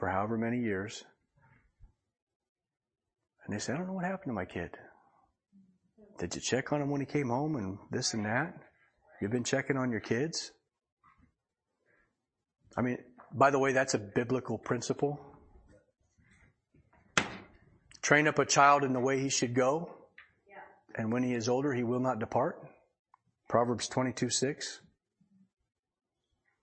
for 0.00 0.08
however 0.08 0.36
many 0.36 0.58
years. 0.58 1.04
And 3.46 3.54
they 3.54 3.60
say, 3.60 3.72
I 3.72 3.76
don't 3.76 3.86
know 3.86 3.92
what 3.92 4.04
happened 4.04 4.30
to 4.30 4.34
my 4.34 4.46
kid. 4.46 4.70
Did 6.18 6.34
you 6.34 6.40
check 6.40 6.72
on 6.72 6.82
him 6.82 6.90
when 6.90 7.00
he 7.00 7.06
came 7.06 7.28
home 7.28 7.54
and 7.54 7.78
this 7.92 8.14
and 8.14 8.24
that? 8.24 8.52
You've 9.22 9.30
been 9.30 9.44
checking 9.44 9.76
on 9.76 9.92
your 9.92 10.00
kids? 10.00 10.50
I 12.76 12.82
mean, 12.82 12.98
by 13.32 13.52
the 13.52 13.60
way, 13.60 13.72
that's 13.72 13.94
a 13.94 13.98
biblical 13.98 14.58
principle. 14.58 15.29
Train 18.02 18.26
up 18.26 18.38
a 18.38 18.46
child 18.46 18.82
in 18.82 18.92
the 18.92 19.00
way 19.00 19.20
he 19.20 19.28
should 19.28 19.54
go, 19.54 19.90
and 20.94 21.12
when 21.12 21.22
he 21.22 21.34
is 21.34 21.48
older, 21.48 21.72
he 21.72 21.84
will 21.84 22.00
not 22.00 22.18
depart. 22.18 22.60
Proverbs 23.48 23.88
22 23.88 24.30
6. 24.30 24.80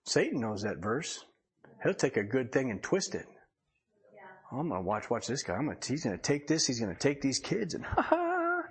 Satan 0.04 0.40
knows 0.40 0.62
that 0.62 0.78
verse. 0.78 1.24
He'll 1.82 1.94
take 1.94 2.16
a 2.16 2.24
good 2.24 2.50
thing 2.50 2.70
and 2.70 2.82
twist 2.82 3.14
it. 3.14 3.26
Yeah. 4.14 4.58
I'm 4.58 4.68
gonna 4.68 4.80
watch, 4.80 5.10
watch 5.10 5.26
this 5.26 5.42
guy. 5.42 5.54
I'm 5.54 5.66
gonna, 5.66 5.78
he's 5.86 6.02
gonna 6.02 6.18
take 6.18 6.46
this, 6.46 6.66
he's 6.66 6.80
gonna 6.80 6.94
take 6.94 7.20
these 7.20 7.38
kids 7.38 7.74
and 7.74 7.84
ha 7.86 8.02
ha. 8.02 8.62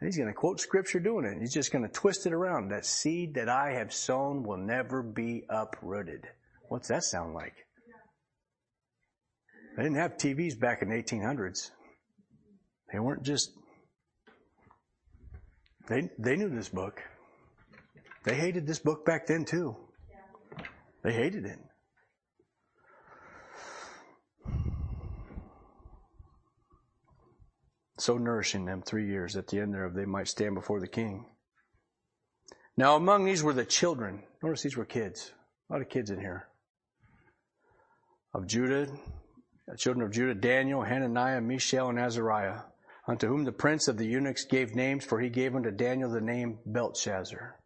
He's 0.00 0.16
gonna 0.16 0.32
quote 0.32 0.58
scripture 0.60 1.00
doing 1.00 1.26
it. 1.26 1.38
He's 1.38 1.52
just 1.52 1.72
gonna 1.72 1.88
twist 1.88 2.26
it 2.26 2.32
around. 2.32 2.68
That 2.68 2.86
seed 2.86 3.34
that 3.34 3.48
I 3.48 3.72
have 3.74 3.92
sown 3.92 4.42
will 4.42 4.56
never 4.56 5.02
be 5.02 5.44
uprooted. 5.50 6.26
What's 6.68 6.88
that 6.88 7.04
sound 7.04 7.34
like? 7.34 7.54
They 9.76 9.82
didn't 9.82 9.98
have 9.98 10.16
TVs 10.16 10.58
back 10.58 10.82
in 10.82 10.88
the 10.88 10.94
1800s. 10.94 11.70
They 12.92 12.98
weren't 12.98 13.22
just, 13.22 13.52
they, 15.88 16.10
they 16.18 16.36
knew 16.36 16.48
this 16.48 16.68
book. 16.68 17.00
They 18.24 18.34
hated 18.34 18.66
this 18.66 18.78
book 18.78 19.04
back 19.04 19.26
then 19.26 19.44
too. 19.44 19.76
They 21.02 21.12
hated 21.12 21.46
it. 21.46 21.58
So 27.98 28.16
nourishing 28.16 28.64
them 28.64 28.82
three 28.82 29.06
years 29.06 29.36
at 29.36 29.48
the 29.48 29.60
end 29.60 29.74
thereof 29.74 29.94
they 29.94 30.06
might 30.06 30.28
stand 30.28 30.54
before 30.54 30.80
the 30.80 30.88
king. 30.88 31.26
Now 32.76 32.96
among 32.96 33.24
these 33.24 33.42
were 33.42 33.52
the 33.52 33.64
children. 33.64 34.22
Notice 34.42 34.62
these 34.62 34.76
were 34.76 34.86
kids. 34.86 35.32
A 35.68 35.72
lot 35.74 35.82
of 35.82 35.88
kids 35.90 36.10
in 36.10 36.18
here. 36.18 36.48
Of 38.32 38.46
Judah, 38.46 38.86
children 39.76 40.06
of 40.06 40.12
Judah, 40.12 40.34
Daniel, 40.34 40.82
Hananiah, 40.82 41.40
Mishael, 41.40 41.90
and 41.90 41.98
Azariah, 41.98 42.60
unto 43.10 43.26
whom 43.26 43.42
the 43.42 43.50
prince 43.50 43.88
of 43.88 43.98
the 43.98 44.06
eunuchs 44.06 44.44
gave 44.44 44.76
names, 44.76 45.04
for 45.04 45.18
he 45.18 45.28
gave 45.28 45.56
unto 45.56 45.72
Daniel 45.72 46.08
the 46.08 46.20
name 46.20 46.60
Belshazzar, 46.64 47.56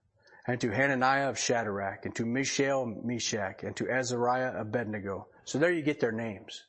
and 0.48 0.59
to 0.59 0.70
Hananiah 0.70 1.28
of 1.28 1.38
Shadrach, 1.38 2.07
and 2.07 2.16
to 2.16 2.24
Mishael 2.24 2.87
Meshach, 3.04 3.62
and 3.62 3.76
to 3.76 3.90
Azariah 3.90 4.54
of 4.54 4.68
Abednego. 4.68 5.28
So 5.44 5.59
there 5.59 5.70
you 5.70 5.83
get 5.83 6.00
their 6.00 6.12
names. 6.12 6.62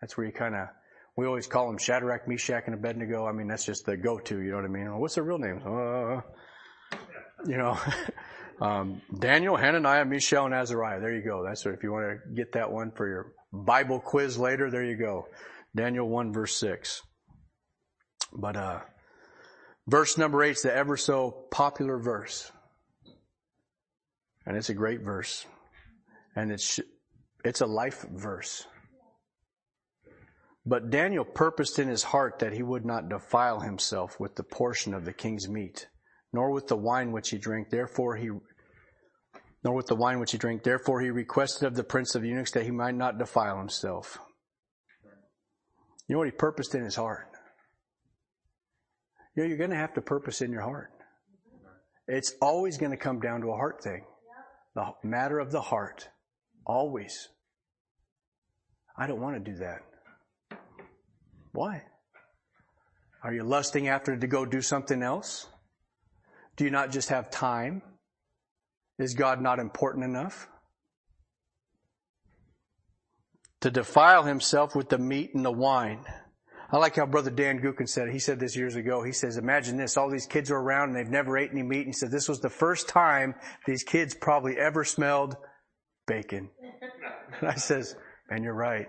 That's 0.00 0.16
where 0.16 0.24
you 0.24 0.32
kind 0.32 0.54
of, 0.54 0.68
we 1.14 1.26
always 1.26 1.46
call 1.46 1.66
them 1.66 1.76
Shadrach, 1.76 2.26
Meshach, 2.26 2.62
and 2.64 2.74
Abednego. 2.74 3.26
I 3.26 3.32
mean, 3.32 3.48
that's 3.48 3.66
just 3.66 3.84
the 3.84 3.98
go-to, 3.98 4.40
you 4.40 4.52
know 4.52 4.56
what 4.56 4.64
I 4.64 4.68
mean? 4.68 4.98
What's 4.98 5.16
their 5.16 5.24
real 5.24 5.36
names? 5.36 5.62
Uh, 5.62 6.22
you 7.46 7.58
know, 7.58 7.78
um, 8.66 9.02
Daniel, 9.18 9.58
Hananiah, 9.58 10.06
Mishael, 10.06 10.46
and 10.46 10.54
Azariah. 10.54 11.00
There 11.00 11.14
you 11.14 11.22
go. 11.22 11.44
That's 11.44 11.66
what, 11.66 11.74
if 11.74 11.82
you 11.82 11.92
want 11.92 12.06
to 12.06 12.34
get 12.34 12.52
that 12.52 12.72
one 12.72 12.92
for 12.92 13.06
your 13.06 13.34
Bible 13.52 14.00
quiz 14.00 14.38
later, 14.38 14.70
there 14.70 14.84
you 14.84 14.96
go. 14.96 15.26
Daniel 15.76 16.08
1 16.08 16.32
verse 16.32 16.56
6. 16.56 17.02
But, 18.32 18.56
uh, 18.56 18.80
verse 19.86 20.16
number 20.18 20.42
8 20.42 20.50
is 20.50 20.62
the 20.62 20.74
ever 20.74 20.96
so 20.96 21.30
popular 21.50 21.98
verse. 21.98 22.50
And 24.46 24.56
it's 24.56 24.70
a 24.70 24.74
great 24.74 25.02
verse. 25.02 25.46
And 26.34 26.50
it's, 26.50 26.80
it's 27.44 27.60
a 27.60 27.66
life 27.66 28.06
verse. 28.10 28.66
But 30.64 30.90
Daniel 30.90 31.24
purposed 31.24 31.78
in 31.78 31.88
his 31.88 32.04
heart 32.04 32.38
that 32.38 32.52
he 32.52 32.62
would 32.62 32.84
not 32.84 33.08
defile 33.08 33.60
himself 33.60 34.20
with 34.20 34.36
the 34.36 34.44
portion 34.44 34.94
of 34.94 35.04
the 35.04 35.12
king's 35.12 35.48
meat, 35.48 35.88
nor 36.32 36.52
with 36.52 36.68
the 36.68 36.76
wine 36.76 37.10
which 37.10 37.30
he 37.30 37.38
drank. 37.38 37.70
Therefore 37.70 38.16
he, 38.16 38.30
nor 39.64 39.74
with 39.74 39.86
the 39.86 39.96
wine 39.96 40.20
which 40.20 40.32
he 40.32 40.38
drank. 40.38 40.62
Therefore 40.62 41.00
he 41.00 41.10
requested 41.10 41.64
of 41.64 41.74
the 41.74 41.82
prince 41.82 42.14
of 42.14 42.24
eunuchs 42.24 42.52
that 42.52 42.64
he 42.64 42.70
might 42.70 42.94
not 42.94 43.18
defile 43.18 43.58
himself. 43.58 44.18
You 46.06 46.14
know 46.14 46.18
what 46.18 46.28
he 46.28 46.32
purposed 46.32 46.74
in 46.74 46.84
his 46.84 46.96
heart? 46.96 47.31
You 49.34 49.42
know, 49.42 49.48
you're 49.48 49.58
going 49.58 49.70
to 49.70 49.76
have 49.76 49.94
to 49.94 50.02
purpose 50.02 50.42
in 50.42 50.52
your 50.52 50.62
heart. 50.62 50.90
It's 52.06 52.34
always 52.42 52.76
going 52.78 52.90
to 52.90 52.96
come 52.96 53.20
down 53.20 53.40
to 53.42 53.50
a 53.50 53.56
heart 53.56 53.82
thing. 53.82 54.04
The 54.74 54.92
matter 55.02 55.38
of 55.38 55.52
the 55.52 55.60
heart. 55.60 56.08
Always. 56.66 57.28
I 58.96 59.06
don't 59.06 59.20
want 59.20 59.42
to 59.42 59.50
do 59.50 59.58
that. 59.58 60.58
Why? 61.52 61.82
Are 63.22 63.32
you 63.32 63.44
lusting 63.44 63.88
after 63.88 64.16
to 64.16 64.26
go 64.26 64.44
do 64.44 64.60
something 64.60 65.02
else? 65.02 65.46
Do 66.56 66.64
you 66.64 66.70
not 66.70 66.90
just 66.90 67.08
have 67.08 67.30
time? 67.30 67.82
Is 68.98 69.14
God 69.14 69.40
not 69.40 69.58
important 69.58 70.04
enough? 70.04 70.48
To 73.60 73.70
defile 73.70 74.24
himself 74.24 74.74
with 74.74 74.88
the 74.88 74.98
meat 74.98 75.34
and 75.34 75.44
the 75.44 75.52
wine. 75.52 76.04
I 76.72 76.78
like 76.78 76.96
how 76.96 77.04
Brother 77.04 77.30
Dan 77.30 77.60
Gukin 77.60 77.86
said 77.86 78.08
it. 78.08 78.12
He 78.12 78.18
said 78.18 78.40
this 78.40 78.56
years 78.56 78.76
ago. 78.76 79.02
He 79.02 79.12
says, 79.12 79.36
imagine 79.36 79.76
this. 79.76 79.98
All 79.98 80.08
these 80.08 80.26
kids 80.26 80.50
are 80.50 80.56
around 80.56 80.88
and 80.88 80.96
they've 80.96 81.06
never 81.06 81.36
ate 81.36 81.50
any 81.50 81.62
meat. 81.62 81.80
And 81.80 81.88
he 81.88 81.92
said 81.92 82.10
this 82.10 82.30
was 82.30 82.40
the 82.40 82.48
first 82.48 82.88
time 82.88 83.34
these 83.66 83.84
kids 83.84 84.14
probably 84.14 84.56
ever 84.56 84.82
smelled 84.82 85.36
bacon. 86.06 86.48
And 87.40 87.50
I 87.50 87.56
says, 87.56 87.94
man, 88.30 88.42
you're 88.42 88.54
right. 88.54 88.86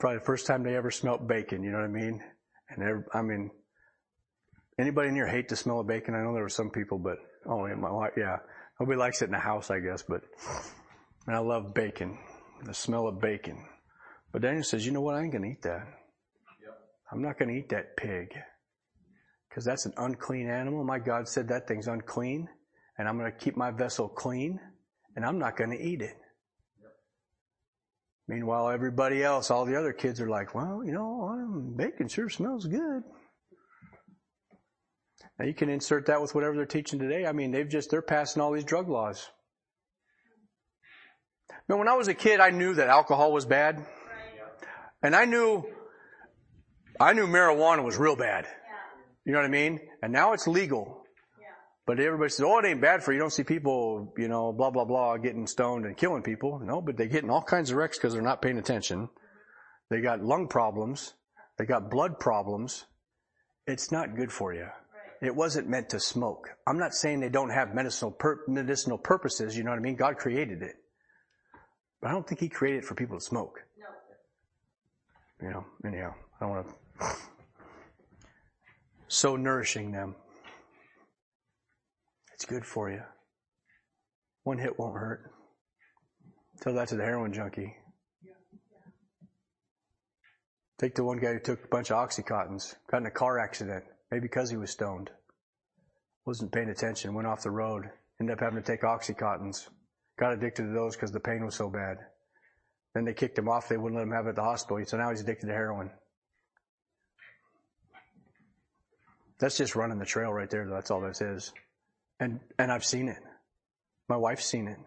Probably 0.00 0.18
the 0.18 0.24
first 0.24 0.48
time 0.48 0.64
they 0.64 0.74
ever 0.74 0.90
smelled 0.90 1.28
bacon. 1.28 1.62
You 1.62 1.70
know 1.70 1.78
what 1.78 1.84
I 1.84 1.88
mean? 1.88 2.20
And 2.70 3.04
I 3.14 3.22
mean, 3.22 3.50
anybody 4.76 5.10
in 5.10 5.14
here 5.14 5.28
hate 5.28 5.48
the 5.48 5.54
smell 5.54 5.78
of 5.78 5.86
bacon? 5.86 6.16
I 6.16 6.24
know 6.24 6.34
there 6.34 6.42
were 6.42 6.48
some 6.48 6.70
people, 6.70 6.98
but 6.98 7.18
oh, 7.46 7.66
yeah, 7.66 7.76
my 7.76 7.92
wife, 7.92 8.14
yeah. 8.16 8.38
Nobody 8.80 8.98
likes 8.98 9.22
it 9.22 9.26
in 9.26 9.30
the 9.30 9.38
house, 9.38 9.70
I 9.70 9.78
guess, 9.78 10.02
but 10.02 10.22
and 11.28 11.36
I 11.36 11.38
love 11.38 11.72
bacon. 11.72 12.18
The 12.64 12.74
smell 12.74 13.06
of 13.06 13.20
bacon. 13.20 13.64
But 14.32 14.42
Daniel 14.42 14.64
says, 14.64 14.84
you 14.84 14.90
know 14.90 15.02
what? 15.02 15.14
I 15.14 15.22
ain't 15.22 15.30
going 15.30 15.44
to 15.44 15.50
eat 15.50 15.62
that. 15.62 15.86
I'm 17.10 17.22
not 17.22 17.38
going 17.38 17.48
to 17.48 17.54
eat 17.54 17.68
that 17.70 17.96
pig 17.96 18.34
because 19.48 19.64
that's 19.64 19.86
an 19.86 19.92
unclean 19.96 20.48
animal. 20.48 20.84
My 20.84 20.98
God 20.98 21.28
said 21.28 21.48
that 21.48 21.68
thing's 21.68 21.86
unclean 21.86 22.48
and 22.98 23.08
I'm 23.08 23.18
going 23.18 23.30
to 23.30 23.38
keep 23.38 23.56
my 23.56 23.70
vessel 23.70 24.08
clean 24.08 24.58
and 25.16 25.24
I'm 25.24 25.38
not 25.38 25.56
going 25.56 25.70
to 25.70 25.80
eat 25.80 26.02
it. 26.02 26.16
Meanwhile, 28.26 28.70
everybody 28.70 29.22
else, 29.22 29.50
all 29.50 29.66
the 29.66 29.78
other 29.78 29.92
kids 29.92 30.20
are 30.20 30.30
like, 30.30 30.54
well, 30.54 30.82
you 30.84 30.92
know, 30.92 31.28
um, 31.28 31.74
bacon 31.76 32.08
sure 32.08 32.30
smells 32.30 32.66
good. 32.66 33.02
Now 35.38 35.44
you 35.44 35.54
can 35.54 35.68
insert 35.68 36.06
that 36.06 36.22
with 36.22 36.34
whatever 36.34 36.56
they're 36.56 36.64
teaching 36.64 36.98
today. 36.98 37.26
I 37.26 37.32
mean, 37.32 37.50
they've 37.50 37.68
just, 37.68 37.90
they're 37.90 38.02
passing 38.02 38.40
all 38.40 38.52
these 38.52 38.64
drug 38.64 38.88
laws. 38.88 39.28
Now, 41.68 41.76
when 41.76 41.88
I 41.88 41.94
was 41.94 42.08
a 42.08 42.14
kid, 42.14 42.40
I 42.40 42.50
knew 42.50 42.74
that 42.74 42.88
alcohol 42.88 43.32
was 43.32 43.46
bad. 43.46 43.84
And 45.02 45.14
I 45.14 45.24
knew 45.24 45.64
I 47.00 47.12
knew 47.12 47.26
marijuana 47.26 47.82
was 47.84 47.96
real 47.96 48.16
bad. 48.16 48.46
You 49.24 49.32
know 49.32 49.38
what 49.38 49.46
I 49.46 49.50
mean? 49.50 49.80
And 50.02 50.12
now 50.12 50.32
it's 50.32 50.46
legal. 50.46 51.04
But 51.86 52.00
everybody 52.00 52.30
says, 52.30 52.46
oh, 52.46 52.58
it 52.58 52.64
ain't 52.64 52.80
bad 52.80 53.02
for 53.02 53.12
you. 53.12 53.16
You 53.16 53.22
don't 53.22 53.30
see 53.32 53.44
people, 53.44 54.14
you 54.16 54.28
know, 54.28 54.52
blah, 54.52 54.70
blah, 54.70 54.84
blah, 54.84 55.18
getting 55.18 55.46
stoned 55.46 55.84
and 55.84 55.96
killing 55.96 56.22
people. 56.22 56.58
No, 56.60 56.80
but 56.80 56.96
they 56.96 57.08
get 57.08 57.24
in 57.24 57.30
all 57.30 57.42
kinds 57.42 57.70
of 57.70 57.76
wrecks 57.76 57.98
because 57.98 58.14
they're 58.14 58.22
not 58.22 58.40
paying 58.40 58.58
attention. 58.58 59.08
They 59.90 60.00
got 60.00 60.22
lung 60.22 60.48
problems. 60.48 61.12
They 61.58 61.66
got 61.66 61.90
blood 61.90 62.18
problems. 62.18 62.86
It's 63.66 63.92
not 63.92 64.16
good 64.16 64.32
for 64.32 64.54
you. 64.54 64.66
It 65.20 65.34
wasn't 65.34 65.68
meant 65.68 65.90
to 65.90 66.00
smoke. 66.00 66.48
I'm 66.66 66.78
not 66.78 66.94
saying 66.94 67.20
they 67.20 67.28
don't 67.28 67.50
have 67.50 67.74
medicinal, 67.74 68.10
pur- 68.10 68.42
medicinal 68.48 68.98
purposes. 68.98 69.56
You 69.56 69.64
know 69.64 69.70
what 69.70 69.78
I 69.78 69.82
mean? 69.82 69.96
God 69.96 70.16
created 70.16 70.62
it. 70.62 70.76
But 72.00 72.08
I 72.08 72.12
don't 72.12 72.26
think 72.26 72.40
He 72.40 72.48
created 72.48 72.78
it 72.78 72.84
for 72.84 72.94
people 72.94 73.18
to 73.18 73.24
smoke. 73.24 73.62
No. 75.40 75.46
you 75.48 75.52
know, 75.52 75.64
anyhow, 75.86 76.14
I 76.40 76.44
don't 76.44 76.50
want 76.54 76.68
to. 76.68 76.74
So 79.08 79.36
nourishing 79.36 79.92
them. 79.92 80.16
It's 82.32 82.44
good 82.44 82.64
for 82.64 82.90
you. 82.90 83.02
One 84.42 84.58
hit 84.58 84.78
won't 84.78 84.98
hurt. 84.98 85.30
Tell 86.60 86.74
that 86.74 86.88
to 86.88 86.96
the 86.96 87.04
heroin 87.04 87.32
junkie. 87.32 87.76
Take 90.78 90.94
the 90.94 91.04
one 91.04 91.18
guy 91.18 91.34
who 91.34 91.38
took 91.38 91.64
a 91.64 91.68
bunch 91.68 91.90
of 91.90 91.96
Oxycontins, 91.96 92.74
got 92.90 92.98
in 92.98 93.06
a 93.06 93.10
car 93.10 93.38
accident, 93.38 93.84
maybe 94.10 94.22
because 94.22 94.50
he 94.50 94.56
was 94.56 94.70
stoned. 94.70 95.10
Wasn't 96.26 96.52
paying 96.52 96.70
attention, 96.70 97.14
went 97.14 97.28
off 97.28 97.42
the 97.42 97.50
road, 97.50 97.88
ended 98.20 98.34
up 98.34 98.40
having 98.40 98.62
to 98.62 98.66
take 98.66 98.82
Oxycontins. 98.82 99.68
Got 100.18 100.32
addicted 100.32 100.64
to 100.64 100.72
those 100.72 100.96
because 100.96 101.12
the 101.12 101.20
pain 101.20 101.44
was 101.44 101.54
so 101.54 101.70
bad. 101.70 101.98
Then 102.94 103.04
they 103.04 103.14
kicked 103.14 103.38
him 103.38 103.48
off, 103.48 103.68
they 103.68 103.76
wouldn't 103.76 103.96
let 103.96 104.06
him 104.06 104.12
have 104.12 104.26
it 104.26 104.30
at 104.30 104.36
the 104.36 104.42
hospital, 104.42 104.84
so 104.84 104.96
now 104.96 105.10
he's 105.10 105.20
addicted 105.20 105.46
to 105.46 105.52
heroin. 105.52 105.90
That's 109.38 109.56
just 109.56 109.74
running 109.74 109.98
the 109.98 110.04
trail 110.04 110.32
right 110.32 110.48
there, 110.48 110.66
that's 110.68 110.90
all 110.90 111.00
this 111.00 111.20
is. 111.20 111.52
And 112.20 112.40
and 112.58 112.70
I've 112.70 112.84
seen 112.84 113.08
it. 113.08 113.18
My 114.08 114.16
wife's 114.16 114.44
seen 114.44 114.68
it. 114.68 114.78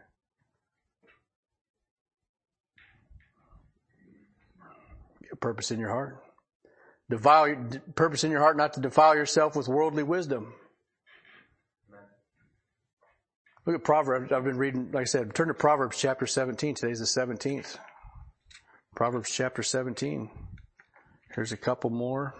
Purpose 5.40 5.72
in 5.72 5.80
your 5.80 5.90
heart. 5.90 6.24
Defile, 7.10 7.56
purpose 7.96 8.24
in 8.24 8.32
your 8.32 8.40
heart 8.40 8.58
not 8.58 8.74
to 8.74 8.80
defile 8.80 9.16
yourself 9.16 9.56
with 9.56 9.68
worldly 9.68 10.04
wisdom. 10.04 10.54
Look 13.66 13.76
at 13.76 13.84
Proverbs. 13.84 14.32
I've 14.32 14.46
been 14.46 14.58
reading, 14.58 14.90
like 14.94 15.02
I 15.02 15.06
said, 15.06 15.36
turn 15.36 15.50
to 15.50 15.54
Proverbs 15.54 15.98
chapter 15.98 16.26
17. 16.26 16.76
Today's 16.76 17.00
the 17.00 17.22
17th. 17.22 17.78
Proverbs 18.96 19.30
chapter 19.30 19.62
17. 19.62 20.30
Here's 21.36 21.52
a 21.52 21.58
couple 21.58 21.90
more. 21.90 22.34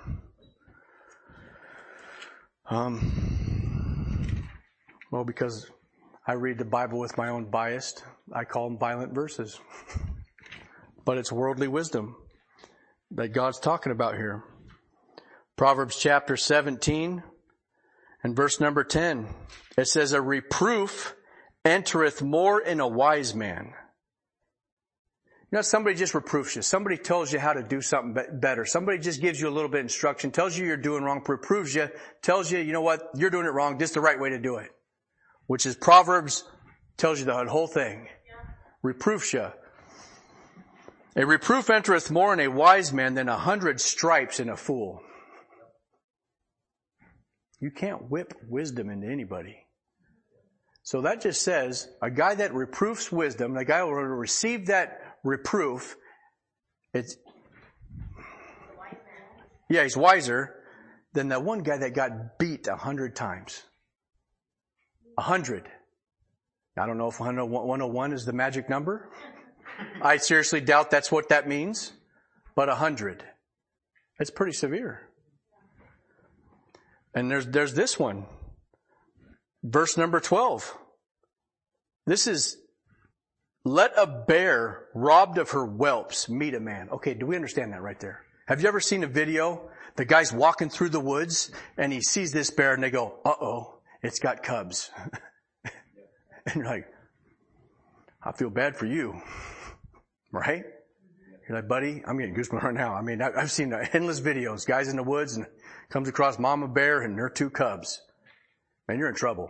Um, 2.70 4.44
well, 5.10 5.24
because 5.24 5.72
I 6.26 6.34
read 6.34 6.58
the 6.58 6.66
Bible 6.66 7.00
with 7.00 7.18
my 7.18 7.30
own 7.30 7.46
bias, 7.46 8.04
I 8.34 8.44
call 8.44 8.68
them 8.68 8.78
violent 8.78 9.14
verses. 9.14 9.60
but 11.06 11.18
it's 11.18 11.32
worldly 11.32 11.70
wisdom 11.70 12.18
that 13.12 13.30
God's 13.30 13.60
talking 13.60 13.94
about 13.94 14.16
here. 14.16 14.44
Proverbs 15.56 15.98
chapter 15.98 16.36
17 16.36 17.24
and 18.24 18.36
verse 18.36 18.60
number 18.60 18.84
10. 18.84 19.28
It 19.78 19.88
says, 19.88 20.12
a 20.12 20.22
reproof 20.22 21.16
entereth 21.64 22.22
more 22.22 22.60
in 22.60 22.82
a 22.82 22.88
wise 22.88 23.34
man. 23.34 23.74
You 25.50 25.58
know, 25.58 25.62
somebody 25.62 25.96
just 25.96 26.14
reproofs 26.14 26.58
you. 26.58 26.62
Somebody 26.62 26.98
tells 26.98 27.32
you 27.32 27.40
how 27.40 27.54
to 27.54 27.64
do 27.64 27.80
something 27.80 28.40
better. 28.40 28.66
Somebody 28.66 29.00
just 29.00 29.22
gives 29.22 29.40
you 29.40 29.48
a 29.48 29.50
little 29.50 29.70
bit 29.70 29.80
of 29.80 29.86
instruction, 29.86 30.30
tells 30.30 30.58
you 30.58 30.66
you're 30.66 30.76
doing 30.76 31.04
wrong, 31.04 31.24
reproves 31.26 31.74
you, 31.74 31.88
tells 32.22 32.52
you, 32.52 32.60
you 32.60 32.74
know 32.74 32.82
what, 32.82 33.10
you're 33.16 33.30
doing 33.30 33.46
it 33.46 33.54
wrong, 33.54 33.80
just 33.80 33.94
the 33.94 34.02
right 34.02 34.20
way 34.20 34.30
to 34.32 34.40
do 34.40 34.58
it. 34.58 34.70
Which 35.46 35.66
is 35.66 35.76
Proverbs 35.76 36.44
tells 36.98 37.20
you 37.20 37.26
the 37.26 37.46
whole 37.46 37.68
thing. 37.68 38.10
Reproofs 38.84 39.32
you. 39.32 39.48
A 41.16 41.26
reproof 41.26 41.70
entereth 41.70 42.12
more 42.12 42.34
in 42.34 42.42
a 42.42 42.50
wise 42.50 42.92
man 42.92 43.14
than 43.14 43.30
a 43.30 43.38
hundred 43.38 43.80
stripes 43.80 44.42
in 44.42 44.50
a 44.50 44.58
fool. 44.58 45.02
You 47.62 47.72
can't 47.72 48.12
whip 48.12 48.34
wisdom 48.50 48.90
into 48.90 49.08
anybody. 49.08 49.58
So 50.84 51.02
that 51.02 51.22
just 51.22 51.42
says 51.42 51.90
a 52.02 52.12
guy 52.12 52.36
that 52.36 52.54
reproofs 52.54 53.12
wisdom, 53.12 53.54
the 53.54 53.66
guy 53.66 53.80
who 53.80 53.88
will 53.88 54.04
receive 54.04 54.68
that 54.68 55.07
reproof, 55.28 55.96
it's, 56.94 57.18
yeah, 59.70 59.84
he's 59.84 59.98
wiser 59.98 60.56
than 61.14 61.30
that 61.30 61.44
one 61.44 61.60
guy 61.60 61.78
that 61.78 61.94
got 61.94 62.38
beat 62.40 62.68
a 62.68 62.76
hundred 62.76 63.16
times. 63.16 63.64
A 65.18 65.22
hundred. 65.22 65.68
I 66.78 66.86
don't 66.86 66.98
know 66.98 67.10
if 67.10 67.20
101 67.20 68.14
is 68.14 68.26
the 68.26 68.34
magic 68.34 68.70
number. 68.70 69.10
I 70.02 70.18
seriously 70.18 70.62
doubt 70.62 70.92
that's 70.92 71.12
what 71.12 71.30
that 71.30 71.48
means, 71.48 71.92
but 72.56 72.70
a 72.70 72.76
hundred. 72.76 73.24
It's 74.20 74.30
pretty 74.30 74.54
severe. 74.54 75.10
And 77.14 77.32
there's, 77.32 77.48
there's 77.48 77.74
this 77.74 77.98
one. 77.98 78.26
Verse 79.64 79.98
number 79.98 80.20
12. 80.20 80.78
This 82.06 82.28
is, 82.28 82.58
let 83.64 83.92
a 83.98 84.08
bear 84.08 84.86
robbed 84.94 85.38
of 85.38 85.52
her 85.52 85.66
whelps 85.66 86.30
meet 86.30 86.54
a 86.54 86.60
man. 86.60 86.90
Okay, 86.90 87.14
do 87.14 87.26
we 87.26 87.36
understand 87.36 87.74
that 87.74 87.82
right 87.82 88.00
there? 88.00 88.22
Have 88.48 88.62
you 88.62 88.68
ever 88.68 88.80
seen 88.80 89.04
a 89.04 89.08
video? 89.08 89.70
The 89.98 90.06
guy's 90.06 90.32
walking 90.32 90.70
through 90.70 90.90
the 90.90 91.00
woods 91.00 91.52
and 91.78 91.92
he 91.92 92.02
sees 92.02 92.32
this 92.32 92.50
bear 92.50 92.74
and 92.74 92.82
they 92.82 92.92
go, 92.92 93.20
uh 93.26 93.34
oh, 93.42 93.80
it's 94.02 94.20
got 94.20 94.44
cubs. 94.44 94.90
and 96.46 96.56
you're 96.56 96.66
like, 96.66 96.88
I 98.24 98.32
feel 98.32 98.50
bad 98.50 98.76
for 98.76 98.86
you. 98.86 99.22
Right? 100.30 100.66
You're 101.48 101.58
like, 101.58 101.70
buddy, 101.70 102.04
I'm 102.06 102.20
getting 102.20 102.36
goosebumps 102.36 102.62
right 102.62 102.74
now. 102.74 102.94
I 102.94 103.02
mean, 103.02 103.22
I've 103.22 103.50
seen 103.50 103.74
endless 103.94 104.20
videos, 104.20 104.68
guys 104.68 104.90
in 104.90 104.98
the 104.98 105.04
woods 105.04 105.38
and 105.38 105.48
comes 105.90 106.10
across 106.10 106.38
mama 106.38 106.68
bear 106.68 107.02
and 107.02 107.18
her 107.18 107.30
two 107.30 107.50
cubs. 107.50 108.02
Man, 108.88 109.00
you're 109.00 109.08
in 109.08 109.16
trouble. 109.16 109.50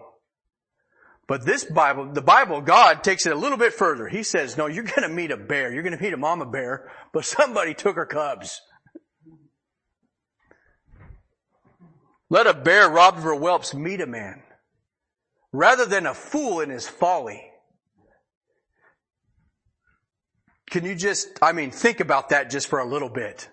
But 1.27 1.45
this 1.45 1.65
Bible, 1.65 2.13
the 2.13 2.21
Bible, 2.21 2.61
God 2.61 3.03
takes 3.03 3.25
it 3.25 3.33
a 3.33 3.35
little 3.35 3.57
bit 3.57 3.73
further. 3.73 4.07
He 4.07 4.23
says, 4.23 4.55
no, 4.55 4.67
you're 4.67 4.85
gonna 4.85 5.09
meet 5.09 5.31
a 5.31 5.37
bear. 5.37 5.73
You're 5.73 5.83
gonna 5.83 6.01
meet 6.01 6.13
a 6.13 6.17
mama 6.17 6.45
bear, 6.45 6.89
but 7.13 7.25
somebody 7.25 7.73
took 7.73 7.97
her 7.97 8.05
cubs. 8.05 8.61
Let 12.29 12.47
a 12.47 12.53
bear 12.53 12.89
robbed 12.89 13.17
of 13.17 13.23
her 13.23 13.35
whelps 13.35 13.73
meet 13.73 14.01
a 14.01 14.07
man, 14.07 14.41
rather 15.51 15.85
than 15.85 16.05
a 16.05 16.13
fool 16.13 16.61
in 16.61 16.69
his 16.69 16.87
folly. 16.87 17.43
Can 20.69 20.83
you 20.83 20.95
just, 20.95 21.29
I 21.41 21.53
mean, 21.53 21.71
think 21.71 22.01
about 22.01 22.29
that 22.29 22.49
just 22.49 22.67
for 22.67 22.79
a 22.79 22.85
little 22.85 23.09
bit. 23.09 23.47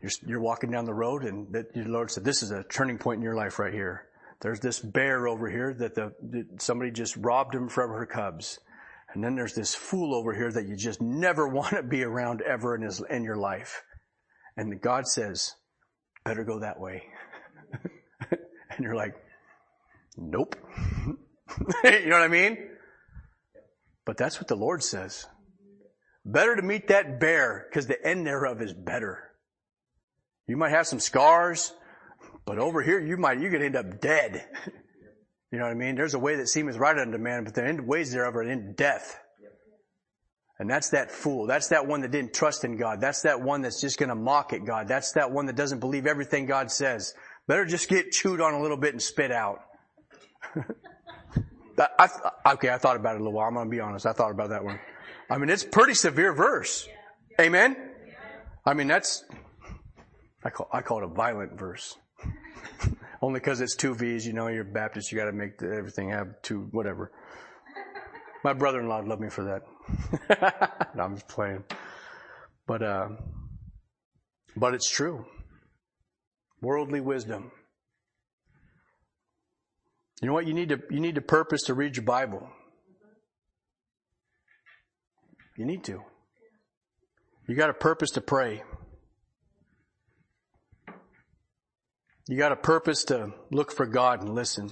You're, 0.00 0.12
you're 0.26 0.40
walking 0.40 0.70
down 0.70 0.86
the 0.86 0.94
road 0.94 1.24
and 1.24 1.52
the 1.52 1.66
Lord 1.84 2.10
said, 2.10 2.24
this 2.24 2.42
is 2.42 2.50
a 2.50 2.62
turning 2.62 2.96
point 2.96 3.18
in 3.18 3.22
your 3.22 3.34
life 3.34 3.58
right 3.58 3.72
here. 3.72 4.07
There's 4.40 4.60
this 4.60 4.78
bear 4.78 5.26
over 5.26 5.50
here 5.50 5.74
that 5.74 5.94
the, 5.94 6.12
that 6.30 6.62
somebody 6.62 6.90
just 6.90 7.16
robbed 7.16 7.54
him 7.54 7.68
from 7.68 7.90
her 7.90 8.06
cubs. 8.06 8.58
And 9.12 9.24
then 9.24 9.34
there's 9.34 9.54
this 9.54 9.74
fool 9.74 10.14
over 10.14 10.34
here 10.34 10.52
that 10.52 10.68
you 10.68 10.76
just 10.76 11.00
never 11.00 11.48
want 11.48 11.70
to 11.70 11.82
be 11.82 12.04
around 12.04 12.42
ever 12.42 12.74
in 12.74 12.82
his, 12.82 13.02
in 13.10 13.24
your 13.24 13.36
life. 13.36 13.82
And 14.56 14.80
God 14.80 15.06
says, 15.06 15.54
better 16.24 16.44
go 16.44 16.60
that 16.60 16.80
way. 16.80 17.04
and 18.30 18.80
you're 18.80 18.96
like, 18.96 19.14
nope. 20.16 20.56
you 21.84 22.06
know 22.06 22.16
what 22.16 22.22
I 22.22 22.28
mean? 22.28 22.58
But 24.04 24.16
that's 24.16 24.38
what 24.38 24.48
the 24.48 24.56
Lord 24.56 24.82
says. 24.82 25.26
Better 26.24 26.56
to 26.56 26.62
meet 26.62 26.88
that 26.88 27.20
bear 27.20 27.66
because 27.68 27.86
the 27.86 28.04
end 28.06 28.26
thereof 28.26 28.60
is 28.60 28.74
better. 28.74 29.22
You 30.46 30.56
might 30.56 30.70
have 30.70 30.86
some 30.86 31.00
scars, 31.00 31.72
but 32.48 32.58
over 32.58 32.82
here 32.82 32.98
you 32.98 33.18
might, 33.18 33.40
you 33.40 33.50
could 33.50 33.60
end 33.60 33.76
up 33.76 34.00
dead. 34.00 34.46
you 35.52 35.58
know 35.58 35.64
what 35.66 35.70
I 35.70 35.74
mean? 35.74 35.96
There's 35.96 36.14
a 36.14 36.18
way 36.18 36.36
that 36.36 36.48
seemeth 36.48 36.76
right 36.76 36.98
unto 36.98 37.18
man, 37.18 37.44
but 37.44 37.54
the 37.54 37.62
end 37.62 37.86
ways 37.86 38.10
thereof 38.10 38.36
are 38.36 38.42
in 38.42 38.72
death. 38.72 39.20
And 40.58 40.68
that's 40.68 40.88
that 40.90 41.12
fool. 41.12 41.46
That's 41.46 41.68
that 41.68 41.86
one 41.86 42.00
that 42.00 42.10
didn't 42.10 42.32
trust 42.32 42.64
in 42.64 42.78
God. 42.78 43.02
That's 43.02 43.22
that 43.22 43.42
one 43.42 43.60
that's 43.60 43.82
just 43.82 43.98
gonna 43.98 44.14
mock 44.14 44.54
at 44.54 44.64
God. 44.64 44.88
That's 44.88 45.12
that 45.12 45.30
one 45.30 45.44
that 45.46 45.56
doesn't 45.56 45.78
believe 45.78 46.06
everything 46.06 46.46
God 46.46 46.70
says. 46.72 47.12
Better 47.46 47.66
just 47.66 47.86
get 47.88 48.12
chewed 48.12 48.40
on 48.40 48.54
a 48.54 48.62
little 48.62 48.78
bit 48.78 48.94
and 48.94 49.02
spit 49.02 49.30
out. 49.30 49.60
I, 51.78 52.08
okay, 52.54 52.70
I 52.70 52.78
thought 52.78 52.96
about 52.96 53.16
it 53.16 53.20
a 53.20 53.24
little 53.24 53.34
while. 53.34 53.46
I'm 53.46 53.54
gonna 53.54 53.68
be 53.68 53.78
honest. 53.78 54.06
I 54.06 54.14
thought 54.14 54.30
about 54.30 54.48
that 54.48 54.64
one. 54.64 54.80
I 55.30 55.36
mean, 55.36 55.50
it's 55.50 55.64
pretty 55.64 55.94
severe 55.94 56.32
verse. 56.32 56.88
Amen? 57.38 57.76
I 58.64 58.72
mean, 58.72 58.88
that's, 58.88 59.22
I 60.42 60.50
call, 60.50 60.68
I 60.72 60.80
call 60.80 60.98
it 60.98 61.04
a 61.04 61.08
violent 61.08 61.58
verse. 61.58 61.96
Only 63.20 63.40
because 63.40 63.60
it's 63.60 63.74
two 63.74 63.94
V's, 63.94 64.26
you 64.26 64.32
know, 64.32 64.46
you're 64.48 64.64
Baptist, 64.64 65.10
you 65.10 65.18
gotta 65.18 65.32
make 65.32 65.58
the, 65.58 65.74
everything 65.74 66.10
have 66.10 66.40
two, 66.42 66.68
whatever. 66.70 67.10
My 68.44 68.52
brother-in-law 68.52 69.00
loved 69.00 69.20
me 69.20 69.28
for 69.28 69.44
that. 69.44 70.90
no, 70.94 71.02
I'm 71.02 71.14
just 71.14 71.28
playing. 71.28 71.64
But, 72.66 72.82
uh, 72.82 73.08
but 74.56 74.74
it's 74.74 74.88
true. 74.88 75.24
Worldly 76.60 77.00
wisdom. 77.00 77.50
You 80.20 80.28
know 80.28 80.34
what? 80.34 80.46
You 80.46 80.54
need 80.54 80.68
to, 80.70 80.80
you 80.90 81.00
need 81.00 81.14
to 81.16 81.20
purpose 81.20 81.62
to 81.64 81.74
read 81.74 81.96
your 81.96 82.04
Bible. 82.04 82.48
You 85.56 85.64
need 85.64 85.84
to. 85.84 86.02
You 87.48 87.54
got 87.54 87.70
a 87.70 87.74
purpose 87.74 88.10
to 88.10 88.20
pray. 88.20 88.62
You 92.28 92.36
got 92.36 92.52
a 92.52 92.56
purpose 92.56 93.04
to 93.04 93.32
look 93.50 93.72
for 93.72 93.86
God 93.86 94.20
and 94.22 94.34
listen. 94.34 94.70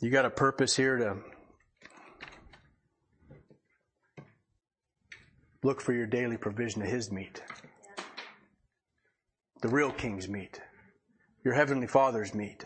You 0.00 0.10
got 0.10 0.24
a 0.24 0.30
purpose 0.30 0.76
here 0.76 0.96
to 0.96 1.16
Look 5.64 5.80
for 5.80 5.92
your 5.92 6.06
daily 6.06 6.36
provision 6.36 6.82
of 6.82 6.88
His 6.88 7.12
meat. 7.12 7.40
The 9.60 9.68
real 9.68 9.92
King's 9.92 10.28
meat. 10.28 10.60
Your 11.44 11.54
Heavenly 11.54 11.86
Father's 11.86 12.34
meat. 12.34 12.64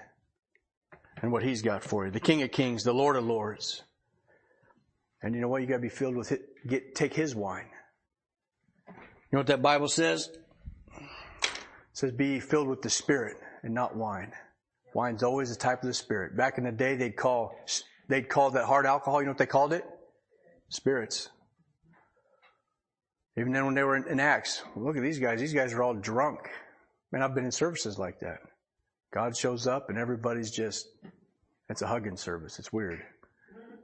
And 1.21 1.31
what 1.31 1.43
He's 1.43 1.61
got 1.61 1.83
for 1.83 2.07
you. 2.07 2.11
The 2.11 2.21
King 2.21 2.43
of 2.43 2.51
Kings, 2.51 2.85
the 2.85 2.95
Lord 2.95 3.17
of 3.17 3.25
Lords. 3.25 3.83
And 5.23 5.35
you 5.35 5.43
know 5.43 5.49
what? 5.49 5.61
You 5.61 5.69
gotta 5.69 5.81
be 5.81 5.89
filled 5.91 6.17
with 6.17 6.33
it. 6.33 6.43
Get, 6.67 6.95
take 6.95 7.12
His 7.12 7.35
wine. 7.35 7.69
You 8.89 8.95
know 9.33 9.41
what 9.41 9.49
that 9.49 9.61
Bible 9.61 9.89
says? 9.89 10.31
It 11.96 12.00
says 12.00 12.12
be 12.12 12.40
filled 12.40 12.68
with 12.68 12.82
the 12.82 12.90
Spirit 12.90 13.38
and 13.62 13.72
not 13.72 13.96
wine. 13.96 14.30
Wine's 14.92 15.22
always 15.22 15.50
a 15.50 15.56
type 15.56 15.82
of 15.82 15.87
the 15.87 15.94
Spirit. 15.94 16.37
Back 16.37 16.59
in 16.59 16.64
the 16.64 16.70
day, 16.70 16.94
they'd 16.94 17.16
call, 17.16 17.56
they'd 18.06 18.28
call 18.28 18.50
that 18.50 18.66
hard 18.66 18.85
alcohol, 18.85 19.22
you 19.22 19.24
know 19.24 19.30
what 19.30 19.38
they 19.38 19.46
called 19.46 19.72
it? 19.72 19.82
Spirits. 20.68 21.30
Even 23.38 23.50
then 23.50 23.64
when 23.64 23.74
they 23.74 23.82
were 23.82 23.96
in, 23.96 24.06
in 24.09 24.20
Acts, 24.20 24.62
look 24.76 24.98
at 24.98 25.02
these 25.02 25.18
guys. 25.18 25.40
These 25.40 25.54
guys 25.54 25.72
are 25.72 25.82
all 25.82 25.94
drunk. 25.94 26.40
Man, 27.12 27.22
I've 27.22 27.35
been 27.35 27.46
in 27.46 27.50
services 27.50 27.98
like 27.98 28.20
that. 28.20 28.40
God 29.14 29.35
shows 29.35 29.66
up 29.66 29.88
and 29.88 29.96
everybody's 29.96 30.50
just, 30.50 30.87
it's 31.70 31.80
a 31.80 31.87
hugging 31.87 32.18
service. 32.18 32.59
It's 32.59 32.70
weird. 32.74 33.00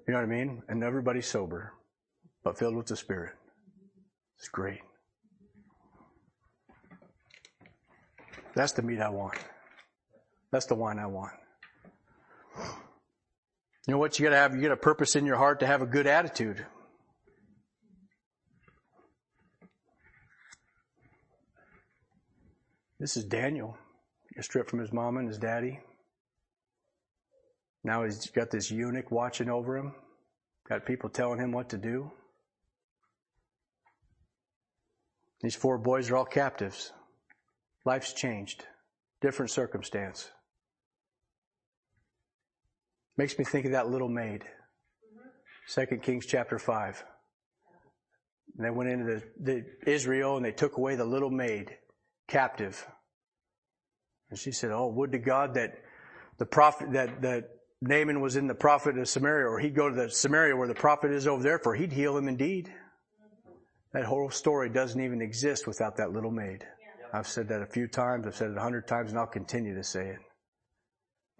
You 0.07 0.13
know 0.13 0.21
what 0.21 0.27
I 0.27 0.31
mean? 0.31 0.63
And 0.69 0.85
everybody's 0.85 1.27
sober, 1.27 1.73
but 2.45 2.59
filled 2.59 2.77
with 2.77 2.89
the 2.89 2.97
Spirit. 2.97 3.33
It's 4.39 4.49
great. 4.49 4.81
That's 8.55 8.73
the 8.73 8.83
meat 8.83 9.01
I 9.01 9.09
want. 9.09 9.39
That's 10.51 10.67
the 10.67 10.75
wine 10.75 10.99
I 10.99 11.07
want. 11.07 11.33
You 13.87 13.93
know 13.93 13.99
what 13.99 14.19
you 14.19 14.25
gotta 14.25 14.37
have? 14.37 14.55
You 14.55 14.61
get 14.61 14.71
a 14.71 14.77
purpose 14.77 15.17
in 15.17 15.27
your 15.27 15.37
heart 15.37 15.61
to 15.61 15.67
have 15.67 15.83
a 15.83 15.87
good 15.87 16.07
attitude. 16.07 16.65
This 23.01 23.17
is 23.17 23.25
Daniel. 23.25 23.77
He 24.37 24.43
stripped 24.43 24.71
from 24.71 24.79
his 24.79 24.93
mom 24.93 25.17
and 25.17 25.27
his 25.27 25.39
daddy. 25.39 25.81
Now 27.83 28.05
he's 28.05 28.31
got 28.31 28.51
this 28.51 28.71
eunuch 28.71 29.11
watching 29.11 29.51
over 29.51 29.77
him. 29.77 29.95
Got 30.69 30.87
people 30.87 31.11
telling 31.11 31.41
him 31.41 31.51
what 31.51 31.71
to 31.71 31.79
do. 31.79 32.13
These 35.41 35.57
four 35.57 35.79
boys 35.79 36.09
are 36.11 36.17
all 36.17 36.25
captives. 36.25 36.93
Life's 37.85 38.13
changed. 38.13 38.65
Different 39.21 39.51
circumstance. 39.51 40.31
Makes 43.17 43.39
me 43.39 43.45
think 43.45 43.67
of 43.67 43.73
that 43.73 43.89
little 43.89 44.09
maid. 44.09 44.45
Second 45.67 46.03
Kings 46.03 46.27
chapter 46.27 46.59
five. 46.59 47.05
And 48.57 48.67
they 48.67 48.71
went 48.71 48.91
into 48.91 49.05
the, 49.05 49.23
the 49.41 49.91
Israel 49.91 50.37
and 50.37 50.45
they 50.45 50.53
took 50.53 50.77
away 50.77 50.97
the 50.97 51.05
little 51.05 51.31
maid 51.31 51.77
captive. 52.29 52.87
And 54.31 54.39
she 54.39 54.53
said, 54.53 54.71
Oh, 54.71 54.89
would 54.89 55.13
to 55.13 55.19
God 55.19 55.55
that 55.55 55.75
the 56.39 56.47
prophet, 56.47 56.93
that, 56.93 57.23
that 57.23 57.51
Naaman 57.81 58.21
was 58.21 58.37
in 58.37 58.47
the 58.47 58.55
prophet 58.55 58.97
of 58.97 59.09
Samaria, 59.09 59.47
or 59.47 59.59
he'd 59.59 59.75
go 59.75 59.89
to 59.89 59.95
the 59.95 60.11
Samaria 60.11 60.57
where 60.57 60.69
the 60.69 60.75
prophet 60.75 61.11
is 61.13 61.27
over 61.27 61.43
there, 61.43 61.59
for 61.59 61.75
he'd 61.75 61.93
heal 61.93 62.17
him 62.17 62.29
indeed. 62.29 62.73
That 63.93 64.05
whole 64.05 64.31
story 64.31 64.71
doesn't 64.71 65.01
even 65.01 65.21
exist 65.21 65.67
without 65.67 65.97
that 65.97 66.13
little 66.13 66.31
maid. 66.31 66.67
I've 67.13 67.27
said 67.27 67.49
that 67.49 67.61
a 67.61 67.67
few 67.67 67.87
times, 67.87 68.27
I've 68.27 68.35
said 68.35 68.51
it 68.51 68.57
a 68.57 68.61
hundred 68.61 68.89
times, 68.89 69.11
and 69.11 69.19
I'll 69.19 69.27
continue 69.27 69.75
to 69.75 69.85
say 69.85 70.09
it. 70.09 70.19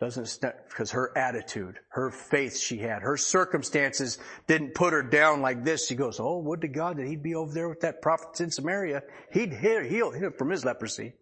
Doesn't, 0.01 0.41
because 0.69 0.91
her 0.91 1.17
attitude, 1.17 1.79
her 1.91 2.11
faith 2.11 2.59
she 2.59 2.79
had, 2.79 3.03
her 3.03 3.17
circumstances 3.17 4.19
didn't 4.49 4.75
put 4.75 4.93
her 4.93 5.03
down 5.03 5.41
like 5.41 5.65
this. 5.65 5.87
She 5.87 5.95
goes, 5.95 6.19
oh, 6.19 6.41
would 6.41 6.61
to 6.63 6.69
God 6.69 6.97
that 6.97 7.07
he'd 7.07 7.23
be 7.23 7.37
over 7.37 7.55
there 7.55 7.69
with 7.69 7.81
that 7.81 8.03
prophet 8.03 8.41
in 8.41 8.51
Samaria. 8.51 9.03
He'd 9.33 9.53
heal 9.53 10.11
him 10.11 10.33
from 10.37 10.51
his 10.51 10.65
leprosy. 10.65 11.13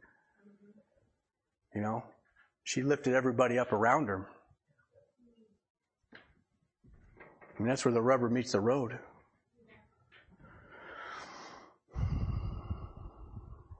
You 1.74 1.82
know, 1.82 2.04
she 2.64 2.82
lifted 2.82 3.14
everybody 3.14 3.58
up 3.58 3.72
around 3.72 4.06
her. 4.06 4.26
I 6.14 7.62
mean, 7.62 7.68
that's 7.68 7.84
where 7.84 7.92
the 7.92 8.00
rubber 8.00 8.30
meets 8.30 8.52
the 8.52 8.60
road. 8.60 8.98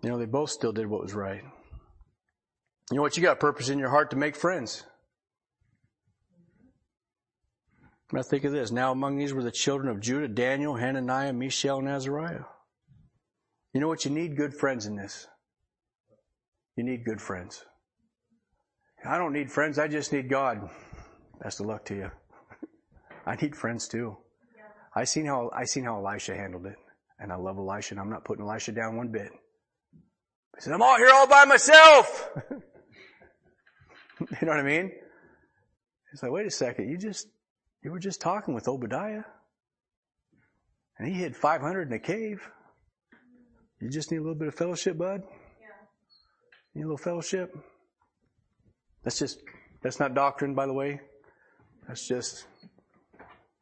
You 0.03 0.09
know, 0.09 0.19
they 0.19 0.27
both 0.27 0.51
still 0.51 0.73
did 0.73 0.87
what 0.87 1.03
was 1.03 1.15
right. 1.15 1.43
You 2.91 2.97
know 2.97 3.03
what? 3.03 3.17
You 3.17 3.23
got 3.23 3.39
purpose 3.39 3.69
in 3.69 3.79
your 3.79 3.91
heart 3.91 4.11
to 4.11 4.17
make 4.17 4.35
friends. 4.35 4.85
Now 8.13 8.23
think 8.23 8.45
of 8.45 8.53
this. 8.53 8.73
Now 8.73 8.91
among 8.91 9.17
these 9.17 9.33
were 9.33 9.43
the 9.43 9.53
children 9.53 9.89
of 9.89 10.01
Judah, 10.01 10.27
Daniel, 10.27 10.75
Hananiah, 10.75 11.33
Mishael, 11.33 11.79
and 11.79 11.89
Azariah. 11.89 12.45
You 13.73 13.81
know 13.81 13.89
what? 13.89 14.05
You 14.05 14.11
need 14.11 14.37
good 14.37 14.53
friends 14.53 14.87
in 14.87 14.97
this. 14.97 15.29
You 16.77 16.83
need 16.83 17.05
good 17.05 17.21
friends. 17.21 17.65
I 19.05 19.17
don't 19.17 19.33
need 19.33 19.51
friends. 19.51 19.79
I 19.79 19.87
just 19.87 20.13
need 20.13 20.29
God. 20.29 20.69
Best 21.43 21.61
of 21.61 21.67
luck 21.67 21.85
to 21.87 21.95
you. 21.95 22.11
I 23.27 23.37
need 23.37 23.55
friends 23.55 23.87
too. 23.87 24.17
I 24.95 25.05
seen 25.05 25.27
how 25.27 25.51
I 25.55 25.65
seen 25.65 25.85
how 25.85 26.05
Elisha 26.05 26.35
handled 26.35 26.67
it, 26.67 26.77
and 27.21 27.33
I 27.33 27.37
love 27.37 27.59
Elisha. 27.59 27.95
And 27.95 28.01
I'm 28.01 28.11
not 28.11 28.25
putting 28.25 28.45
Elisha 28.45 28.73
down 28.73 28.97
one 28.97 29.09
bit. 29.09 29.31
He 30.57 30.63
said, 30.63 30.73
"I'm 30.73 30.83
all 30.83 30.97
here 30.97 31.11
all 31.13 31.27
by 31.27 31.45
myself." 31.45 32.31
you 32.51 34.27
know 34.43 34.49
what 34.49 34.61
I 34.61 34.63
mean? 34.63 34.93
He's 36.11 36.23
like, 36.23 36.33
"Wait 36.33 36.47
a 36.47 36.51
second. 36.51 36.89
You 36.91 36.99
just 36.99 37.27
you 37.83 37.91
were 37.91 37.99
just 37.99 38.21
talking 38.21 38.55
with 38.55 38.69
Obadiah, 38.69 39.23
and 40.99 41.09
he 41.09 41.15
hid 41.15 41.37
500 41.37 41.89
in 41.89 41.93
a 41.95 41.99
cave. 41.99 42.47
You 43.81 43.89
just 43.89 44.11
need 44.11 44.19
a 44.19 44.21
little 44.21 44.35
bit 44.35 44.49
of 44.49 44.55
fellowship, 44.55 44.99
bud. 44.99 45.23
Yeah. 45.61 45.69
Need 46.75 46.83
a 46.83 46.85
little 46.85 46.99
fellowship. 46.99 47.57
That's 49.03 49.19
just 49.19 49.39
that's 49.83 49.99
not 49.99 50.15
doctrine, 50.15 50.55
by 50.55 50.67
the 50.67 50.75
way. 50.75 51.01
That's 51.89 52.07
just 52.07 52.47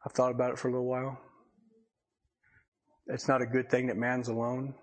I've 0.05 0.13
thought 0.13 0.33
about 0.33 0.53
it 0.53 0.59
for 0.59 0.69
a 0.69 0.73
little 0.73 0.89
while. 0.89 1.21
It's 3.07 3.29
not 3.29 3.41
a 3.41 3.47
good 3.47 3.71
thing 3.71 3.87
that 3.87 3.97
man's 3.97 4.29
alone. 4.29 4.75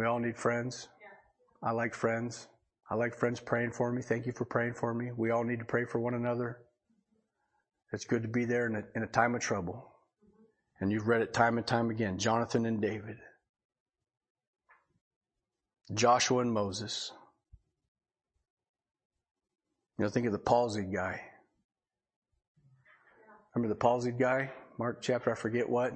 We 0.00 0.06
all 0.06 0.18
need 0.18 0.38
friends. 0.38 0.88
I 1.62 1.72
like 1.72 1.94
friends. 1.94 2.48
I 2.90 2.94
like 2.94 3.14
friends 3.14 3.38
praying 3.38 3.72
for 3.72 3.92
me. 3.92 4.00
Thank 4.00 4.24
you 4.24 4.32
for 4.32 4.46
praying 4.46 4.72
for 4.72 4.94
me. 4.94 5.10
We 5.14 5.30
all 5.30 5.44
need 5.44 5.58
to 5.58 5.66
pray 5.66 5.84
for 5.84 5.98
one 6.00 6.14
another. 6.14 6.56
It's 7.92 8.06
good 8.06 8.22
to 8.22 8.28
be 8.28 8.46
there 8.46 8.66
in 8.66 8.76
a, 8.76 8.82
in 8.96 9.02
a 9.02 9.06
time 9.06 9.34
of 9.34 9.42
trouble. 9.42 9.74
Mm-hmm. 10.24 10.84
And 10.84 10.90
you've 10.90 11.06
read 11.06 11.20
it 11.20 11.34
time 11.34 11.58
and 11.58 11.66
time 11.66 11.90
again. 11.90 12.16
Jonathan 12.16 12.64
and 12.64 12.80
David. 12.80 13.18
Joshua 15.92 16.38
and 16.38 16.50
Moses. 16.50 17.12
You 19.98 20.06
know, 20.06 20.10
think 20.10 20.24
of 20.24 20.32
the 20.32 20.38
palsied 20.38 20.94
guy. 20.94 21.20
Remember 23.54 23.74
the 23.74 23.78
palsied 23.78 24.18
guy? 24.18 24.50
Mark 24.78 25.02
chapter, 25.02 25.30
I 25.30 25.34
forget 25.34 25.68
what. 25.68 25.92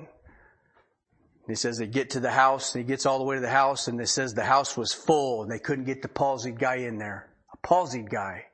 He 1.46 1.54
says 1.54 1.76
they 1.76 1.86
get 1.86 2.10
to 2.10 2.20
the 2.20 2.30
house, 2.30 2.74
and 2.74 2.84
he 2.84 2.88
gets 2.88 3.04
all 3.04 3.18
the 3.18 3.24
way 3.24 3.34
to 3.34 3.40
the 3.40 3.50
house, 3.50 3.88
and 3.88 4.00
it 4.00 4.08
says 4.08 4.32
the 4.32 4.44
house 4.44 4.76
was 4.76 4.92
full, 4.94 5.42
and 5.42 5.50
they 5.50 5.58
couldn't 5.58 5.84
get 5.84 6.00
the 6.00 6.08
palsied 6.08 6.58
guy 6.58 6.76
in 6.76 6.96
there. 6.96 7.30
A 7.52 7.66
palsied 7.66 8.10
guy. 8.10 8.46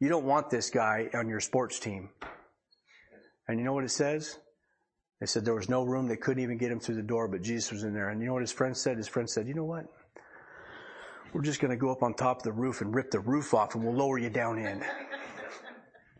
You 0.00 0.08
don't 0.08 0.24
want 0.24 0.50
this 0.50 0.70
guy 0.70 1.08
on 1.14 1.28
your 1.28 1.40
sports 1.40 1.78
team. 1.78 2.10
And 3.46 3.58
you 3.58 3.64
know 3.64 3.72
what 3.72 3.84
it 3.84 3.90
says? 3.90 4.38
They 5.20 5.26
said 5.26 5.44
there 5.44 5.54
was 5.54 5.68
no 5.68 5.84
room. 5.84 6.06
They 6.06 6.16
couldn't 6.16 6.42
even 6.42 6.58
get 6.58 6.70
him 6.70 6.80
through 6.80 6.96
the 6.96 7.02
door, 7.02 7.28
but 7.28 7.42
Jesus 7.42 7.72
was 7.72 7.82
in 7.82 7.94
there. 7.94 8.10
And 8.10 8.20
you 8.20 8.26
know 8.26 8.34
what 8.34 8.42
his 8.42 8.52
friend 8.52 8.76
said? 8.76 8.96
His 8.96 9.08
friend 9.08 9.28
said, 9.28 9.48
you 9.48 9.54
know 9.54 9.64
what? 9.64 9.86
We're 11.32 11.42
just 11.42 11.60
going 11.60 11.70
to 11.70 11.76
go 11.76 11.90
up 11.90 12.02
on 12.02 12.14
top 12.14 12.38
of 12.38 12.42
the 12.44 12.52
roof 12.52 12.80
and 12.80 12.94
rip 12.94 13.10
the 13.10 13.20
roof 13.20 13.54
off 13.54 13.74
and 13.74 13.84
we'll 13.84 13.94
lower 13.94 14.18
you 14.18 14.30
down 14.30 14.58
in. 14.58 14.82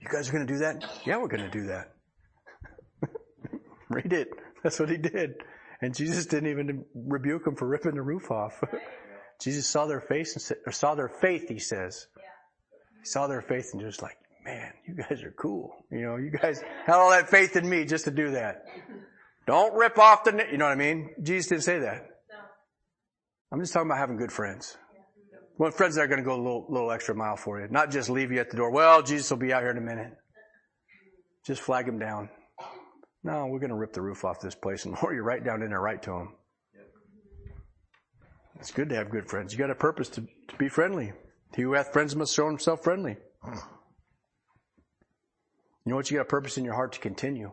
You 0.00 0.08
guys 0.10 0.28
are 0.28 0.32
going 0.32 0.46
to 0.46 0.52
do 0.52 0.58
that? 0.60 0.84
Yeah, 1.04 1.18
we're 1.18 1.28
going 1.28 1.44
to 1.44 1.50
do 1.50 1.66
that. 1.66 1.92
Read 3.88 4.12
it. 4.12 4.28
That's 4.62 4.78
what 4.78 4.90
he 4.90 4.96
did. 4.96 5.34
And 5.80 5.94
Jesus 5.94 6.26
didn't 6.26 6.50
even 6.50 6.84
rebuke 6.94 7.44
them 7.44 7.54
for 7.54 7.66
ripping 7.66 7.94
the 7.94 8.02
roof 8.02 8.30
off. 8.30 8.62
Jesus 9.40 9.66
saw 9.66 9.86
their 9.86 10.00
face 10.00 10.34
and 10.34 10.42
said, 10.42 10.58
or 10.66 10.72
saw 10.72 10.94
their 10.94 11.08
faith, 11.08 11.48
he 11.48 11.58
says. 11.58 12.08
He 13.00 13.06
saw 13.06 13.28
their 13.28 13.40
faith 13.40 13.70
and 13.72 13.80
just 13.80 14.02
like, 14.02 14.18
man, 14.44 14.72
you 14.86 14.94
guys 14.94 15.22
are 15.22 15.34
cool. 15.38 15.84
You 15.90 16.00
know, 16.00 16.16
you 16.16 16.30
guys 16.30 16.62
had 16.84 16.96
all 16.96 17.10
that 17.10 17.30
faith 17.30 17.54
in 17.54 17.68
me 17.68 17.84
just 17.84 18.04
to 18.06 18.10
do 18.10 18.32
that. 18.32 18.64
Don't 19.46 19.74
rip 19.74 19.98
off 19.98 20.24
the, 20.24 20.46
you 20.50 20.58
know 20.58 20.66
what 20.66 20.72
I 20.72 20.74
mean? 20.74 21.10
Jesus 21.22 21.48
didn't 21.48 21.62
say 21.62 21.78
that. 21.78 22.06
I'm 23.50 23.60
just 23.60 23.72
talking 23.72 23.88
about 23.88 23.98
having 23.98 24.16
good 24.16 24.32
friends. 24.32 24.76
Want 25.56 25.74
friends 25.74 25.94
that 25.94 26.02
are 26.02 26.06
going 26.06 26.18
to 26.18 26.24
go 26.24 26.34
a 26.34 26.36
little, 26.36 26.66
little 26.68 26.92
extra 26.92 27.14
mile 27.14 27.36
for 27.36 27.60
you. 27.60 27.66
Not 27.68 27.90
just 27.90 28.10
leave 28.10 28.30
you 28.30 28.38
at 28.40 28.50
the 28.50 28.56
door. 28.56 28.70
Well, 28.70 29.02
Jesus 29.02 29.30
will 29.30 29.38
be 29.38 29.52
out 29.52 29.62
here 29.62 29.70
in 29.70 29.78
a 29.78 29.80
minute. 29.80 30.12
Just 31.46 31.62
flag 31.62 31.88
him 31.88 31.98
down. 31.98 32.28
No, 33.24 33.46
we're 33.46 33.58
going 33.58 33.70
to 33.70 33.76
rip 33.76 33.92
the 33.92 34.02
roof 34.02 34.24
off 34.24 34.40
this 34.40 34.54
place 34.54 34.84
and 34.84 34.96
lower 35.02 35.14
you 35.14 35.22
right 35.22 35.44
down 35.44 35.62
in 35.62 35.70
there 35.70 35.80
right 35.80 36.02
to 36.02 36.12
him. 36.12 36.34
It's 38.60 38.72
good 38.72 38.88
to 38.88 38.96
have 38.96 39.10
good 39.10 39.28
friends. 39.28 39.52
You 39.52 39.58
got 39.58 39.70
a 39.70 39.74
purpose 39.74 40.08
to, 40.10 40.22
to 40.22 40.56
be 40.58 40.68
friendly. 40.68 41.12
He 41.54 41.62
who 41.62 41.74
hath 41.74 41.92
friends 41.92 42.16
must 42.16 42.34
show 42.34 42.46
himself 42.46 42.82
friendly. 42.82 43.16
You 45.84 45.92
know 45.92 45.96
what? 45.96 46.10
You 46.10 46.18
got 46.18 46.24
a 46.24 46.26
purpose 46.26 46.58
in 46.58 46.66
your 46.66 46.74
heart 46.74 46.92
to 46.92 46.98
continue. 46.98 47.50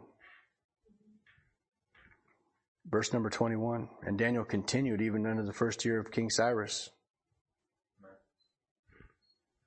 Verse 2.86 3.13
number 3.13 3.30
21. 3.30 3.88
And 4.03 4.18
Daniel 4.18 4.43
continued 4.43 5.01
even 5.01 5.26
under 5.26 5.43
the 5.45 5.53
first 5.53 5.86
year 5.86 6.01
of 6.01 6.11
King 6.11 6.30
Cyrus. 6.30 6.89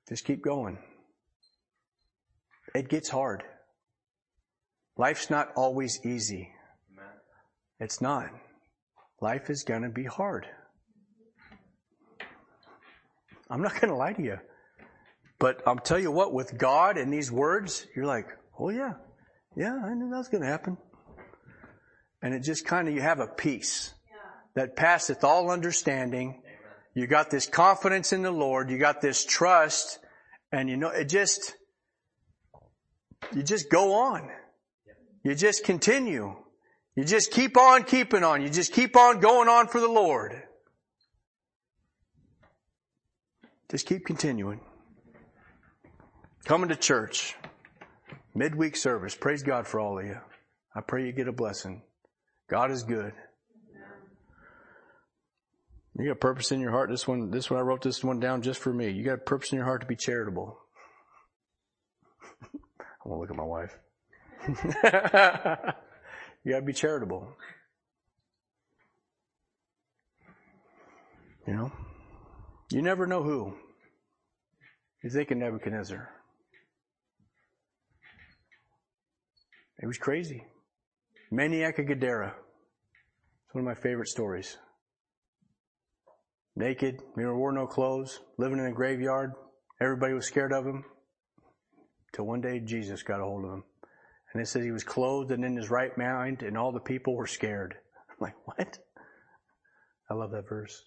Just 0.07 0.23
keep 0.23 0.43
going. 0.43 0.77
It 2.75 2.89
gets 2.89 3.09
hard. 3.09 3.43
Life's 4.99 5.29
not 5.29 5.53
always 5.55 6.05
easy. 6.05 6.49
It's 7.79 8.01
not. 8.01 8.25
Life 9.21 9.49
is 9.49 9.63
going 9.63 9.83
to 9.83 9.89
be 9.89 10.03
hard. 10.03 10.45
I'm 13.49 13.61
not 13.61 13.79
going 13.79 13.93
to 13.93 13.95
lie 13.95 14.11
to 14.11 14.21
you. 14.21 14.39
But 15.39 15.61
I'll 15.65 15.77
tell 15.77 15.97
you 15.97 16.11
what, 16.11 16.33
with 16.33 16.57
God 16.57 16.97
and 16.97 17.13
these 17.13 17.31
words, 17.31 17.87
you're 17.95 18.05
like, 18.05 18.27
oh 18.59 18.71
yeah, 18.71 18.95
yeah, 19.55 19.73
I 19.73 19.93
knew 19.93 20.09
that 20.09 20.17
was 20.17 20.27
going 20.27 20.43
to 20.43 20.49
happen. 20.49 20.77
And 22.21 22.33
it 22.33 22.41
just 22.41 22.65
kind 22.65 22.89
of, 22.89 22.93
you 22.93 22.99
have 22.99 23.21
a 23.21 23.27
peace 23.27 23.93
that 24.55 24.75
passeth 24.75 25.23
all 25.23 25.49
understanding. 25.49 26.41
You 26.93 27.07
got 27.07 27.29
this 27.29 27.47
confidence 27.47 28.11
in 28.11 28.21
the 28.21 28.31
Lord. 28.31 28.69
You 28.69 28.77
got 28.77 28.99
this 28.99 29.23
trust. 29.23 29.97
And 30.51 30.69
you 30.69 30.75
know, 30.75 30.89
it 30.89 31.05
just, 31.05 31.55
you 33.33 33.43
just 33.43 33.69
go 33.69 33.93
on. 33.93 34.29
You 35.23 35.35
just 35.35 35.63
continue. 35.63 36.35
You 36.95 37.03
just 37.03 37.31
keep 37.31 37.57
on 37.57 37.83
keeping 37.83 38.23
on. 38.23 38.41
You 38.41 38.49
just 38.49 38.73
keep 38.73 38.95
on 38.95 39.19
going 39.19 39.47
on 39.47 39.67
for 39.67 39.79
the 39.79 39.87
Lord. 39.87 40.41
Just 43.69 43.85
keep 43.85 44.05
continuing. 44.05 44.61
Coming 46.45 46.69
to 46.69 46.75
church. 46.75 47.35
Midweek 48.33 48.75
service. 48.75 49.15
Praise 49.15 49.43
God 49.43 49.67
for 49.67 49.79
all 49.79 49.99
of 49.99 50.05
you. 50.05 50.17
I 50.75 50.81
pray 50.81 51.05
you 51.05 51.11
get 51.11 51.27
a 51.27 51.33
blessing. 51.33 51.83
God 52.49 52.71
is 52.71 52.83
good. 52.83 53.13
You 55.97 56.05
got 56.05 56.11
a 56.11 56.15
purpose 56.15 56.51
in 56.51 56.61
your 56.61 56.71
heart. 56.71 56.89
This 56.89 57.07
one, 57.07 57.29
this 57.29 57.51
one, 57.51 57.59
I 57.59 57.63
wrote 57.63 57.81
this 57.81 58.03
one 58.03 58.21
down 58.21 58.41
just 58.41 58.61
for 58.61 58.73
me. 58.73 58.89
You 58.89 59.03
got 59.03 59.15
a 59.15 59.17
purpose 59.17 59.51
in 59.51 59.57
your 59.57 59.65
heart 59.65 59.81
to 59.81 59.87
be 59.87 59.97
charitable. 59.97 60.57
I 62.43 62.47
want 63.05 63.17
to 63.17 63.19
look 63.19 63.29
at 63.29 63.35
my 63.35 63.43
wife. 63.43 63.77
you 64.47 64.53
got 66.51 66.59
to 66.59 66.61
be 66.65 66.73
charitable. 66.73 67.27
You 71.47 71.53
know, 71.55 71.71
you 72.71 72.81
never 72.81 73.07
know 73.07 73.23
who. 73.23 73.55
You're 75.03 75.11
thinking 75.11 75.39
Nebuchadnezzar. 75.39 76.09
It 79.81 79.87
was 79.87 79.97
crazy. 79.97 80.43
Maniac 81.31 81.79
of 81.79 81.87
Gadara. 81.87 82.35
It's 83.45 83.55
one 83.55 83.63
of 83.63 83.65
my 83.65 83.81
favorite 83.81 84.09
stories. 84.09 84.57
Naked, 86.55 87.01
he 87.15 87.25
wore 87.25 87.53
no 87.53 87.65
clothes, 87.65 88.19
living 88.37 88.59
in 88.59 88.65
a 88.65 88.73
graveyard. 88.73 89.31
Everybody 89.81 90.13
was 90.13 90.27
scared 90.27 90.51
of 90.51 90.65
him. 90.65 90.83
Till 92.13 92.25
one 92.25 92.41
day 92.41 92.59
Jesus 92.59 93.03
got 93.03 93.21
a 93.21 93.23
hold 93.23 93.45
of 93.45 93.51
him. 93.51 93.63
And 94.33 94.41
it 94.41 94.47
says 94.47 94.63
he 94.63 94.71
was 94.71 94.83
clothed 94.83 95.31
and 95.31 95.43
in 95.43 95.55
his 95.55 95.69
right 95.69 95.97
mind, 95.97 96.43
and 96.43 96.57
all 96.57 96.71
the 96.71 96.79
people 96.79 97.15
were 97.15 97.27
scared. 97.27 97.75
I'm 98.09 98.15
like, 98.19 98.35
what? 98.45 98.77
I 100.09 100.13
love 100.13 100.31
that 100.31 100.47
verse. 100.47 100.83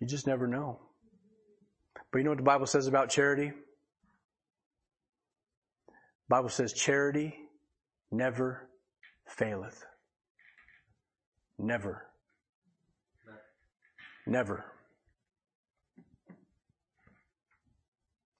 You 0.00 0.06
just 0.06 0.26
never 0.26 0.46
know. 0.46 0.80
But 2.12 2.18
you 2.18 2.24
know 2.24 2.30
what 2.30 2.38
the 2.38 2.44
Bible 2.44 2.66
says 2.66 2.86
about 2.86 3.10
charity? 3.10 3.52
The 5.88 5.94
Bible 6.28 6.48
says 6.48 6.72
charity 6.72 7.34
never 8.10 8.68
faileth. 9.26 9.84
Never. 11.58 12.06
Never. 14.26 14.64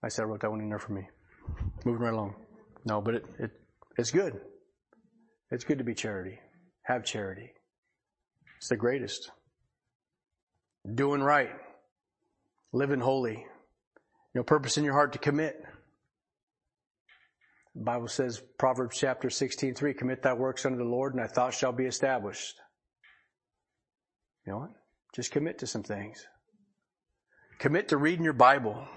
I 0.03 0.09
said 0.09 0.23
I 0.23 0.25
wrote 0.27 0.41
that 0.43 0.51
one 0.51 0.61
in 0.61 0.69
there 0.69 0.79
for 0.79 0.93
me. 0.93 1.09
Moving 1.85 2.03
right 2.03 2.13
along. 2.13 2.35
No, 2.89 3.03
but 3.03 3.17
it, 3.17 3.27
it 3.39 3.51
it's 3.99 4.11
good. 4.11 4.41
It's 5.51 5.65
good 5.65 5.79
to 5.79 5.85
be 5.85 5.95
charity. 5.95 6.39
Have 6.85 7.05
charity. 7.05 7.53
It's 8.57 8.69
the 8.69 8.77
greatest. 8.77 9.31
Doing 10.95 11.21
right. 11.21 11.51
Living 12.73 13.01
holy. 13.01 13.45
You 14.35 14.41
know, 14.41 14.43
purpose 14.43 14.79
in 14.79 14.85
your 14.85 14.95
heart 14.95 15.13
to 15.13 15.19
commit. 15.19 15.63
The 17.75 17.85
Bible 17.85 18.09
says, 18.09 18.43
Proverbs 18.59 18.97
chapter 18.99 19.29
16, 19.29 19.75
3, 19.75 19.95
commit 19.95 20.23
thy 20.23 20.33
works 20.33 20.65
unto 20.65 20.79
the 20.79 20.85
Lord 20.85 21.15
and 21.15 21.23
thy 21.23 21.29
thoughts 21.29 21.59
shall 21.59 21.73
be 21.73 21.85
established. 21.85 22.55
You 24.47 24.53
know 24.53 24.59
what? 24.61 24.71
Just 25.15 25.31
commit 25.31 25.59
to 25.59 25.67
some 25.67 25.83
things. 25.83 26.27
Commit 27.59 27.89
to 27.89 27.99
reading 27.99 28.25
your 28.25 28.33
Bible. 28.33 28.89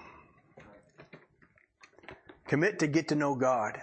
Commit 2.52 2.80
to 2.80 2.88
get 2.88 3.08
to 3.08 3.16
know 3.16 3.34
God. 3.34 3.80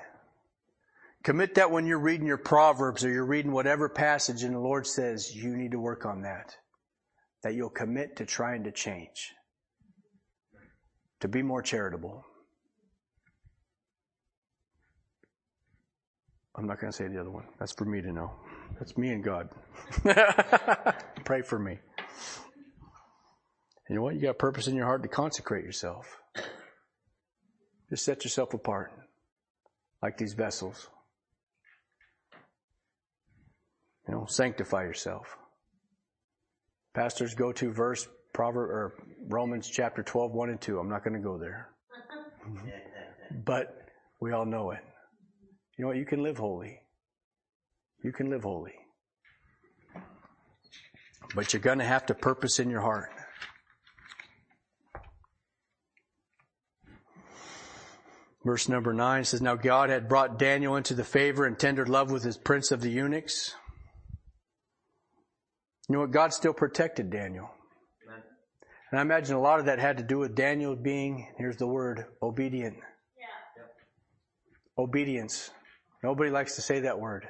Commit 1.22 1.54
that 1.54 1.70
when 1.70 1.86
you're 1.86 1.98
reading 1.98 2.26
your 2.26 2.36
Proverbs 2.36 3.02
or 3.02 3.08
you're 3.10 3.24
reading 3.24 3.50
whatever 3.50 3.88
passage 3.88 4.42
and 4.42 4.54
the 4.54 4.58
Lord 4.58 4.86
says 4.86 5.34
you 5.34 5.56
need 5.56 5.70
to 5.70 5.78
work 5.78 6.04
on 6.04 6.20
that, 6.20 6.54
that 7.42 7.54
you'll 7.54 7.70
commit 7.70 8.16
to 8.16 8.26
trying 8.26 8.64
to 8.64 8.70
change, 8.70 9.32
to 11.20 11.28
be 11.28 11.40
more 11.40 11.62
charitable. 11.62 12.26
I'm 16.54 16.66
not 16.66 16.78
going 16.78 16.92
to 16.92 16.96
say 16.96 17.08
the 17.08 17.22
other 17.22 17.30
one. 17.30 17.46
That's 17.58 17.72
for 17.72 17.86
me 17.86 18.02
to 18.02 18.12
know. 18.12 18.32
That's 18.78 18.98
me 18.98 19.08
and 19.08 19.24
God. 19.24 19.48
Pray 21.24 21.40
for 21.40 21.58
me. 21.58 21.78
You 23.88 23.96
know 23.96 24.02
what? 24.02 24.14
You 24.14 24.20
got 24.20 24.36
purpose 24.36 24.66
in 24.66 24.74
your 24.74 24.84
heart 24.84 25.02
to 25.04 25.08
consecrate 25.08 25.64
yourself. 25.64 26.18
Just 27.90 28.04
set 28.04 28.24
yourself 28.24 28.54
apart 28.54 28.92
like 30.02 30.16
these 30.16 30.34
vessels. 30.34 30.88
You 34.06 34.14
know, 34.14 34.26
sanctify 34.26 34.82
yourself. 34.84 35.36
Pastor's 36.94 37.34
go 37.34 37.52
to 37.52 37.72
verse, 37.72 38.08
Proverb 38.32 38.70
or 38.70 38.94
Romans 39.28 39.68
chapter 39.68 40.02
12, 40.02 40.32
1 40.32 40.50
and 40.50 40.60
2. 40.60 40.78
I'm 40.78 40.88
not 40.88 41.04
going 41.04 41.14
to 41.14 41.22
go 41.22 41.38
there. 41.38 41.70
but 43.44 43.76
we 44.20 44.32
all 44.32 44.46
know 44.46 44.70
it. 44.70 44.80
You 45.76 45.84
know 45.84 45.88
what? 45.88 45.96
You 45.96 46.06
can 46.06 46.22
live 46.22 46.38
holy. 46.38 46.80
You 48.02 48.12
can 48.12 48.30
live 48.30 48.42
holy. 48.42 48.74
But 51.34 51.52
you're 51.52 51.60
going 51.60 51.78
to 51.78 51.84
have 51.84 52.06
to 52.06 52.14
purpose 52.14 52.58
in 52.58 52.70
your 52.70 52.80
heart. 52.80 53.10
Verse 58.44 58.68
number 58.68 58.92
nine 58.92 59.24
says, 59.24 59.42
Now 59.42 59.56
God 59.56 59.90
had 59.90 60.08
brought 60.08 60.38
Daniel 60.38 60.76
into 60.76 60.94
the 60.94 61.04
favor 61.04 61.44
and 61.44 61.58
tender 61.58 61.84
love 61.86 62.10
with 62.10 62.22
his 62.22 62.36
prince 62.36 62.70
of 62.70 62.80
the 62.80 62.90
eunuchs. 62.90 63.54
You 65.88 65.94
know 65.94 66.00
what? 66.02 66.12
God 66.12 66.32
still 66.32 66.52
protected 66.52 67.10
Daniel. 67.10 67.50
And 68.90 68.98
I 68.98 69.02
imagine 69.02 69.36
a 69.36 69.40
lot 69.40 69.60
of 69.60 69.66
that 69.66 69.78
had 69.78 69.98
to 69.98 70.02
do 70.02 70.18
with 70.18 70.34
Daniel 70.34 70.74
being, 70.74 71.28
here's 71.36 71.56
the 71.56 71.66
word, 71.66 72.06
obedient. 72.22 72.76
Yeah. 73.18 73.64
Obedience. 74.82 75.50
Nobody 76.02 76.30
likes 76.30 76.56
to 76.56 76.62
say 76.62 76.80
that 76.80 76.98
word. 76.98 77.28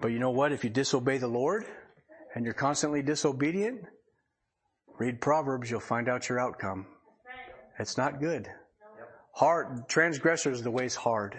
But 0.00 0.08
you 0.08 0.18
know 0.18 0.30
what? 0.30 0.52
If 0.52 0.62
you 0.62 0.70
disobey 0.70 1.18
the 1.18 1.28
Lord 1.28 1.64
and 2.34 2.44
you're 2.44 2.54
constantly 2.54 3.02
disobedient, 3.02 3.82
read 4.98 5.20
Proverbs, 5.20 5.70
you'll 5.70 5.80
find 5.80 6.08
out 6.08 6.28
your 6.28 6.38
outcome. 6.38 6.86
It's 7.78 7.96
not 7.96 8.20
good. 8.20 8.48
Hard, 9.34 9.88
transgressors, 9.88 10.62
the 10.62 10.70
way's 10.70 10.94
hard. 10.94 11.36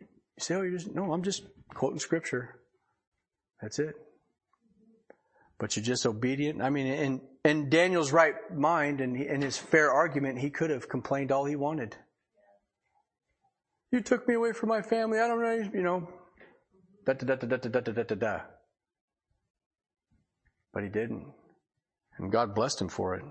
You 0.00 0.06
say, 0.38 0.54
oh, 0.56 0.62
you're 0.62 0.78
just, 0.78 0.92
no, 0.92 1.12
I'm 1.12 1.22
just 1.22 1.44
quoting 1.74 2.00
scripture. 2.00 2.56
That's 3.62 3.78
it. 3.78 3.94
But 5.58 5.76
you're 5.76 5.84
just 5.84 6.04
obedient. 6.04 6.62
I 6.62 6.70
mean, 6.70 6.86
in, 6.86 7.20
in 7.44 7.70
Daniel's 7.70 8.12
right 8.12 8.34
mind 8.54 9.00
and 9.00 9.16
in 9.16 9.40
his 9.40 9.56
fair 9.56 9.92
argument, 9.92 10.38
he 10.38 10.50
could 10.50 10.70
have 10.70 10.88
complained 10.88 11.32
all 11.32 11.44
he 11.44 11.56
wanted. 11.56 11.96
You 13.90 14.00
took 14.00 14.28
me 14.28 14.34
away 14.34 14.52
from 14.52 14.68
my 14.68 14.82
family. 14.82 15.18
I 15.18 15.26
don't 15.26 15.42
know, 15.42 15.70
you 15.72 15.82
know. 15.82 16.08
Da 17.06 17.14
da 17.14 17.34
da 17.34 17.46
da 17.46 17.56
da 17.56 17.80
da 17.80 17.80
da 17.80 18.02
da 18.02 18.14
da. 18.14 18.40
But 20.72 20.82
he 20.82 20.88
didn't. 20.88 21.24
And 22.18 22.30
God 22.30 22.54
blessed 22.54 22.80
him 22.80 22.88
for 22.88 23.14
it. 23.14 23.24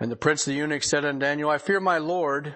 And 0.00 0.10
the 0.10 0.16
prince 0.16 0.46
of 0.46 0.52
the 0.52 0.58
eunuchs 0.58 0.88
said 0.88 1.04
unto 1.04 1.20
Daniel, 1.20 1.50
I 1.50 1.58
fear 1.58 1.78
my 1.78 1.98
Lord. 1.98 2.54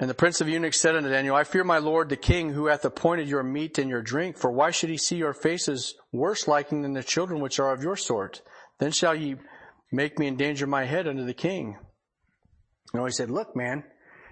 And 0.00 0.10
the 0.10 0.14
prince 0.14 0.40
of 0.40 0.48
the 0.48 0.52
eunuchs 0.52 0.80
said 0.80 0.96
unto 0.96 1.08
Daniel, 1.08 1.36
I 1.36 1.44
fear 1.44 1.62
my 1.62 1.78
Lord 1.78 2.08
the 2.08 2.16
king 2.16 2.52
who 2.52 2.66
hath 2.66 2.84
appointed 2.84 3.28
your 3.28 3.44
meat 3.44 3.78
and 3.78 3.88
your 3.88 4.02
drink, 4.02 4.36
for 4.36 4.50
why 4.50 4.72
should 4.72 4.90
he 4.90 4.96
see 4.96 5.16
your 5.16 5.32
faces 5.32 5.94
worse 6.10 6.48
liking 6.48 6.82
than 6.82 6.94
the 6.94 7.04
children 7.04 7.40
which 7.40 7.60
are 7.60 7.72
of 7.72 7.84
your 7.84 7.94
sort? 7.94 8.42
Then 8.80 8.90
shall 8.90 9.14
ye 9.14 9.36
make 9.92 10.18
me 10.18 10.26
endanger 10.26 10.66
my 10.66 10.84
head 10.84 11.06
unto 11.06 11.24
the 11.24 11.34
king. 11.34 11.76
And 12.92 13.04
he 13.04 13.12
said, 13.12 13.30
look, 13.30 13.54
man, 13.54 13.84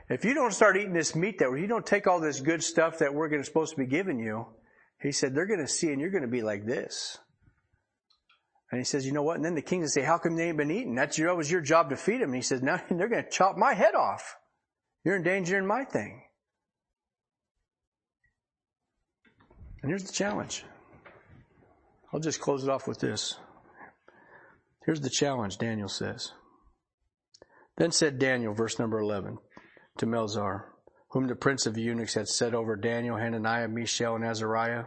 if 0.09 0.24
you 0.24 0.35
don't 0.35 0.53
start 0.53 0.76
eating 0.76 0.95
this 0.95 1.14
meat 1.14 1.39
that 1.39 1.57
you 1.57 1.68
don't 1.68 1.87
take 1.87 2.09
all 2.09 2.20
this 2.20 2.41
good 2.41 2.64
stuff 2.64 2.99
that 2.99 3.14
we're 3.14 3.43
supposed 3.45 3.70
to 3.70 3.78
be 3.78 3.87
giving 3.87 4.18
you, 4.18 4.47
he 5.01 5.12
said, 5.12 5.33
they're 5.33 5.47
going 5.47 5.61
to 5.61 5.68
see 5.68 5.93
and 5.93 6.01
you're 6.01 6.11
going 6.11 6.22
to 6.22 6.28
be 6.28 6.43
like 6.43 6.66
this. 6.66 7.18
And 8.71 8.79
he 8.79 8.85
says, 8.85 9.05
you 9.05 9.12
know 9.12 9.23
what? 9.23 9.37
And 9.37 9.45
then 9.45 9.55
the 9.55 9.62
king 9.62 9.81
will 9.81 9.89
say, 9.89 10.03
how 10.03 10.18
come 10.18 10.37
they 10.37 10.49
ain't 10.49 10.57
been 10.57 10.71
eating? 10.71 10.95
That's 10.95 11.18
your, 11.18 11.29
that 11.29 11.37
was 11.37 11.51
your 11.51 11.61
job 11.61 11.91
to 11.91 11.97
feed 11.97 12.21
them. 12.21 12.31
And 12.31 12.37
he 12.37 12.43
says, 12.43 12.62
now 12.62 12.81
they're 12.91 13.09
going 13.09 13.25
to 13.25 13.31
chop 13.31 13.57
my 13.57 13.75
head 13.75 13.95
off. 13.95 14.37
You're 15.05 15.16
endangering 15.16 15.66
my 15.66 15.85
thing. 15.85 16.23
And 19.83 19.91
here's 19.91 20.05
the 20.05 20.12
challenge. 20.12 20.64
I'll 22.12 22.21
just 22.21 22.41
close 22.41 22.62
it 22.62 22.71
off 22.71 22.87
with 22.87 23.01
this. 23.01 23.39
Here's 24.85 25.01
the 25.01 25.11
challenge, 25.11 25.59
Daniel 25.59 25.89
says. 25.89 26.33
Then 27.77 27.93
said 27.93 28.18
Daniel, 28.18 28.53
verse 28.53 28.79
number 28.79 28.99
11, 28.99 29.39
to 29.99 30.07
Melzar, 30.07 30.64
whom 31.11 31.29
the 31.29 31.35
prince 31.35 31.66
of 31.66 31.75
the 31.75 31.83
eunuchs 31.83 32.14
had 32.14 32.29
set 32.29 32.55
over 32.55 32.77
Daniel, 32.77 33.16
Hananiah, 33.16 33.68
Mishael, 33.68 34.16
and 34.16 34.25
Azariah, 34.25 34.85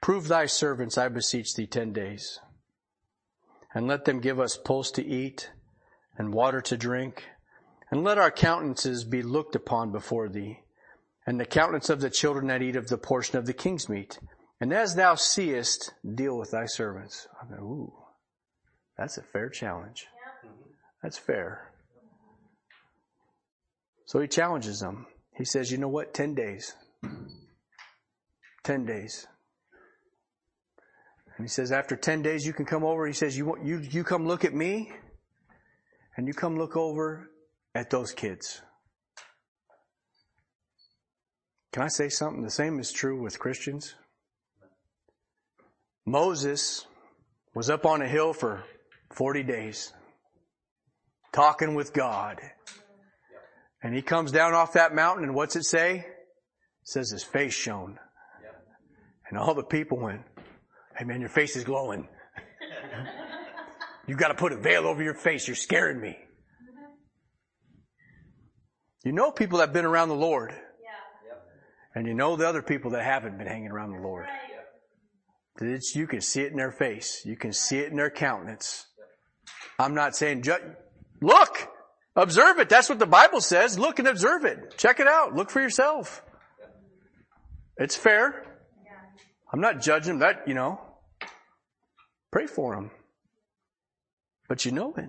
Prove 0.00 0.28
thy 0.28 0.46
servants, 0.46 0.96
I 0.96 1.08
beseech 1.08 1.54
thee, 1.54 1.66
ten 1.66 1.92
days, 1.92 2.40
and 3.78 3.86
let 3.86 4.04
them 4.06 4.18
give 4.18 4.40
us 4.40 4.56
pulse 4.56 4.90
to 4.90 5.06
eat 5.06 5.52
and 6.16 6.34
water 6.34 6.60
to 6.60 6.76
drink, 6.76 7.26
and 7.92 8.02
let 8.02 8.18
our 8.18 8.28
countenances 8.28 9.04
be 9.04 9.22
looked 9.22 9.54
upon 9.54 9.92
before 9.92 10.28
thee, 10.28 10.58
and 11.24 11.38
the 11.38 11.44
countenance 11.44 11.88
of 11.88 12.00
the 12.00 12.10
children 12.10 12.48
that 12.48 12.60
eat 12.60 12.74
of 12.74 12.88
the 12.88 12.98
portion 12.98 13.38
of 13.38 13.46
the 13.46 13.52
king's 13.52 13.88
meat. 13.88 14.18
And 14.60 14.72
as 14.72 14.96
thou 14.96 15.14
seest, 15.14 15.94
deal 16.16 16.36
with 16.36 16.50
thy 16.50 16.66
servants. 16.66 17.28
I 17.40 17.48
mean, 17.48 17.60
ooh, 17.60 17.92
that's 18.96 19.16
a 19.16 19.22
fair 19.22 19.48
challenge. 19.48 20.08
That's 21.00 21.16
fair. 21.16 21.70
So 24.06 24.18
he 24.18 24.26
challenges 24.26 24.80
them. 24.80 25.06
He 25.36 25.44
says, 25.44 25.70
you 25.70 25.78
know 25.78 25.86
what? 25.86 26.14
10 26.14 26.34
days. 26.34 26.74
10 28.64 28.86
days. 28.86 29.28
And 31.38 31.46
he 31.46 31.48
says, 31.48 31.70
after 31.70 31.94
10 31.94 32.22
days, 32.22 32.44
you 32.44 32.52
can 32.52 32.64
come 32.64 32.84
over. 32.84 33.06
He 33.06 33.12
says, 33.12 33.36
you, 33.38 33.46
want, 33.46 33.64
you, 33.64 33.78
you 33.78 34.02
come 34.02 34.26
look 34.26 34.44
at 34.44 34.52
me 34.52 34.90
and 36.16 36.26
you 36.26 36.34
come 36.34 36.58
look 36.58 36.76
over 36.76 37.30
at 37.76 37.90
those 37.90 38.12
kids. 38.12 38.60
Can 41.72 41.84
I 41.84 41.88
say 41.88 42.08
something? 42.08 42.42
The 42.42 42.50
same 42.50 42.80
is 42.80 42.90
true 42.90 43.22
with 43.22 43.38
Christians. 43.38 43.94
Moses 46.04 46.86
was 47.54 47.70
up 47.70 47.86
on 47.86 48.02
a 48.02 48.08
hill 48.08 48.32
for 48.32 48.64
40 49.14 49.44
days 49.44 49.92
talking 51.32 51.76
with 51.76 51.92
God. 51.92 52.40
And 53.80 53.94
he 53.94 54.02
comes 54.02 54.32
down 54.32 54.54
off 54.54 54.72
that 54.72 54.92
mountain 54.92 55.22
and 55.22 55.36
what's 55.36 55.54
it 55.54 55.64
say? 55.64 55.98
It 55.98 56.06
says 56.82 57.12
his 57.12 57.22
face 57.22 57.54
shone. 57.54 58.00
And 59.28 59.38
all 59.38 59.54
the 59.54 59.62
people 59.62 59.98
went, 59.98 60.22
Hey 60.98 61.04
man, 61.04 61.20
your 61.20 61.28
face 61.28 61.54
is 61.54 61.62
glowing. 61.62 62.08
You've 64.08 64.18
got 64.18 64.28
to 64.28 64.34
put 64.34 64.52
a 64.52 64.56
veil 64.56 64.84
over 64.84 65.00
your 65.00 65.14
face. 65.14 65.46
You're 65.46 65.54
scaring 65.54 66.00
me. 66.00 66.18
You 69.04 69.12
know 69.12 69.30
people 69.30 69.58
that 69.58 69.66
have 69.66 69.72
been 69.72 69.84
around 69.84 70.08
the 70.08 70.16
Lord. 70.16 70.52
And 71.94 72.06
you 72.06 72.14
know 72.14 72.34
the 72.34 72.48
other 72.48 72.62
people 72.62 72.90
that 72.92 73.04
haven't 73.04 73.38
been 73.38 73.46
hanging 73.46 73.70
around 73.70 73.92
the 73.92 74.00
Lord. 74.00 74.26
It's, 75.60 75.94
you 75.94 76.08
can 76.08 76.20
see 76.20 76.40
it 76.40 76.50
in 76.50 76.56
their 76.56 76.72
face. 76.72 77.22
You 77.24 77.36
can 77.36 77.52
see 77.52 77.78
it 77.78 77.90
in 77.90 77.96
their 77.96 78.10
countenance. 78.10 78.86
I'm 79.78 79.94
not 79.94 80.16
saying, 80.16 80.44
look, 81.20 81.68
observe 82.16 82.58
it. 82.58 82.68
That's 82.68 82.88
what 82.88 82.98
the 82.98 83.06
Bible 83.06 83.40
says. 83.40 83.78
Look 83.78 84.00
and 84.00 84.08
observe 84.08 84.44
it. 84.44 84.76
Check 84.76 84.98
it 84.98 85.06
out. 85.06 85.32
Look 85.34 85.50
for 85.50 85.60
yourself. 85.60 86.24
It's 87.76 87.94
fair. 87.94 88.44
I'm 89.52 89.60
not 89.60 89.80
judging 89.80 90.18
that, 90.18 90.48
you 90.48 90.54
know. 90.54 90.80
Pray 92.30 92.46
for 92.46 92.74
them. 92.74 92.90
But 94.48 94.64
you 94.64 94.72
know 94.72 94.94
it. 94.96 95.08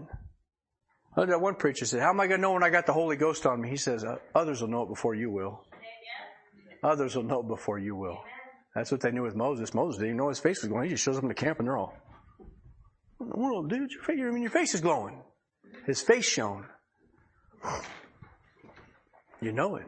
That 1.16 1.42
one 1.42 1.56
preacher 1.56 1.86
said, 1.86 2.02
how 2.02 2.12
am 2.12 2.20
I 2.20 2.28
going 2.28 2.40
to 2.40 2.42
know 2.42 2.54
when 2.54 2.64
I 2.64 2.70
got 2.70 2.86
the 2.86 2.94
Holy 2.94 3.18
Ghost 3.18 3.46
on 3.46 3.62
me? 3.62 3.70
He 3.70 3.78
says, 3.78 4.06
uh, 4.06 4.18
others 4.34 4.62
will 4.62 4.70
know 4.70 4.84
it 4.84 4.90
before 4.90 5.16
you 5.16 5.30
will. 5.30 5.66
Others 6.84 7.16
will 7.16 7.24
know 7.24 7.42
it 7.42 7.48
before 7.48 7.78
you 7.78 7.96
will. 7.96 8.20
That's 8.74 8.92
what 8.92 9.02
they 9.02 9.12
knew 9.12 9.24
with 9.24 9.36
Moses. 9.36 9.74
Moses 9.74 9.98
didn't 9.98 10.12
even 10.12 10.18
know 10.18 10.30
his 10.30 10.40
face 10.40 10.62
was 10.62 10.70
glowing. 10.70 10.86
He 10.86 10.92
just 10.92 11.04
shows 11.04 11.18
up 11.18 11.24
in 11.24 11.30
the 11.30 11.36
camp 11.36 11.60
and 11.60 11.68
they're 11.68 11.76
all, 11.78 11.94
what 13.18 13.26
in 13.26 13.32
the 13.32 13.38
world, 13.38 13.70
dude? 13.70 13.92
Your 13.92 14.04
face, 14.04 14.20
I 14.22 14.32
mean, 14.32 14.44
your 14.44 14.52
face 14.52 14.74
is 14.74 14.82
glowing. 14.82 15.22
His 15.86 16.02
face 16.02 16.26
shone. 16.26 16.66
You 19.42 19.52
know 19.52 19.76
it. 19.76 19.88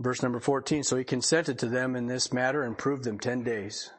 Verse 0.00 0.22
number 0.22 0.40
14, 0.40 0.82
so 0.82 0.96
he 0.96 1.04
consented 1.04 1.58
to 1.58 1.68
them 1.68 1.94
in 1.94 2.06
this 2.06 2.32
matter 2.32 2.62
and 2.62 2.78
proved 2.78 3.04
them 3.04 3.18
10 3.18 3.42
days. 3.42 3.90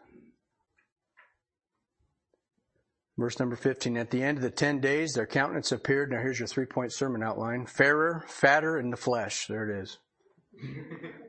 Verse 3.20 3.40
number 3.40 3.56
15, 3.56 3.98
at 3.98 4.10
the 4.10 4.24
end 4.24 4.40
of 4.40 4.42
the 4.42 4.50
10 4.50 4.80
days, 4.80 5.14
their 5.14 5.28
countenance 5.28 5.72
appeared. 5.72 6.10
Now 6.10 6.20
here's 6.22 6.40
your 6.40 6.48
three 6.48 6.66
point 6.66 6.92
sermon 6.92 7.22
outline. 7.22 7.68
Fairer, 7.68 8.26
fatter 8.28 8.80
in 8.80 8.90
the 8.90 8.98
flesh. 8.98 9.46
There 9.48 9.70
it 9.70 9.84
is. 9.84 10.00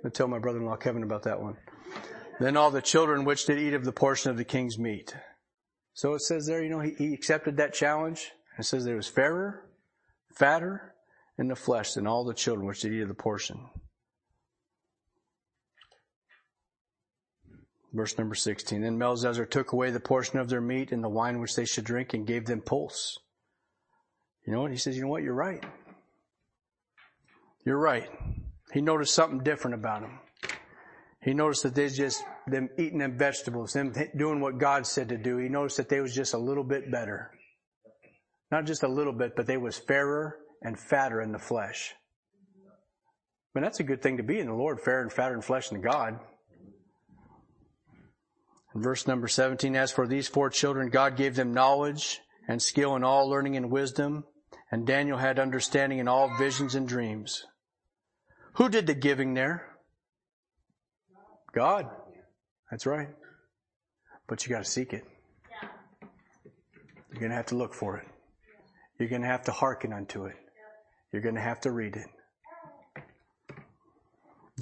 I'll 0.02 0.10
tell 0.10 0.26
my 0.26 0.38
brother-in-law 0.38 0.76
Kevin 0.76 1.02
about 1.02 1.24
that 1.24 1.42
one. 1.42 1.58
Then 2.40 2.56
all 2.56 2.70
the 2.70 2.80
children 2.80 3.24
which 3.24 3.44
did 3.44 3.58
eat 3.58 3.74
of 3.74 3.84
the 3.84 3.92
portion 3.92 4.30
of 4.30 4.38
the 4.38 4.44
king's 4.44 4.78
meat. 4.78 5.14
So 5.92 6.14
it 6.14 6.22
says 6.22 6.46
there, 6.46 6.64
you 6.64 6.70
know, 6.70 6.80
he, 6.80 6.94
he 6.96 7.12
accepted 7.12 7.58
that 7.58 7.74
challenge. 7.74 8.30
It 8.58 8.64
says 8.64 8.84
there 8.84 8.96
was 8.96 9.08
fairer, 9.08 9.68
fatter 10.34 10.94
in 11.38 11.48
the 11.48 11.56
flesh 11.56 11.92
than 11.92 12.06
all 12.06 12.24
the 12.24 12.32
children 12.32 12.66
which 12.66 12.80
did 12.80 12.94
eat 12.94 13.02
of 13.02 13.08
the 13.08 13.14
portion. 13.14 13.68
Verse 17.92 18.16
number 18.16 18.34
16. 18.34 18.80
Then 18.80 18.98
Melzazar 18.98 19.48
took 19.48 19.72
away 19.72 19.90
the 19.90 20.00
portion 20.00 20.38
of 20.38 20.48
their 20.48 20.60
meat 20.60 20.92
and 20.92 21.04
the 21.04 21.08
wine 21.08 21.40
which 21.40 21.54
they 21.54 21.66
should 21.66 21.84
drink 21.84 22.14
and 22.14 22.26
gave 22.26 22.46
them 22.46 22.62
pulse. 22.62 23.18
You 24.46 24.52
know 24.52 24.62
what? 24.62 24.70
He 24.70 24.76
says, 24.78 24.96
you 24.96 25.02
know 25.02 25.08
what? 25.08 25.22
You're 25.22 25.34
right. 25.34 25.62
You're 27.64 27.78
right. 27.78 28.08
He 28.72 28.80
noticed 28.80 29.14
something 29.14 29.40
different 29.40 29.74
about 29.74 30.00
them. 30.00 30.18
He 31.22 31.34
noticed 31.34 31.62
that 31.62 31.74
they 31.74 31.88
just, 31.88 32.24
them 32.48 32.68
eating 32.78 32.98
them 32.98 33.16
vegetables, 33.16 33.74
them 33.74 33.92
doing 34.16 34.40
what 34.40 34.58
God 34.58 34.86
said 34.86 35.10
to 35.10 35.16
do. 35.16 35.36
He 35.36 35.48
noticed 35.48 35.76
that 35.76 35.88
they 35.88 36.00
was 36.00 36.14
just 36.14 36.34
a 36.34 36.38
little 36.38 36.64
bit 36.64 36.90
better. 36.90 37.30
Not 38.50 38.66
just 38.66 38.82
a 38.82 38.88
little 38.88 39.12
bit, 39.12 39.36
but 39.36 39.46
they 39.46 39.56
was 39.56 39.78
fairer 39.78 40.38
and 40.62 40.78
fatter 40.78 41.20
in 41.20 41.30
the 41.30 41.38
flesh. 41.38 41.94
I 43.54 43.58
mean, 43.58 43.64
that's 43.64 43.80
a 43.80 43.84
good 43.84 44.02
thing 44.02 44.16
to 44.16 44.22
be 44.22 44.40
in 44.40 44.46
the 44.46 44.54
Lord, 44.54 44.80
fair 44.80 45.02
and 45.02 45.12
fatter 45.12 45.34
in 45.34 45.42
flesh 45.42 45.68
than 45.68 45.82
God. 45.82 46.18
Verse 48.74 49.06
number 49.06 49.28
17, 49.28 49.76
as 49.76 49.92
for 49.92 50.06
these 50.06 50.28
four 50.28 50.48
children, 50.48 50.88
God 50.88 51.16
gave 51.16 51.36
them 51.36 51.52
knowledge 51.52 52.20
and 52.48 52.60
skill 52.60 52.96
in 52.96 53.04
all 53.04 53.28
learning 53.28 53.56
and 53.56 53.70
wisdom, 53.70 54.24
and 54.70 54.86
Daniel 54.86 55.18
had 55.18 55.38
understanding 55.38 55.98
in 55.98 56.08
all 56.08 56.36
visions 56.38 56.74
and 56.74 56.88
dreams. 56.88 57.44
Who 58.54 58.68
did 58.68 58.86
the 58.86 58.94
giving 58.94 59.34
there? 59.34 59.66
God. 61.52 61.86
That's 62.70 62.86
right. 62.86 63.08
But 64.26 64.44
you 64.44 64.50
gotta 64.52 64.64
seek 64.64 64.94
it. 64.94 65.04
You're 67.12 67.20
gonna 67.20 67.34
have 67.34 67.46
to 67.46 67.56
look 67.56 67.74
for 67.74 67.98
it. 67.98 68.08
You're 68.98 69.10
gonna 69.10 69.26
have 69.26 69.42
to 69.44 69.52
hearken 69.52 69.92
unto 69.92 70.24
it. 70.24 70.36
You're 71.12 71.22
gonna 71.22 71.42
have 71.42 71.60
to 71.62 71.70
read 71.70 71.96
it. 71.96 72.06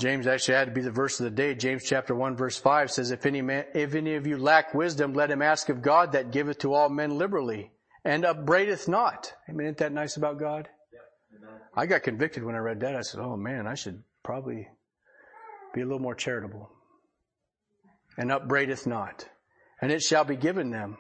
James 0.00 0.26
actually 0.26 0.54
had 0.54 0.68
to 0.68 0.72
be 0.72 0.80
the 0.80 0.90
verse 0.90 1.20
of 1.20 1.24
the 1.24 1.30
day. 1.30 1.54
James 1.54 1.84
chapter 1.84 2.14
1 2.14 2.34
verse 2.34 2.56
5 2.56 2.90
says, 2.90 3.10
if 3.10 3.26
any 3.26 3.42
man, 3.42 3.66
if 3.74 3.94
any 3.94 4.14
of 4.14 4.26
you 4.26 4.38
lack 4.38 4.72
wisdom, 4.72 5.12
let 5.12 5.30
him 5.30 5.42
ask 5.42 5.68
of 5.68 5.82
God 5.82 6.12
that 6.12 6.32
giveth 6.32 6.58
to 6.60 6.72
all 6.72 6.88
men 6.88 7.18
liberally 7.18 7.70
and 8.04 8.24
upbraideth 8.24 8.88
not. 8.88 9.34
I 9.46 9.52
mean, 9.52 9.66
isn't 9.66 9.78
that 9.78 9.92
nice 9.92 10.16
about 10.16 10.40
God? 10.40 10.68
I 11.76 11.86
got 11.86 12.02
convicted 12.02 12.42
when 12.42 12.54
I 12.54 12.58
read 12.58 12.80
that. 12.80 12.96
I 12.96 13.02
said, 13.02 13.20
oh 13.20 13.36
man, 13.36 13.66
I 13.66 13.74
should 13.74 14.02
probably 14.24 14.68
be 15.74 15.82
a 15.82 15.84
little 15.84 16.00
more 16.00 16.14
charitable. 16.14 16.70
And 18.16 18.32
upbraideth 18.32 18.86
not. 18.86 19.28
And 19.80 19.92
it 19.92 20.02
shall 20.02 20.24
be 20.24 20.36
given 20.36 20.70
them. 20.70 20.96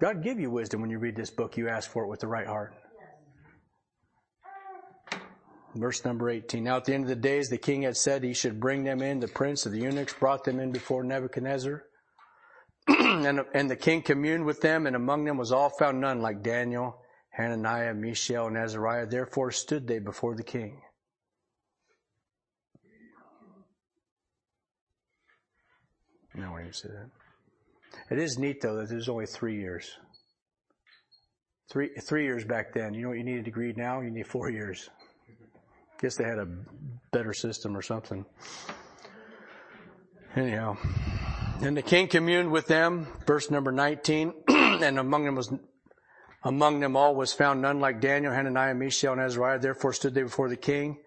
God 0.00 0.22
give 0.22 0.38
you 0.38 0.50
wisdom 0.50 0.80
when 0.82 0.90
you 0.90 0.98
read 0.98 1.16
this 1.16 1.30
book. 1.30 1.56
You 1.56 1.68
ask 1.68 1.90
for 1.90 2.04
it 2.04 2.08
with 2.08 2.20
the 2.20 2.26
right 2.26 2.46
heart. 2.46 2.74
Verse 5.76 6.04
number 6.04 6.30
18. 6.30 6.64
Now 6.64 6.76
at 6.76 6.84
the 6.84 6.94
end 6.94 7.04
of 7.04 7.08
the 7.08 7.16
days, 7.16 7.48
the 7.48 7.58
king 7.58 7.82
had 7.82 7.96
said 7.96 8.22
he 8.22 8.32
should 8.32 8.58
bring 8.58 8.84
them 8.84 9.02
in. 9.02 9.20
The 9.20 9.28
prince 9.28 9.66
of 9.66 9.72
the 9.72 9.80
eunuchs 9.80 10.14
brought 10.14 10.44
them 10.44 10.58
in 10.58 10.72
before 10.72 11.04
Nebuchadnezzar. 11.04 11.84
and, 12.88 13.40
and 13.52 13.70
the 13.70 13.76
king 13.76 14.02
communed 14.02 14.46
with 14.46 14.60
them, 14.60 14.86
and 14.86 14.96
among 14.96 15.24
them 15.24 15.36
was 15.36 15.52
all 15.52 15.70
found 15.70 16.00
none 16.00 16.22
like 16.22 16.42
Daniel, 16.42 16.98
Hananiah, 17.30 17.94
Mishael, 17.94 18.46
and 18.46 18.56
Azariah. 18.56 19.06
Therefore 19.06 19.50
stood 19.50 19.86
they 19.86 19.98
before 19.98 20.34
the 20.34 20.42
king. 20.42 20.80
Where 26.36 26.64
you 26.64 26.72
say 26.72 26.88
that? 26.88 27.10
It 28.10 28.18
is 28.18 28.38
neat 28.38 28.60
though 28.60 28.76
that 28.76 28.88
there's 28.88 29.08
only 29.08 29.26
three 29.26 29.58
years. 29.58 29.90
Three 31.70 31.90
three 32.02 32.24
years 32.24 32.44
back 32.44 32.72
then. 32.72 32.94
You 32.94 33.02
know 33.02 33.08
what 33.08 33.18
you 33.18 33.24
need 33.24 33.38
a 33.38 33.42
degree 33.42 33.72
now? 33.76 34.00
You 34.00 34.10
need 34.10 34.26
four 34.26 34.50
years. 34.50 34.88
Guess 36.00 36.16
they 36.16 36.24
had 36.24 36.38
a 36.38 36.48
better 37.12 37.32
system 37.32 37.76
or 37.76 37.82
something. 37.82 38.24
Anyhow. 40.34 40.76
And 41.62 41.76
the 41.76 41.82
king 41.82 42.08
communed 42.08 42.52
with 42.52 42.66
them, 42.66 43.06
verse 43.26 43.50
number 43.50 43.72
19, 43.72 44.34
and 44.48 44.98
among 44.98 45.24
them 45.24 45.34
was 45.34 45.50
among 46.44 46.80
them 46.80 46.96
all 46.96 47.14
was 47.14 47.32
found 47.32 47.60
none 47.60 47.80
like 47.80 48.00
Daniel, 48.00 48.32
Hananiah, 48.32 48.74
Mishael, 48.74 49.12
and 49.12 49.20
Azariah. 49.20 49.58
Therefore 49.58 49.92
stood 49.92 50.14
they 50.14 50.22
before 50.22 50.48
the 50.48 50.56
king. 50.56 50.98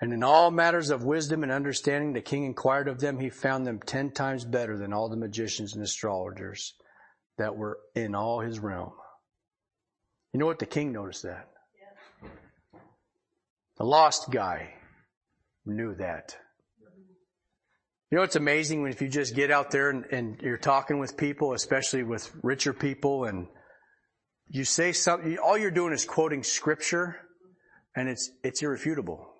And 0.00 0.12
in 0.12 0.22
all 0.22 0.50
matters 0.50 0.90
of 0.90 1.04
wisdom 1.04 1.42
and 1.42 1.50
understanding, 1.50 2.12
the 2.12 2.20
king 2.20 2.44
inquired 2.44 2.86
of 2.88 3.00
them. 3.00 3.18
He 3.18 3.28
found 3.28 3.66
them 3.66 3.80
ten 3.84 4.10
times 4.10 4.44
better 4.44 4.78
than 4.78 4.92
all 4.92 5.08
the 5.08 5.16
magicians 5.16 5.74
and 5.74 5.82
astrologers 5.82 6.74
that 7.38 7.56
were 7.56 7.78
in 7.94 8.14
all 8.14 8.40
his 8.40 8.58
realm. 8.58 8.92
You 10.32 10.40
know 10.40 10.46
what? 10.46 10.58
The 10.58 10.66
king 10.66 10.92
noticed 10.92 11.22
that. 11.24 11.48
The 13.78 13.84
lost 13.84 14.30
guy 14.30 14.74
knew 15.64 15.94
that. 15.96 16.36
You 18.10 18.18
know, 18.18 18.24
it's 18.24 18.36
amazing 18.36 18.82
when 18.82 18.92
if 18.92 19.02
you 19.02 19.08
just 19.08 19.34
get 19.34 19.50
out 19.50 19.70
there 19.70 19.90
and, 19.90 20.04
and, 20.12 20.40
you're 20.40 20.56
talking 20.56 21.00
with 21.00 21.16
people, 21.16 21.54
especially 21.54 22.04
with 22.04 22.30
richer 22.42 22.72
people, 22.72 23.24
and 23.24 23.48
you 24.48 24.64
say 24.64 24.92
something, 24.92 25.36
all 25.38 25.58
you're 25.58 25.72
doing 25.72 25.92
is 25.92 26.04
quoting 26.04 26.44
scripture, 26.44 27.16
and 27.96 28.08
it's, 28.08 28.30
it's 28.44 28.62
irrefutable. 28.62 29.34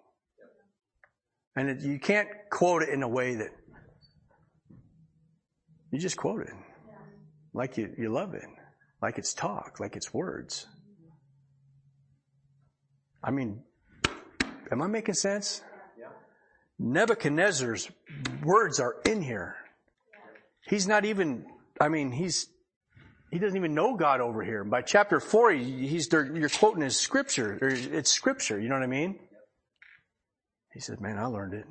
And 1.55 1.71
it, 1.71 1.81
you 1.81 2.01
can't 2.01 2.29
quote 2.51 2.83
it 2.83 2.89
in 2.89 3.05
a 3.05 3.09
way 3.09 3.37
that 3.37 3.51
you 5.93 6.01
just 6.01 6.17
quote 6.17 6.43
it 6.43 6.53
like 7.55 7.79
you, 7.79 7.95
you 7.97 8.13
love 8.13 8.35
it, 8.35 8.45
like 9.01 9.17
it's 9.17 9.33
talk, 9.33 9.81
like 9.81 9.97
it's 9.97 10.13
words. 10.13 10.67
I 13.25 13.31
mean, 13.31 13.63
am 14.71 14.83
I 14.83 14.87
making 14.87 15.15
sense? 15.15 15.63
Yeah. 15.99 16.07
Nebuchadnezzar's 16.79 17.91
words 18.43 18.81
are 18.81 18.97
in 19.05 19.23
here. 19.23 19.57
He's 20.69 20.87
not 20.89 21.05
even, 21.05 21.47
I 21.81 21.89
mean, 21.89 22.11
he's, 22.11 22.49
he 23.31 23.39
doesn't 23.39 23.57
even 23.57 23.75
know 23.75 23.97
God 23.97 24.21
over 24.21 24.43
here. 24.43 24.65
By 24.65 24.83
chapter 24.83 25.21
four, 25.21 25.53
he's, 25.53 26.13
you're 26.13 26.49
quoting 26.49 26.83
his 26.83 26.99
scripture, 26.99 27.59
or 27.61 27.69
it's 27.69 28.11
scripture, 28.11 28.59
you 28.61 28.69
know 28.69 28.75
what 28.75 28.85
I 28.85 28.89
mean? 28.89 29.19
He 30.73 30.81
said, 30.81 31.01
man, 31.01 31.19
I 31.19 31.27
learned 31.27 31.55
it. 31.55 31.67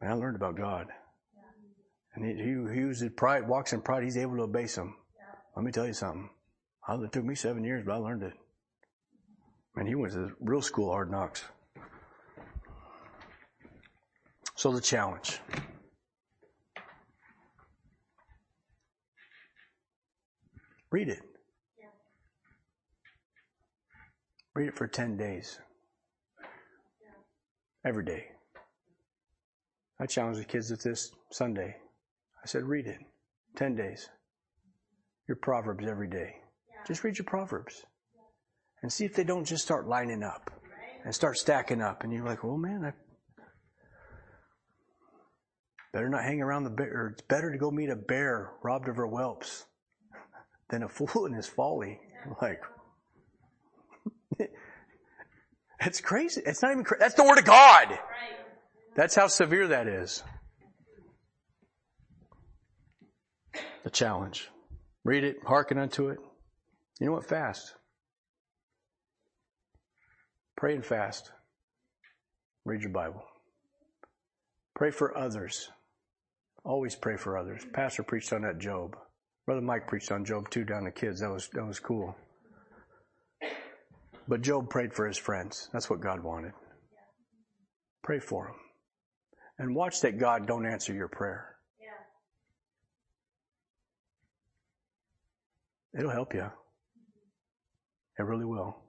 Man, 0.00 0.10
I 0.10 0.14
learned 0.14 0.36
about 0.36 0.56
God. 0.56 0.88
And 2.14 2.24
he, 2.24 2.34
he, 2.42 2.80
he 2.80 2.84
was 2.84 3.02
in 3.02 3.10
pride, 3.10 3.46
walks 3.46 3.72
in 3.72 3.80
pride, 3.82 4.04
he's 4.04 4.16
able 4.16 4.36
to 4.36 4.42
obey 4.42 4.66
some. 4.66 4.96
Let 5.56 5.64
me 5.64 5.72
tell 5.72 5.86
you 5.86 5.92
something. 5.92 6.30
It 6.88 7.12
took 7.12 7.24
me 7.24 7.34
seven 7.34 7.64
years, 7.64 7.84
but 7.86 7.94
I 7.94 7.96
learned 7.96 8.22
it. 8.22 8.34
Man, 9.76 9.86
he 9.86 9.94
went 9.94 10.12
to 10.12 10.30
real 10.40 10.62
school 10.62 10.90
hard 10.90 11.10
knocks. 11.10 11.44
So 14.54 14.72
the 14.72 14.80
challenge. 14.80 15.40
Read 20.90 21.08
it. 21.08 21.22
Read 24.54 24.68
it 24.68 24.76
for 24.76 24.86
10 24.86 25.16
days. 25.16 25.58
Every 27.84 28.04
day. 28.04 28.26
I 29.98 30.06
challenged 30.06 30.40
the 30.40 30.44
kids 30.44 30.70
with 30.70 30.82
this 30.82 31.10
Sunday. 31.32 31.76
I 32.42 32.46
said, 32.46 32.62
read 32.62 32.86
it. 32.86 32.98
10 33.56 33.74
days. 33.74 34.08
Your 35.26 35.36
Proverbs 35.36 35.86
every 35.86 36.08
day. 36.08 36.36
Just 36.86 37.02
read 37.02 37.18
your 37.18 37.24
Proverbs. 37.24 37.84
And 38.84 38.92
see 38.92 39.06
if 39.06 39.14
they 39.14 39.24
don't 39.24 39.46
just 39.46 39.64
start 39.64 39.88
lining 39.88 40.22
up 40.22 40.50
and 41.06 41.14
start 41.14 41.38
stacking 41.38 41.80
up. 41.80 42.04
And 42.04 42.12
you're 42.12 42.22
like, 42.22 42.44
oh 42.44 42.58
man, 42.58 42.84
I 42.84 42.92
better 45.94 46.10
not 46.10 46.22
hang 46.22 46.42
around 46.42 46.64
the 46.64 46.70
bear. 46.70 47.12
It's 47.14 47.22
better 47.22 47.50
to 47.50 47.56
go 47.56 47.70
meet 47.70 47.88
a 47.88 47.96
bear 47.96 48.50
robbed 48.62 48.90
of 48.90 48.96
her 48.96 49.06
whelps 49.06 49.64
than 50.68 50.82
a 50.82 50.88
fool 50.90 51.24
in 51.24 51.32
his 51.32 51.46
folly. 51.46 51.98
Like, 52.42 52.60
it's 55.80 56.02
crazy. 56.02 56.42
It's 56.44 56.60
not 56.60 56.72
even 56.72 56.84
crazy. 56.84 57.00
That's 57.00 57.14
the 57.14 57.24
word 57.24 57.38
of 57.38 57.46
God. 57.46 57.98
That's 58.96 59.14
how 59.14 59.28
severe 59.28 59.68
that 59.68 59.88
is. 59.88 60.22
The 63.82 63.88
challenge. 63.88 64.50
Read 65.04 65.24
it, 65.24 65.36
hearken 65.46 65.78
unto 65.78 66.10
it. 66.10 66.18
You 67.00 67.06
know 67.06 67.12
what? 67.12 67.26
Fast. 67.26 67.76
Pray 70.64 70.76
and 70.76 70.86
fast. 70.86 71.30
Read 72.64 72.80
your 72.80 72.90
Bible. 72.90 73.22
Pray 74.74 74.90
for 74.90 75.14
others. 75.14 75.68
Always 76.64 76.94
pray 76.94 77.18
for 77.18 77.36
others. 77.36 77.60
Pastor 77.74 78.02
preached 78.02 78.32
on 78.32 78.40
that 78.40 78.60
Job. 78.60 78.96
Brother 79.44 79.60
Mike 79.60 79.86
preached 79.86 80.10
on 80.10 80.24
Job 80.24 80.48
too 80.48 80.64
down 80.64 80.84
the 80.84 80.90
kids. 80.90 81.20
That 81.20 81.28
was 81.28 81.50
that 81.52 81.66
was 81.66 81.78
cool. 81.78 82.16
But 84.26 84.40
Job 84.40 84.70
prayed 84.70 84.94
for 84.94 85.06
his 85.06 85.18
friends. 85.18 85.68
That's 85.70 85.90
what 85.90 86.00
God 86.00 86.24
wanted. 86.24 86.52
Pray 88.02 88.18
for 88.18 88.46
them. 88.46 88.56
And 89.58 89.76
watch 89.76 90.00
that 90.00 90.18
God 90.18 90.46
don't 90.46 90.64
answer 90.64 90.94
your 90.94 91.08
prayer. 91.08 91.56
Yeah. 91.78 91.88
It'll 96.00 96.10
help 96.10 96.32
you. 96.32 96.50
It 98.18 98.22
really 98.22 98.46
will. 98.46 98.83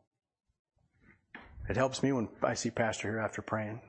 It 1.68 1.78
helps 1.78 2.04
me 2.04 2.12
when 2.12 2.30
I 2.44 2.54
see 2.54 2.70
Pastor 2.70 3.10
here 3.10 3.20
after 3.20 3.42
praying. 3.42 3.82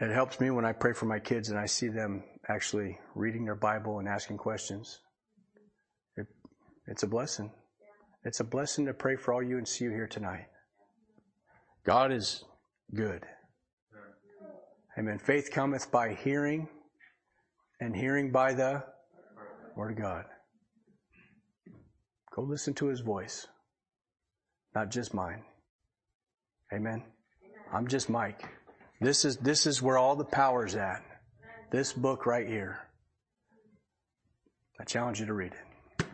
It 0.00 0.10
helps 0.10 0.40
me 0.40 0.50
when 0.50 0.64
I 0.64 0.72
pray 0.72 0.92
for 0.92 1.06
my 1.06 1.18
kids 1.18 1.50
and 1.50 1.58
I 1.58 1.66
see 1.66 1.88
them 1.88 2.22
actually 2.48 2.98
reading 3.14 3.44
their 3.44 3.54
Bible 3.54 3.98
and 3.98 4.08
asking 4.08 4.38
questions. 4.38 5.00
It, 6.16 6.26
it's 6.86 7.02
a 7.02 7.06
blessing. 7.06 7.50
It's 8.24 8.40
a 8.40 8.44
blessing 8.44 8.86
to 8.86 8.94
pray 8.94 9.16
for 9.16 9.34
all 9.34 9.42
you 9.42 9.58
and 9.58 9.68
see 9.68 9.84
you 9.84 9.90
here 9.90 10.06
tonight. 10.06 10.46
God 11.84 12.12
is 12.12 12.44
good. 12.94 13.24
Amen. 14.98 15.18
Faith 15.18 15.50
cometh 15.52 15.90
by 15.90 16.14
hearing, 16.14 16.68
and 17.80 17.94
hearing 17.94 18.32
by 18.32 18.54
the 18.54 18.82
Word 19.76 19.92
of 19.92 19.98
God. 19.98 20.24
Go 22.34 22.42
listen 22.42 22.72
to 22.74 22.86
His 22.86 23.00
voice, 23.00 23.46
not 24.74 24.90
just 24.90 25.12
mine. 25.12 25.42
Amen. 26.72 27.02
I'm 27.72 27.86
just 27.86 28.10
Mike. 28.10 28.48
This 29.00 29.24
is, 29.24 29.36
this 29.36 29.66
is 29.66 29.82
where 29.82 29.98
all 29.98 30.16
the 30.16 30.24
power's 30.24 30.74
at. 30.74 31.02
This 31.70 31.92
book 31.92 32.26
right 32.26 32.46
here. 32.46 32.80
I 34.80 34.84
challenge 34.84 35.20
you 35.20 35.26
to 35.26 35.34
read 35.34 35.52
it. 35.52 36.06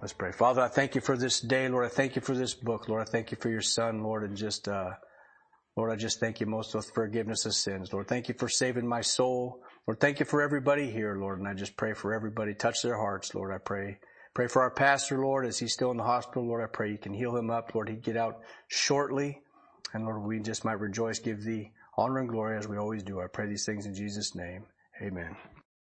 Let's 0.00 0.12
pray. 0.12 0.32
Father, 0.32 0.62
I 0.62 0.68
thank 0.68 0.94
you 0.94 1.00
for 1.00 1.16
this 1.16 1.40
day, 1.40 1.68
Lord. 1.68 1.86
I 1.86 1.88
thank 1.88 2.16
you 2.16 2.22
for 2.22 2.34
this 2.34 2.54
book, 2.54 2.88
Lord. 2.88 3.06
I 3.06 3.10
thank 3.10 3.30
you 3.30 3.36
for 3.40 3.48
your 3.48 3.62
son, 3.62 4.02
Lord, 4.02 4.24
and 4.24 4.36
just, 4.36 4.66
uh, 4.66 4.90
Lord, 5.76 5.92
I 5.92 5.96
just 5.96 6.18
thank 6.18 6.40
you 6.40 6.46
most 6.46 6.72
for 6.72 6.82
forgiveness 6.82 7.46
of 7.46 7.54
sins. 7.54 7.92
Lord, 7.92 8.08
thank 8.08 8.28
you 8.28 8.34
for 8.34 8.48
saving 8.48 8.86
my 8.86 9.00
soul. 9.00 9.62
Lord, 9.86 10.00
thank 10.00 10.18
you 10.18 10.26
for 10.26 10.42
everybody 10.42 10.90
here, 10.90 11.16
Lord. 11.16 11.38
And 11.38 11.46
I 11.46 11.54
just 11.54 11.76
pray 11.76 11.94
for 11.94 12.12
everybody. 12.12 12.54
Touch 12.54 12.82
their 12.82 12.96
hearts, 12.96 13.34
Lord. 13.34 13.52
I 13.52 13.58
pray. 13.58 13.98
Pray 14.34 14.48
for 14.48 14.62
our 14.62 14.70
pastor, 14.70 15.18
Lord, 15.18 15.46
as 15.46 15.58
he's 15.58 15.72
still 15.72 15.90
in 15.90 15.96
the 15.96 16.02
hospital. 16.02 16.46
Lord, 16.46 16.62
I 16.62 16.66
pray 16.66 16.90
you 16.90 16.98
can 16.98 17.14
heal 17.14 17.36
him 17.36 17.50
up. 17.50 17.74
Lord, 17.74 17.88
he'd 17.88 18.02
get 18.02 18.16
out 18.16 18.40
shortly. 18.68 19.40
And 19.94 20.04
Lord, 20.04 20.22
we 20.22 20.40
just 20.40 20.64
might 20.64 20.80
rejoice, 20.80 21.18
give 21.18 21.42
thee 21.42 21.72
honor 21.96 22.18
and 22.18 22.28
glory 22.28 22.56
as 22.56 22.66
we 22.66 22.78
always 22.78 23.02
do. 23.02 23.20
I 23.20 23.26
pray 23.26 23.46
these 23.46 23.66
things 23.66 23.86
in 23.86 23.94
Jesus' 23.94 24.34
name. 24.34 24.64
Amen. 25.00 25.36